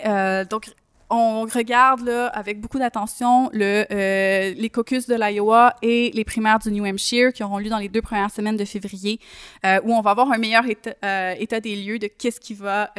[0.50, 0.66] donc,
[1.10, 6.70] on regarde là, avec beaucoup d'attention euh, les caucus de l'Iowa et les primaires du
[6.70, 9.20] New Hampshire qui auront lieu dans les deux premières semaines de février,
[9.64, 12.54] euh, où on va avoir un meilleur état, euh, état des lieux de qu'est-ce qui
[12.54, 12.90] va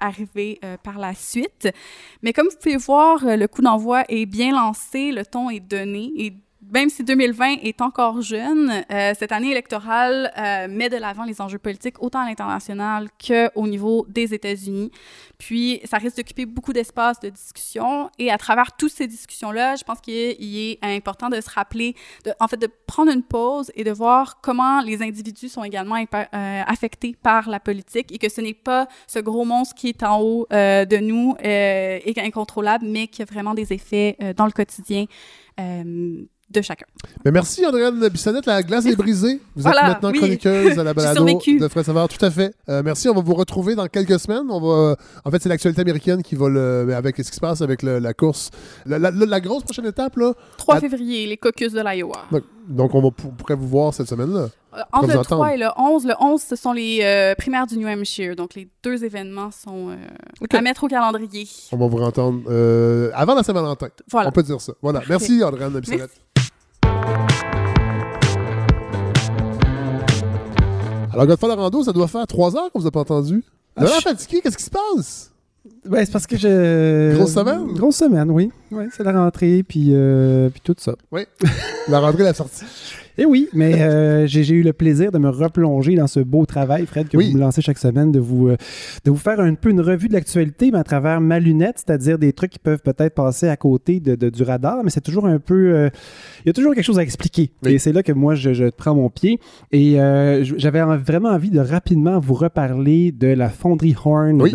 [0.00, 1.68] arriver par la suite.
[2.22, 6.12] Mais comme vous pouvez voir, le coup d'envoi est bien lancé, le ton est donné
[6.70, 11.40] même si 2020 est encore jeune, euh, cette année électorale euh, met de l'avant les
[11.40, 14.90] enjeux politiques autant à l'international qu'au niveau des États-Unis.
[15.38, 18.10] Puis, ça risque d'occuper beaucoup d'espace de discussion.
[18.18, 21.94] Et à travers toutes ces discussions-là, je pense qu'il est, important de se rappeler,
[22.40, 26.62] en fait, de prendre une pause et de voir comment les individus sont également euh,
[26.66, 30.20] affectés par la politique et que ce n'est pas ce gros monstre qui est en
[30.20, 35.06] haut de nous et incontrôlable, mais qui a vraiment des effets dans le quotidien.
[36.50, 36.86] De chacun.
[37.24, 38.46] Mais merci, Andréane Bissonnette.
[38.46, 39.40] La glace est brisée.
[39.56, 40.18] Vous Voilà, êtes maintenant oui.
[40.18, 42.08] chroniqueuse à la balado de Fred Savard.
[42.08, 42.54] Tout à fait.
[42.68, 43.08] Euh, merci.
[43.08, 44.44] On va vous retrouver dans quelques semaines.
[44.48, 47.40] On va, en fait, c'est l'actualité américaine qui va le, mais avec ce qui se
[47.40, 48.50] passe avec le- la course.
[48.86, 50.32] La, la- la- la grosse prochaine étape, là.
[50.58, 52.24] 3 La- février, les caucus de l'Iowa.
[52.30, 54.48] Donc, donc, on va pourrait vous voir cette semaine-là.
[54.92, 55.24] Entre le entendre.
[55.24, 58.36] 3 et le 11, le 11, ce sont les euh, primaires du New Hampshire.
[58.36, 59.96] Donc, les deux événements sont euh,
[60.40, 60.54] OK.
[60.54, 61.46] à mettre au calendrier.
[61.72, 63.88] On va vous entendre euh, avant la Saint-Valentin.
[64.10, 64.28] Voilà.
[64.28, 64.72] On peut dire ça.
[64.82, 65.02] Voilà.
[65.08, 66.10] Merci, Andréane Bissonnette.
[71.12, 73.42] Alors, Godfrey Lorando, ça doit faire trois heures qu'on vous a pas entendu.
[73.76, 75.32] Vous Ah, je- fatigué, qu'est-ce qui se passe?
[75.84, 77.14] Ben, c'est parce que je.
[77.16, 77.66] Grosse semaine?
[77.74, 78.50] Grosse semaine, oui.
[78.70, 80.94] Oui, c'est la rentrée, puis, euh, puis tout ça.
[81.88, 82.64] La rentrée, la sortie.
[83.18, 86.86] Et oui, mais euh, j'ai eu le plaisir de me replonger dans ce beau travail,
[86.86, 87.30] Fred, que Oui.
[87.30, 88.56] vous me lancez chaque semaine, de vous, euh,
[89.04, 92.18] de vous faire un peu une revue de l'actualité, mais à travers ma lunette, c'est-à-dire
[92.18, 95.26] des trucs qui peuvent peut-être passer à côté de, de- du radar, mais c'est toujours
[95.26, 95.74] un peu...
[95.74, 95.88] euh,
[96.44, 97.50] Il y a toujours quelque chose à expliquer.
[97.64, 97.72] Oui.
[97.74, 99.38] Et c'est là que moi, je, je prends mon pied.
[99.72, 99.96] Et
[100.56, 104.52] j'avais en- vraiment envie de rapidement vous reparler de la fonderie Horn Oui.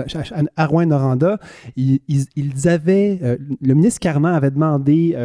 [0.55, 1.39] à- Rouen-Noranda.
[1.77, 3.19] Ils, ils- ils avaient...
[3.61, 5.15] le ministre Carman avait demandé...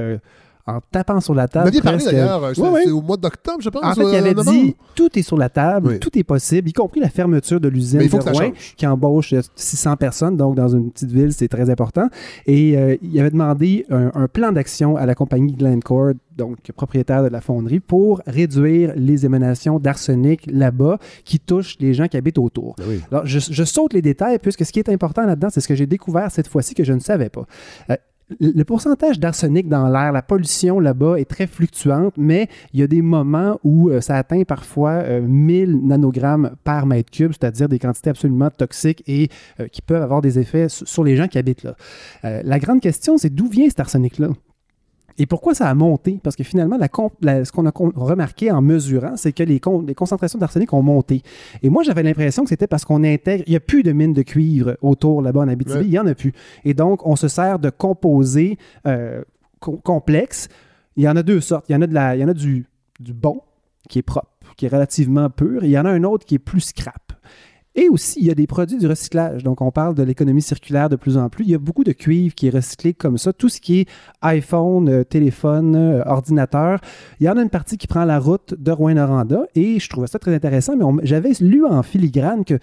[0.68, 1.64] euh, en tapant sur la Vous table.
[1.66, 3.84] m'aviez parlé d'ailleurs, euh, au mois d'octobre, je pense.
[3.84, 4.58] en fait, il euh, avait novembre.
[4.58, 5.98] dit tout est sur la table, Oui.
[6.00, 9.96] tout est possible, y compris la fermeture de l'usine de Rouen, qui embauche euh, 600
[9.96, 10.36] personnes.
[10.36, 12.08] Donc, dans une petite ville, c'est très important.
[12.46, 17.22] Et euh, il avait demandé un, un plan d'action à la compagnie Glencore, donc propriétaire
[17.22, 22.38] de la fonderie, pour réduire les émanations d'arsenic là-bas qui touchent les gens qui habitent
[22.38, 22.74] autour.
[22.76, 23.00] Ben oui.
[23.10, 25.74] Alors, je, je saute les détails puisque ce qui est important là-dedans, c'est ce que
[25.74, 27.46] j'ai découvert cette fois-ci que je ne savais pas.
[27.90, 27.96] Euh,
[28.40, 32.86] le pourcentage d'arsenic dans l'air, la pollution là-bas est très fluctuante, mais il y a
[32.88, 37.78] des moments où euh, ça atteint parfois euh, 1000 nanogrammes par mètre cube, c'est-à-dire des
[37.78, 39.28] quantités absolument toxiques et
[39.60, 41.76] euh, qui peuvent avoir des effets su- sur les gens qui habitent là.
[42.24, 44.28] Euh, la grande question, c'est d'où vient cet arsenic-là?
[45.18, 46.20] Et pourquoi ça a monté?
[46.22, 46.76] Parce que finalement,
[47.20, 50.82] la ce qu'on a remarqué en mesurant, c'est que les, con- les concentrations d'arsenic ont
[50.82, 51.22] monté.
[51.62, 53.44] Et moi, j'avais l'impression que c'était parce qu'on intègre.
[53.46, 55.78] Il n'y a plus de mines de cuivre autour là-bas en Abitibi.
[55.78, 55.84] Ouais.
[55.84, 56.32] Il n'y en a plus.
[56.64, 59.22] Et donc, on se sert de composés euh,
[59.60, 60.48] co- complexes.
[60.96, 61.66] Il y en a deux sortes.
[61.68, 62.66] Il y en a, de la, il y en a du,
[63.00, 63.40] du bon,
[63.88, 65.62] qui est propre, qui est relativement pur.
[65.64, 67.05] Et il y en a un autre qui est plus scrap.
[67.78, 69.44] Et aussi, il y a des produits du recyclage.
[69.44, 71.44] Donc, on parle de l'économie circulaire de plus en plus.
[71.44, 73.34] Il y a beaucoup de cuivre qui est recyclé comme ça.
[73.34, 73.88] Tout ce qui est
[74.22, 76.80] iPhone, euh, téléphone, euh, ordinateur,
[77.20, 79.42] il y en a une partie qui prend la route de Rouen-Noranda.
[79.54, 82.58] Et je trouvais ça très intéressant, mais j'avais lu en filigrane que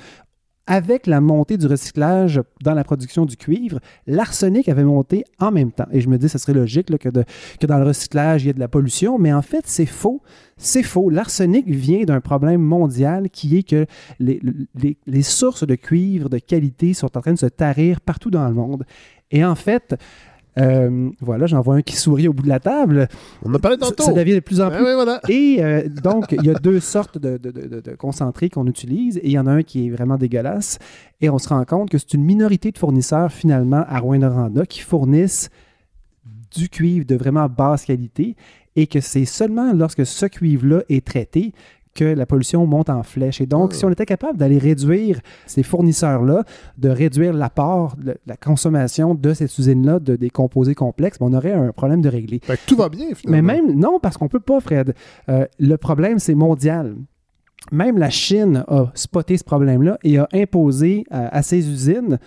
[0.66, 5.72] avec la montée du recyclage dans la production du cuivre, l'arsenic avait monté en même
[5.72, 5.88] temps.
[5.92, 8.60] Et je me dis, ce serait logique que, dans le recyclage, il y ait de
[8.60, 10.22] la pollution, mais en fait, c'est faux.
[10.56, 11.10] C'est faux.
[11.10, 13.86] L'arsenic vient d'un problème mondial qui est que
[14.20, 18.54] les sources de cuivre de qualité sont en train de se tarir partout dans le
[18.54, 18.86] monde.
[19.32, 19.96] Et en fait,
[20.58, 23.08] euh, voilà, j'en vois un qui sourit au bout de la table.
[23.44, 24.04] On en a parlé Ça, tantôt.
[24.04, 25.20] ça devient de plus en plus voilà.
[25.30, 28.68] et euh, donc, il y a deux sortes de, de- de- de- de concentrés qu'on
[28.68, 30.78] utilise et il y en a un qui est vraiment dégueulasse.
[31.22, 34.82] Et on se rend compte que c'est une minorité de fournisseurs, finalement, à Rouen-Noranda qui
[34.82, 35.50] fournissent
[36.56, 38.36] du cuivre de vraiment basse qualité
[38.76, 41.52] et que c'est seulement lorsque ce cuivre-là est traité
[41.96, 43.40] que la pollution monte en flèche.
[43.42, 43.76] Et donc, Ah.
[43.78, 46.44] si on était capable d'aller réduire ces fournisseurs-là,
[46.78, 47.96] de réduire l'apport,
[48.26, 52.10] la consommation de cette usine-là de, des composés complexes, ben, on aurait un problème de
[52.10, 52.40] régler.
[52.44, 53.54] Fait que tout va bien, Mais finalement.
[53.54, 54.96] même, non, parce qu'on peut pas, Fred.
[55.30, 56.96] Euh, le problème, c'est mondial.
[57.72, 62.18] Même la Chine a spoté ce problème-là et a imposé à, à ses usines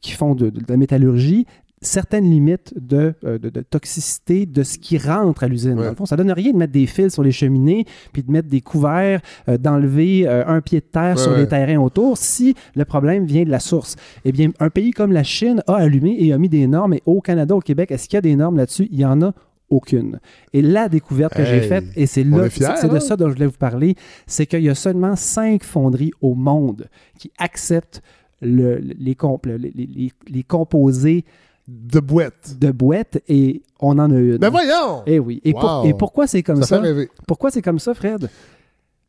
[0.00, 1.46] qui font de, de la métallurgie
[1.82, 5.72] certaines limites de, euh, de- de toxicité de ce qui rentre à l'usine.
[5.78, 5.84] Ouais.
[5.84, 8.30] Dans le fond, ça donne rien de mettre des fils sur les cheminées, puis de
[8.32, 11.38] mettre des couverts, euh, d'enlever euh, un pied de terre Ouais, sur ouais.
[11.40, 13.96] les terrains autour si le problème vient de la source.
[14.24, 16.94] Eh bien, un pays comme la Chine a allumé et a mis des normes.
[16.94, 18.88] Et au Canada, au Québec, est-ce qu'il y a des normes là-dessus?
[18.90, 19.32] Il y en a
[19.70, 20.20] aucune.
[20.52, 23.00] Et la découverte que j'ai faite, et c'est là, de hein?
[23.00, 23.94] ça dont je voulais vous parler,
[24.26, 26.88] c'est qu'il y a seulement cinq fonderies au monde
[27.18, 28.02] qui acceptent
[28.42, 31.24] le- les, comp- le- les- les- les composés
[31.68, 32.56] De boîte.
[32.58, 34.38] de boîtes et on en a une.
[34.38, 35.02] Ben voyons!
[35.06, 35.40] Eh oui.
[35.44, 35.84] Et, pour- Wow.
[35.86, 36.82] et pourquoi c'est comme ça.
[37.26, 38.28] Pourquoi c'est comme ça, Fred?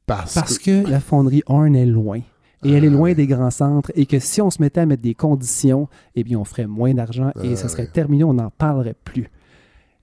[0.06, 0.84] Parce, Parce que...
[0.84, 2.20] que la fonderie Horn est loin.
[2.66, 3.92] Et elle est loin des grands centres.
[3.96, 6.94] Et que si on se mettait à mettre des conditions, eh bien, on ferait moins
[6.94, 9.30] d'argent et ça serait terminé, on n'en parlerait plus.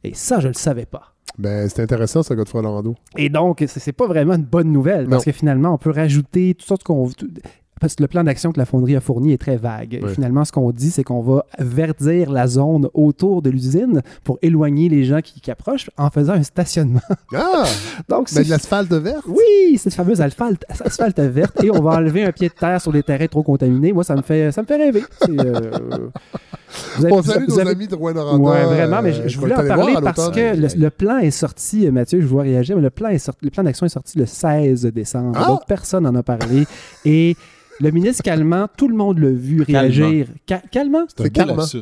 [0.05, 1.15] Et ça, je ne le savais pas.
[1.39, 2.97] Ben, c'est intéressant, ça, Godefroy Lando.
[3.17, 5.33] Et donc, c'est c'est pas vraiment une bonne nouvelle parce Non.
[5.33, 7.09] que finalement, on peut rajouter toutes sortes qu'on.
[7.81, 10.01] Parce que le plan d'action que la fonderie a fourni est très vague.
[10.15, 14.89] Finalement, ce qu'on dit, c'est qu'on va verdir la zone autour de l'usine pour éloigner
[14.91, 17.01] les gens qui, qui approchent en faisant un stationnement.
[17.35, 17.65] Ah!
[18.09, 19.23] Donc, ben, c'est de l'asphalte vert?
[19.27, 21.65] oui, cette fameuse asphalte, asphalte verte.
[21.65, 23.93] Et on va enlever un pied de terre sur les terrains trop contaminés.
[23.93, 25.03] Moi, ça me fait, ça me fait rêver.
[25.29, 25.71] Euh,
[26.99, 28.45] vous avez- On vous- salue vous nos avez- amis de Rouen-Noranda.
[28.51, 31.93] Ouais, vraiment, mais je, voulais en parler parce que le, le plan est sorti, euh,
[31.93, 34.27] Mathieu, je vois réagir, mais le plan, est sorti, le plan d'action est sorti le
[34.27, 35.39] 16 décembre.
[35.43, 35.47] Ah!
[35.49, 36.67] Donc, personne n'en a parlé.
[37.05, 37.37] Et
[37.81, 40.29] le ministre Calment, tout le monde l'a vu réagir.
[40.49, 41.05] Ca- calmant?
[41.09, 41.25] C'est un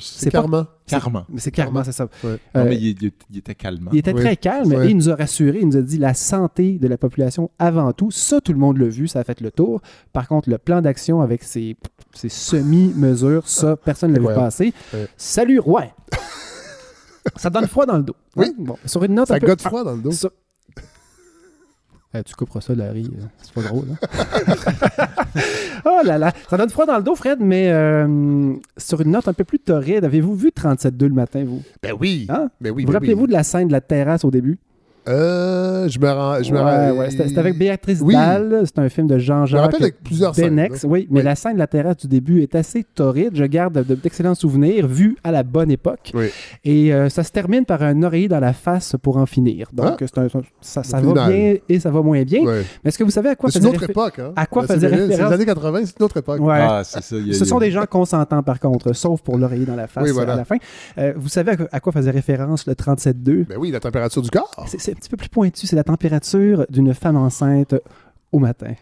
[0.01, 0.67] C'est calmant.
[0.87, 1.25] carrément.
[1.29, 2.05] Mais c'est Calment, c'est ça.
[2.25, 2.39] Ouais.
[2.55, 3.91] Non, Euh, mais il, il- il était calmant.
[3.93, 4.21] il était Oui.
[4.21, 4.87] très calme Ouais.
[4.87, 5.59] et il nous a rassuré.
[5.61, 8.11] Il nous a dit la santé de la population avant tout.
[8.11, 9.81] Ça, tout le monde l'a vu, ça a fait le tour.
[10.13, 11.77] Par contre, le plan d'action avec ses,
[12.15, 14.73] ses semi-mesures, ça, personne ne l'a vu passer.
[14.95, 15.09] Ouais.
[15.17, 15.93] Salut, ouais!
[17.37, 18.17] ça donne froid dans le dos.
[18.37, 18.47] Oui.
[18.49, 18.53] Hein?
[18.59, 19.47] Bon, sur une note Ça un peu...
[19.47, 20.13] gotte froid dans le dos.
[20.13, 20.31] sur-
[22.15, 23.07] Euh, tu couperas ça, Larry.
[23.19, 23.85] euh, C'est pas drôle.
[23.93, 24.97] hein?
[25.85, 26.33] oh là là.
[26.49, 29.59] Ça donne froid dans le dos, Fred, mais euh, sur une note un peu plus
[29.59, 31.63] torride, avez-vous vu 37-2 le matin, vous?
[31.83, 32.27] Ben oui.
[32.31, 32.49] Hein?
[32.61, 33.29] Ben oui, vous ben rappelez-vous oui.
[33.29, 34.59] de la scène de la terrasse au début?
[35.09, 36.43] Euh, je me rends.
[36.43, 38.15] Je me Ouais, rends- ouais, C'était c'était avec Béatrice Oui.
[38.15, 38.63] Dalle.
[38.65, 40.51] C'est un film de Je me Jean-Jacques rappelle avec plusieurs scènes.
[40.57, 40.83] Benex.
[40.83, 40.89] là.
[40.89, 41.25] Oui, mais Oui.
[41.25, 43.31] la scène de la terrasse du début est assez torride.
[43.35, 46.11] Je garde de- d'excellents souvenirs vus à la bonne époque.
[46.15, 46.27] Oui.
[46.65, 49.69] Et euh, ça se termine par un oreiller dans la face pour en finir.
[49.73, 50.07] Donc, Ah.
[50.07, 50.29] c'est un-
[50.61, 51.33] ça, va final.
[51.33, 52.43] bien et ça va moins bien.
[52.45, 54.19] Mais est-ce que vous savez à quoi Mais C'est faisait une autre époque.
[54.19, 54.33] Hein?
[54.37, 56.41] à quoi Ben, faisait c'est- C'est référence- les années 80, c'est une autre époque.
[56.41, 56.59] Ouais.
[56.61, 57.17] Ah, c'est ça.
[57.17, 59.39] il y a- Ce sont il y a- des gens consentants, par contre, sauf pour
[59.39, 60.35] l'oreiller dans la face Oui, euh, voilà.
[60.35, 60.57] à la fin.
[60.99, 63.47] Euh, vous savez à, quoi- faisait référence le 37.2?
[63.49, 64.51] Ben oui, la température du corps.
[64.67, 65.67] C'est c'est petit peu plus pointu.
[65.67, 67.75] C'est la température d'une femme enceinte
[68.33, 68.73] au matin.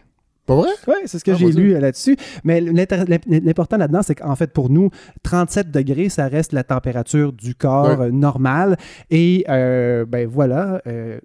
[0.45, 0.69] Pas vrai?
[0.87, 2.15] Oui, c'est ce que Ah, j'ai lu euh, là-dessus.
[2.45, 4.89] Mais l'important là-dedans, c'est qu'en fait, pour nous,
[5.23, 8.05] 37 degrés, ça reste la température du corps Ouais.
[8.07, 8.77] euh, normale.
[9.09, 10.81] Et euh, ben voilà.
[10.87, 11.19] euh,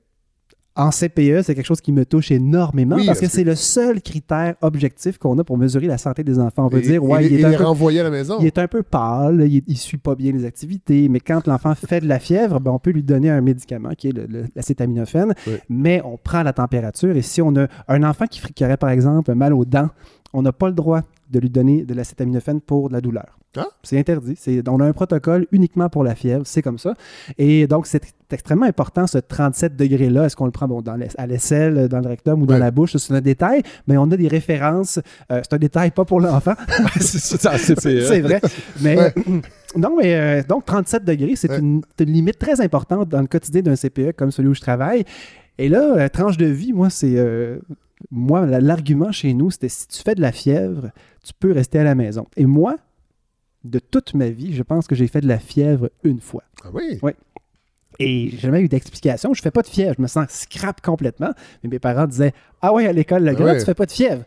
[0.74, 4.00] en CPE, c'est quelque chose qui me touche énormement Oui, parce que c'est le seul
[4.00, 6.66] critère objectif qu'on a pour mesurer la santé des enfants.
[6.66, 8.10] On peut Et- dire, ouais, et- il, et est un les peu, renvoyer à la
[8.10, 8.38] maison.
[8.40, 11.74] il est un peu pâle, il, ne suit pas bien les activités, mais quand l'enfant
[11.74, 14.14] fait de la fièvre, ben, on peut lui donner un médicament qui est
[14.56, 15.54] l'acétaminophène, Oui.
[15.68, 18.90] mais on prend la température et si on a un enfant qui, qui aurait par
[18.90, 19.88] exemple mal aux dents,
[20.32, 23.38] on n'a pas le droit de lui donner de l'acétaminophène pour de la douleur.
[23.56, 23.66] Ah.
[23.82, 24.38] C'est interdit.
[24.68, 26.94] On a un protocole uniquement pour la fièvre, c'est comme ça.
[27.36, 27.86] Et donc,
[28.32, 30.24] c'est extrêmement important, ce 37 degrés-là.
[30.24, 32.60] Est-ce qu'on le prend bon, dans à l'aisselle, dans le rectum ou dans Ouais.
[32.60, 32.96] la bouche?
[32.96, 34.98] C'est un détail, mais on a des références.
[35.30, 36.54] Euh, c'est un détail pas pour l'enfant,
[37.00, 38.40] c'est vrai.
[38.80, 39.12] Mais Ouais.
[39.76, 41.58] non, mais euh, donc 37 degrés, c'est Ouais.
[41.58, 45.04] une, limite très importante dans le quotidien d'un CPE comme celui où je travaille.
[45.58, 47.14] Et là, euh, tranche de vie, moi, c'est.
[47.18, 47.58] euh,
[48.10, 50.90] moi, la- l'argument chez nous, c'était si tu fais de la fièvre,
[51.22, 52.26] tu peux rester à la maison.
[52.38, 52.76] Et moi,
[53.64, 56.42] de toute ma vie, je pense que j'ai fait de la fièvre une fois.
[56.64, 56.98] Ah oui?
[57.98, 59.34] Et j'ai jamais eu d'explication.
[59.34, 59.94] Je fais pas de fièvre.
[59.96, 61.32] Je me sens scrap complètement.
[61.62, 63.92] Mais mes parents disaient Ah ouais, à l'école, le Ah gars, tu fais pas de
[63.92, 64.24] fièvre.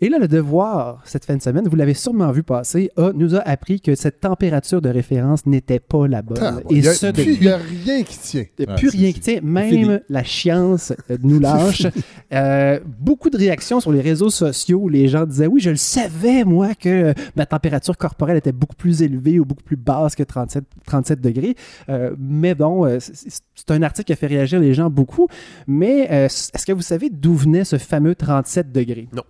[0.00, 3.34] Et là, le devoir, cette fin de semaine, vous l'avez sûrement vu passer, a- nous
[3.34, 6.38] a appris que cette température de référence n'était pas la bonne.
[6.40, 8.44] Ah, Et il y a- ce, depuis il n'y a rien qui tient.
[8.60, 9.34] il n'y a Ouais, plus rien qui tient.
[9.40, 9.50] fini.
[9.50, 11.86] Même la science euh, nous lâche.
[12.30, 14.80] Euh, beaucoup de réactions sur les réseaux sociaux.
[14.82, 18.76] où Les gens disaient Oui, je le savais, moi, que ma température corporelle était beaucoup
[18.76, 21.54] plus élevée ou beaucoup plus basse que 37, 37 degrés.
[21.88, 25.26] Euh, mais bon, euh, c'est- un article qui a fait réagir les gens beaucoup.
[25.66, 29.08] Mais euh, est-ce que vous savez d'où venait ce fameux 37 degrés?
[29.14, 29.22] Non.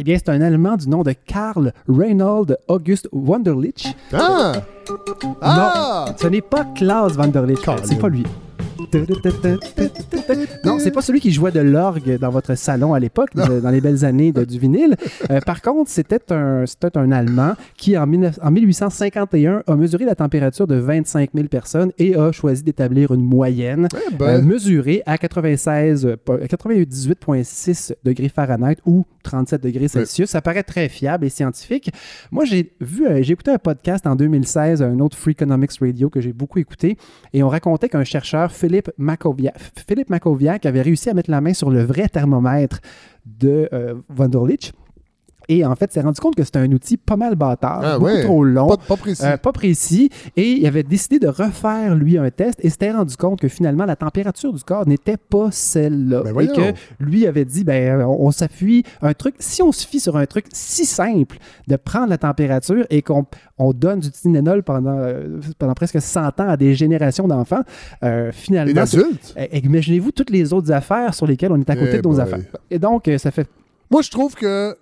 [0.00, 3.94] Eh bien, c'est un Allemand du nom de Karl Reinhold August Wunderlich.
[4.12, 4.52] Ah!
[5.42, 6.14] Ah!
[6.16, 7.58] Ce n'est pas Klaus Wanderlich.
[7.84, 8.24] C'est pas lui.
[10.64, 13.80] Non, c'est pas celui qui jouait de l'orgue dans votre salon à l'époque, dans les
[13.80, 14.94] belles années de- du vinyle.
[15.30, 16.64] Euh, par contre, c'était un,
[16.94, 21.90] un Allemand qui, en, 19 en 1851, a mesuré la température de 25 000 personnes
[21.98, 27.94] et a choisi d'établir une moyenne Eh euh, ben, mesurée à 96, euh, po- 98,6
[28.04, 30.30] degrés Fahrenheit ou 37 degrés Celsius.
[30.30, 31.90] Ça paraît très fiable et scientifique.
[32.30, 36.08] Moi, j'ai vu, euh, j'ai écouté un podcast en 2016, un autre Free Economics Radio
[36.08, 36.96] que j'ai beaucoup écouté,
[37.34, 39.54] et on racontait qu'un chercheur, Philippe Makoviak,
[39.86, 42.80] Philippe Makoviak, avait réussi à mettre la main sur le vrai thermomètre
[43.26, 44.72] de euh, Wunderlich.
[45.50, 48.04] Et en fait, s'est rendu compte que c'était un outil pas mal bâtard, Ah beaucoup
[48.12, 48.22] ouais.
[48.22, 48.68] trop long.
[48.68, 49.24] pas, pas précis.
[49.24, 50.10] Euh, pas précis.
[50.36, 53.84] Et il avait décidé de refaire, lui, un test et s'était rendu compte que finalement,
[53.86, 56.22] la température du corps n'était pas celle-là.
[56.22, 59.86] Ben et que lui avait dit, ben, on, on s'appuie, un truc, si on se
[59.86, 63.24] fie sur un truc si simple de prendre la température et qu'on
[63.58, 67.62] on donne du Tylenol pendant, euh, pendant presque 100 ans à des générations d'enfants,
[68.04, 69.34] euh, Et finalement, c'est- d'adultes.
[69.36, 72.10] eh, imaginez-vous toutes les autres affaires sur lesquelles on est à côté Eh de nos
[72.14, 72.20] boy.
[72.20, 72.38] affaires.
[72.70, 73.48] Et donc, ça fait
[73.90, 74.76] Moi, je trouve que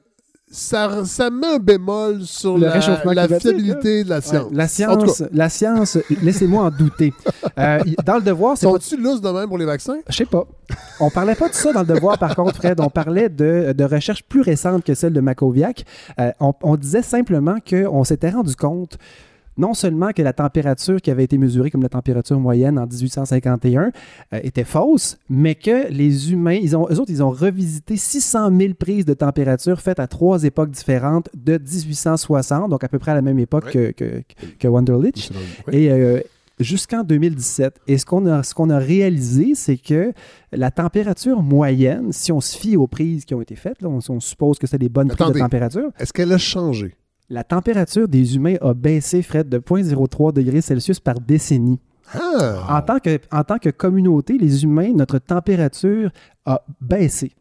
[0.51, 4.45] ça, ça met un bémol sur Le la, la fiabilité de la science.
[4.51, 7.13] Ouais, la science, la science, laissez-moi en douter.
[7.59, 9.99] Euh, dans le devoir, c'est pas Sont-tu lousses de même pour les vaccins?
[10.09, 10.47] Je sais pas.
[11.01, 12.81] On parlait pas de ça dans le devoir, par contre, Fred.
[12.81, 15.85] On parlait de, de recherches plus récentes que celle de Makoviak.
[16.21, 18.99] Euh, on, on disait simplement qu'on s'était rendu compte
[19.59, 23.91] non seulement que la température qui avait été mesurée comme la température moyenne en 1851
[24.33, 28.51] euh, était fausse, mais que les humains, ils ont, eux autres, ils ont revisité 600
[28.57, 33.13] 000 prises de température faites à trois époques différentes de 1860, donc à peu près
[33.13, 34.23] à la même époque que, que,
[34.59, 35.31] que Wunderlich.
[35.69, 35.75] Oui.
[35.77, 36.21] Et euh,
[36.59, 37.81] jusqu'en 2017.
[37.87, 40.13] Et ce qu'on a, ce qu'on a réalisé, c'est que
[40.53, 44.01] la température moyenne, si on se fie aux prises qui ont été faites, là, on,
[44.09, 46.95] on suppose que c'est des bonnes prises de température, Est-ce qu'elle a changé?
[47.29, 51.81] La température des humains a baissé, Fred, de 0.03 degrés Celsius par décennie.
[52.15, 52.77] Ah!
[52.79, 56.11] En, tant que, en tant que communauté, les humains, notre température
[56.45, 57.33] a baissé.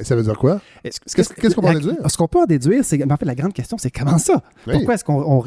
[0.00, 0.60] Et ça veut dire quoi?
[0.84, 2.10] Est-ce- Qu'est-ce- qu'on peut en déduire?
[2.10, 3.02] Ce qu'on peut en déduire, c'est.
[3.12, 4.42] En fait, la grande question, c'est comment ça?
[4.66, 4.74] Oui.
[4.74, 5.20] Pourquoi est-ce qu'on.
[5.40, 5.44] on-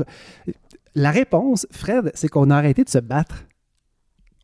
[0.95, 3.45] La réponse, Fred, c'est qu'on a arrêté de se battre.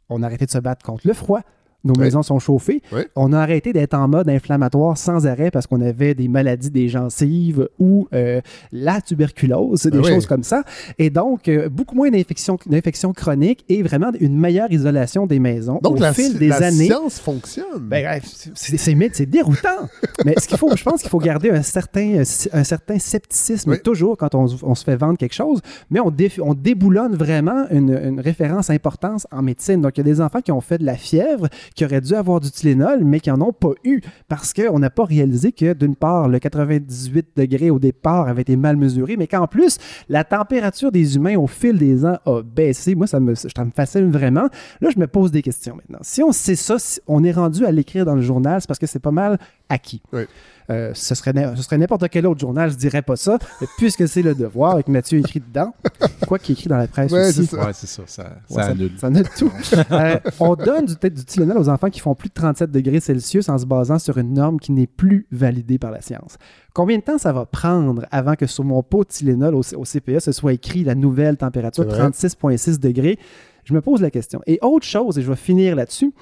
[0.09, 1.41] On a arrêté de se battre contre le froid.
[1.87, 2.01] Nos Oui.
[2.01, 2.81] maisons sont chauffées.
[2.91, 3.01] Oui.
[3.15, 6.89] On a arrêté d'être en mode inflammatoire sans arrêt parce qu'on avait des maladies des
[6.89, 8.41] gencives ou euh,
[8.71, 10.09] la tuberculose, des Ben oui.
[10.13, 10.63] choses comme ça.
[10.99, 15.97] Et donc, euh, beaucoup moins d'infections chroniques et vraiment une meilleure isolation des maisons Donc,
[15.97, 16.85] au la, fil des la années.
[16.85, 17.65] science fonctionne.
[17.81, 18.19] Ben,
[18.53, 19.89] c'est- déroutant.
[20.25, 22.21] Mais ce qu'il faut, je pense qu'il faut garder un certain,
[22.53, 26.53] un certain scepticisme toujours quand on, on se fait vendre quelque chose, mais on, on
[26.53, 29.81] déboulonne vraiment une, une référence importante en médecine.
[29.81, 31.47] Donc, il y a des enfants qui ont fait de la fièvre,
[31.77, 34.89] qui auraient dû avoir du Tylenol, mais qui n'en ont pas eu parce qu'on n'a
[34.89, 39.27] pas réalisé que, d'une part, le 98 degrés au départ avait été mal mesuré, mais
[39.27, 39.77] qu'en plus,
[40.09, 42.95] la température des humains au fil des ans a baissé.
[42.95, 44.49] Moi, ça me, ça me fascine vraiment.
[44.81, 45.99] Là, je me pose des questions maintenant.
[46.01, 48.79] Si on sait ça, si on est rendu à l'écrire dans le journal, c'est parce
[48.79, 49.37] que c'est pas mal
[49.69, 50.01] acquis.
[50.13, 50.21] Oui.
[50.69, 53.67] Euh, ce serait, na- ce serait n'importe quel autre journal, je dirais pas ça, mais
[53.77, 55.73] puisque c'est le devoir, avec Mathieu écrit dedans,
[56.27, 57.45] quoi qu'il est écrit dans la presse Ouais, aussi.
[57.45, 57.65] c'est ça.
[57.65, 58.03] Ouais, c'est ça.
[58.05, 58.91] Ça, ça Ouais, ça- annule.
[58.97, 59.51] ça tout.
[59.91, 63.47] Euh, on donne du, du Tylenol aux enfants qui font plus de 37 degrés Celsius
[63.47, 66.37] en se basant sur une norme qui n'est plus validée par la science.
[66.73, 69.83] Combien de temps ça va prendre avant que sur mon pot de Tylenol au, au
[69.85, 72.09] CPA, ce soit écrit la nouvelle température, C'est vrai.
[72.09, 73.17] 36,6 degrés?
[73.63, 74.41] Je me pose la question.
[74.47, 76.13] Et autre chose, et je vais finir là-dessus,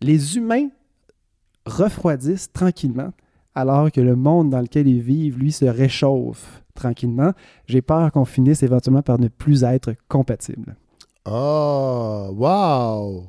[0.00, 0.68] les humains
[1.66, 3.12] refroidissent tranquillement
[3.54, 7.32] alors que le monde dans lequel ils vivent, lui, se réchauffe tranquillement.
[7.66, 10.76] J'ai peur qu'on finisse éventuellement par ne plus être compatibles.
[11.24, 13.24] Ah, wow!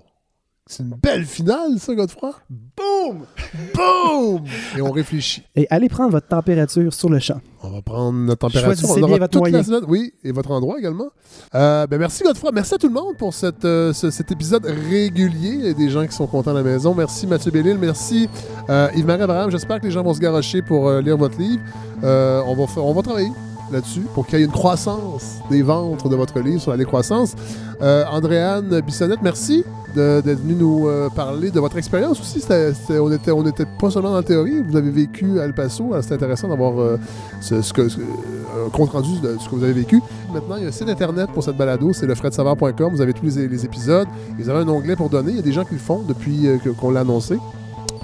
[0.70, 2.34] C'est une belle finale, ça, Godefroy.
[2.50, 3.26] Boum!
[3.74, 4.44] Boum!
[4.78, 5.44] Et on réfléchit.
[5.56, 7.40] Et allez prendre votre température sur le champ.
[7.64, 8.66] On va prendre notre température.
[8.68, 9.64] Choisissez on aura bien votre toute la moyen.
[9.64, 9.84] semaine.
[9.88, 11.08] Oui, et votre endroit également.
[11.56, 12.52] Euh, ben merci Godefroy.
[12.54, 15.52] Merci à tout le monde pour cette, euh, ce- cet épisode régulier.
[15.54, 16.94] Il y a des gens qui sont contents à la maison.
[16.94, 17.78] Merci Mathieu Bellil.
[17.78, 18.28] Merci
[18.70, 19.50] euh, Yves-Marie Abraham.
[19.50, 21.62] J'espère que les gens vont se garocher pour euh, lire votre livre.
[22.04, 23.32] Euh, on, va faire- on va travailler
[23.72, 27.34] là-dessus pour qu'il y ait une croissance des ventes de votre livre sur la décroissance.
[27.82, 29.64] Euh, Andréane Bissonnette, merci
[29.96, 32.40] d'être venu nous euh, parler de votre expérience aussi.
[32.40, 35.54] C'était- c'était- on n'était était pas seulement dans la théorie, vous avez vécu à El
[35.54, 35.92] Paso.
[36.02, 37.00] C'est intéressant d'avoir euh,
[37.42, 40.02] ce, un compte rendu de ce que vous avez vécu.
[40.34, 42.92] Maintenant, il y a un site internet pour cette balado, c'est lefredsavard.com.
[42.94, 44.08] Vous avez tous les, les épisodes.
[44.38, 45.32] Vous avez un onglet pour donner.
[45.32, 47.38] Il y a des gens qui le font depuis euh, qu'on l'a annoncé.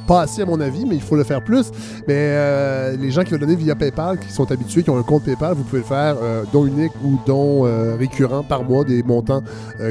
[0.07, 1.71] Pas assez à mon avis, mais il faut le faire plus.
[2.07, 5.03] Mais euh, les gens qui veulent donner via PayPal, qui sont habitués, qui ont un
[5.03, 8.83] compte PayPal, vous pouvez le faire euh, don unique ou don euh, récurrent par mois,
[8.83, 9.41] des montants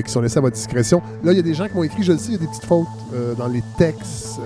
[0.05, 1.03] qui sont laissés à votre discrétion.
[1.25, 2.39] Là, il y a des gens qui m'ont écrit, je le sais, il y a
[2.39, 2.87] des petites fautes
[3.37, 4.41] dans les textes.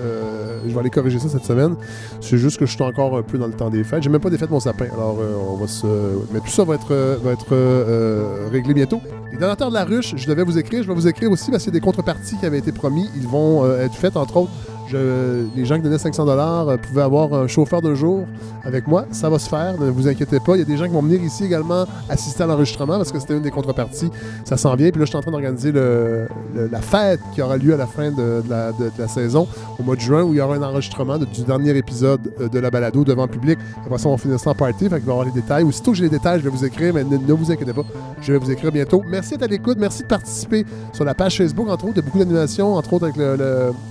[0.65, 1.75] Je vais aller corriger ça cette semaine.
[2.21, 4.03] C'est juste que je suis encore un peu dans le temps des fêtes.
[4.03, 5.17] J'ai même pas défait mon sapin, alors
[5.51, 5.87] on va se.
[6.33, 9.01] Mais tout ça va être, va être réglé bientôt.
[9.31, 10.83] Les donateurs de la ruche, je devais vous écrire.
[10.83, 13.09] Je vais vous écrire aussi parce qu'il y a des contreparties qui avaient été promis.
[13.15, 14.51] Ils vont être faites, entre autres.
[14.91, 18.25] Les gens qui donnaient 500 dollars pouvaient avoir un chauffeur de jour
[18.63, 19.05] avec moi.
[19.11, 20.55] Ça va se faire, ne vous inquiétez pas.
[20.55, 23.19] Il y a des gens qui vont venir ici également assister à l'enregistrement parce que
[23.19, 24.09] c'était une des contreparties.
[24.45, 24.89] Ça s'en vient.
[24.89, 28.11] Puis là, je suis en train d'organiser la fête qui aura lieu à la fin
[28.11, 29.47] de, la, saison,
[29.79, 32.59] au mois de juin, où il y aura un enregistrement du dernier épisode euh, de
[32.59, 33.57] la balado devant le public.
[33.85, 34.89] Après ça, on va finir ça en party.
[34.89, 35.63] Fait qu'il va y avoir les détails.
[35.63, 37.83] Aussitôt que j'ai les détails, je vais vous écrire, mais ne, vous inquiétez pas.
[38.21, 39.03] Je vais vous écrire bientôt.
[39.07, 39.77] Merci d'être à l'écoute.
[39.79, 41.93] Merci de participer sur la page Facebook, entre autres.
[41.95, 43.17] Il y a beaucoup d'animations, entre autres avec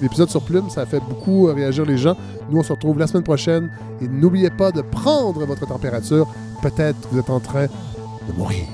[0.02, 0.68] l'épisode sur Plume.
[0.86, 2.16] Fait beaucoup euh, réagir les gens.
[2.50, 3.70] Nous, on se retrouve la semaine prochaine.
[4.00, 6.26] Et n'oubliez pas de prendre votre température.
[6.62, 8.64] Peut-être que vous êtes en train de mourir.